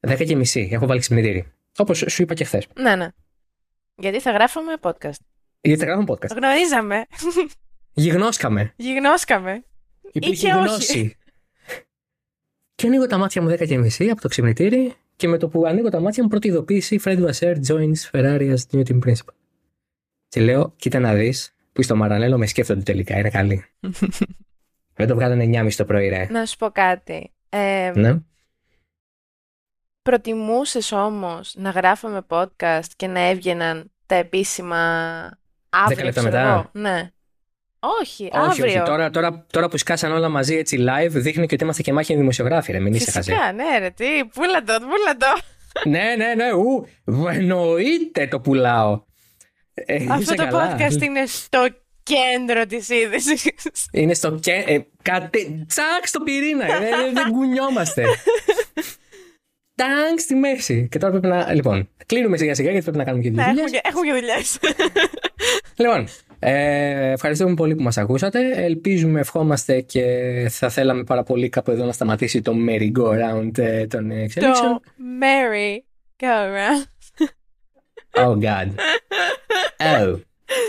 10 0.00 0.24
και 0.24 0.36
μισή. 0.36 0.68
Έχω 0.72 0.86
βάλει 0.86 1.00
ξυπνητήρι. 1.00 1.52
Όπως 1.78 2.04
σου 2.08 2.22
είπα 2.22 2.34
και 2.34 2.44
χθες. 2.44 2.66
Ναι, 2.80 2.96
ναι. 2.96 3.08
Γιατί 3.96 4.20
θα 4.20 4.30
γράφουμε 4.30 4.72
podcast. 4.80 5.20
Γιατί 5.60 5.80
θα 5.80 5.86
γράφουμε 5.86 6.06
podcast. 6.08 6.36
Γνωρίζαμε. 6.36 7.06
Γιγνώσκαμε. 7.92 8.72
Γιγνώσκαμε. 8.76 9.64
Υπήρχε 10.12 10.48
γνώση. 10.48 11.16
Και 12.74 12.86
ανοίγω 12.86 13.06
τα 13.06 13.18
μάτια 13.18 13.42
μου 13.42 13.50
10 13.50 13.66
και 13.66 13.78
μισή 13.78 14.10
από 14.10 14.20
το 14.20 14.28
ξυπνητήρι 14.28 14.94
και 15.16 15.28
με 15.28 15.38
το 15.38 15.48
που 15.48 15.66
ανοίγω 15.66 15.88
τα 15.88 16.00
μάτια 16.00 16.22
μου 16.22 16.28
πρώτη 16.28 16.48
ειδοποίηση 16.48 17.00
Fred 17.04 17.26
Wasser 17.26 17.56
joins 17.66 18.10
Ferrari 18.12 18.54
as 18.54 18.76
new 18.76 18.82
team 18.82 18.98
principal. 19.06 19.34
Και 20.28 20.40
λέω, 20.40 20.72
κοίτα 20.76 20.98
να 20.98 21.14
δεις 21.14 21.54
που 21.72 21.82
στο 21.82 21.96
Μαρανέλο 21.96 22.38
με 22.38 22.46
σκέφτονται 22.46 22.82
τελικά, 22.82 23.18
είναι 23.18 23.30
καλή. 23.30 23.64
Δεν 24.94 25.06
το 25.06 25.14
βγάλανε 25.14 25.62
9.30 25.62 25.74
το 25.74 25.84
πρωί, 25.84 26.08
ρε. 26.08 26.26
Να 26.30 26.46
σου 26.46 26.56
πω 26.56 26.70
κάτι. 26.70 27.32
Ε, 27.48 27.92
ναι. 27.94 28.18
Προτιμούσες 30.02 30.92
όμως 30.92 31.54
να 31.56 31.70
γράφουμε 31.70 32.26
podcast 32.28 32.86
και 32.96 33.06
να 33.06 33.20
έβγαιναν 33.20 33.90
τα 34.06 34.14
επίσημα 34.14 34.78
αύριο, 35.68 36.04
λεπτά 36.04 36.22
μετά; 36.22 36.70
Ναι. 36.72 37.10
Όχι, 38.00 38.24
όχι, 38.24 38.30
αύριο. 38.32 38.66
Όχι, 38.66 38.82
τώρα, 38.82 39.10
τώρα, 39.10 39.46
τώρα 39.50 39.68
που 39.68 39.76
σκάσαν 39.76 40.12
όλα 40.12 40.28
μαζί 40.28 40.56
έτσι 40.56 40.84
live, 40.88 41.10
δείχνει 41.10 41.46
και 41.46 41.54
ότι 41.54 41.64
είμαστε 41.64 41.82
και 41.82 41.92
μάχη 41.92 42.16
δημοσιογράφοι, 42.16 42.72
ρε. 42.72 42.78
Μην 42.78 42.94
είσαι 42.94 43.10
χαζέ. 43.10 43.32
Φυσικά, 43.32 43.52
ναι, 43.52 43.78
ρε, 43.78 43.90
τι, 43.90 44.04
πούλα 44.34 44.62
το, 44.62 44.72
πούλα 44.80 45.16
το. 45.18 45.40
ναι, 45.90 46.14
ναι, 46.16 46.34
ναι, 46.34 46.52
ου, 46.52 46.86
εννοείται 47.28 48.26
το 48.26 48.40
πουλάω. 48.40 49.02
Ε, 49.74 50.06
Αυτό 50.10 50.34
το 50.34 50.42
καλά. 50.42 50.76
podcast 50.76 51.02
είναι 51.02 51.26
στο 51.26 51.66
κέντρο 52.02 52.66
της 52.66 52.88
είδησης. 52.88 53.50
Είναι 53.92 54.14
στο 54.14 54.38
κέντρο. 54.40 54.74
Ε, 54.74 54.86
κατε... 55.02 55.38
Τσακ 55.66 56.06
στο 56.06 56.20
πυρήνα. 56.20 56.64
ε, 56.64 57.12
δεν 57.12 57.32
κουνιόμαστε. 57.32 58.04
τάγκ 59.74 60.18
στη 60.18 60.34
μέση. 60.34 60.88
Και 60.90 60.98
τώρα 60.98 61.12
πρέπει 61.12 61.26
να. 61.26 61.52
Λοιπόν, 61.54 61.88
κλείνουμε 62.06 62.36
σιγά 62.36 62.54
σιγά 62.54 62.70
γιατί 62.70 62.84
πρέπει 62.84 62.98
να 62.98 63.04
κάνουμε 63.04 63.22
και 63.22 63.30
δουλειές. 63.30 63.46
Ναι, 63.54 63.60
έχουμε, 63.60 63.80
έχουμε 63.82 64.06
και 64.06 64.12
δουλειές. 64.12 64.58
λοιπόν, 65.82 66.08
ε, 66.38 67.10
ευχαριστούμε 67.10 67.54
πολύ 67.54 67.74
που 67.74 67.82
μας 67.82 67.98
ακούσατε. 67.98 68.64
Ελπίζουμε, 68.64 69.20
ευχόμαστε 69.20 69.80
και 69.80 70.02
θα 70.50 70.68
θέλαμε 70.68 71.04
πάρα 71.04 71.22
πολύ 71.22 71.48
κάπου 71.48 71.70
εδώ 71.70 71.84
να 71.84 71.92
σταματήσει 71.92 72.42
το 72.42 72.54
merry-go-round 72.68 73.58
ε, 73.58 73.86
των 73.86 74.10
εξελίξεων. 74.10 74.72
Το 74.72 74.82
merry 75.20 75.78
Go 76.22 76.26
round. 76.26 76.86
Oh 78.14 78.36
God. 78.40 78.74
Oh. 79.78 80.20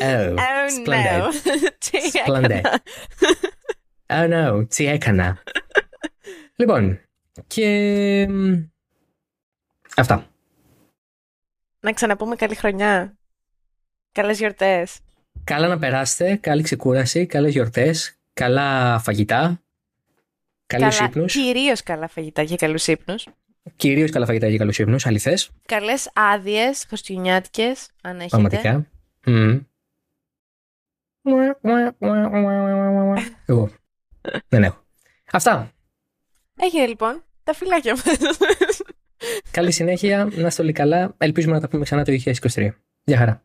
Oh. 0.02 0.36
Oh 0.38 0.70
Splendid. 0.86 1.22
no. 1.22 1.32
Τι 1.90 1.98
Splendid. 2.26 2.50
έκανα. 2.50 2.82
Oh 4.08 4.30
no. 4.62 4.68
Τι 4.70 4.86
έκανα. 4.88 5.44
λοιπόν. 6.56 7.00
Και... 7.48 8.28
μ, 8.30 8.54
Αυτά. 9.96 10.28
Να 11.80 11.92
ξαναπούμε 11.94 12.36
καλή 12.36 12.56
χρονιά. 12.56 13.18
Καλές 14.12 14.38
γιορτές. 14.38 15.00
Καλά 15.44 15.68
να 15.68 15.80
περάσετε. 15.80 16.36
Καλή 16.36 16.62
ξεκούραση. 16.62 17.26
Καλές 17.26 17.52
γιορτές. 17.52 18.18
Καλά 18.34 19.00
φαγητά. 19.00 19.62
Καλούς 20.66 20.96
Καλά- 20.98 21.10
ύπνους. 21.10 21.34
Κυρίως 21.34 21.84
καλά 21.84 22.08
φαγητά 22.08 22.44
και 22.44 22.56
καλούς 22.56 22.88
ύπνους. 22.88 23.28
Κυρίως 23.76 24.12
καλά 24.12 24.26
φαγητά 24.26 24.50
και 24.50 24.58
καλούς 24.58 24.80
ύπνους. 24.80 25.06
Αληθές. 25.06 25.50
Καλές 25.66 26.10
άδειες, 26.14 26.86
χριστουγεννιάτικες, 26.88 27.90
αν 28.02 28.20
έχετε. 28.20 28.30
Πραγματικά. 28.30 28.88
Μμμ. 29.26 29.60
Εγώ. 33.46 33.70
Δεν 34.48 34.64
έχω. 34.64 34.86
Αυτά. 35.32 35.72
Έγινε 36.58 36.88
λοιπόν. 36.88 37.24
Τα 37.44 37.54
φυλάκια 37.54 37.92
μας. 37.94 38.04
Καλή 39.52 39.72
συνέχεια. 39.72 40.30
Να 40.32 40.48
είστε 40.48 40.62
όλοι 40.62 40.72
καλά. 40.72 41.16
Ελπίζουμε 41.18 41.54
να 41.54 41.60
τα 41.60 41.68
πούμε 41.68 41.84
ξανά 41.84 42.04
το 42.04 42.12
2023. 42.12 42.70
Γεια 43.04 43.18
χαρά. 43.18 43.44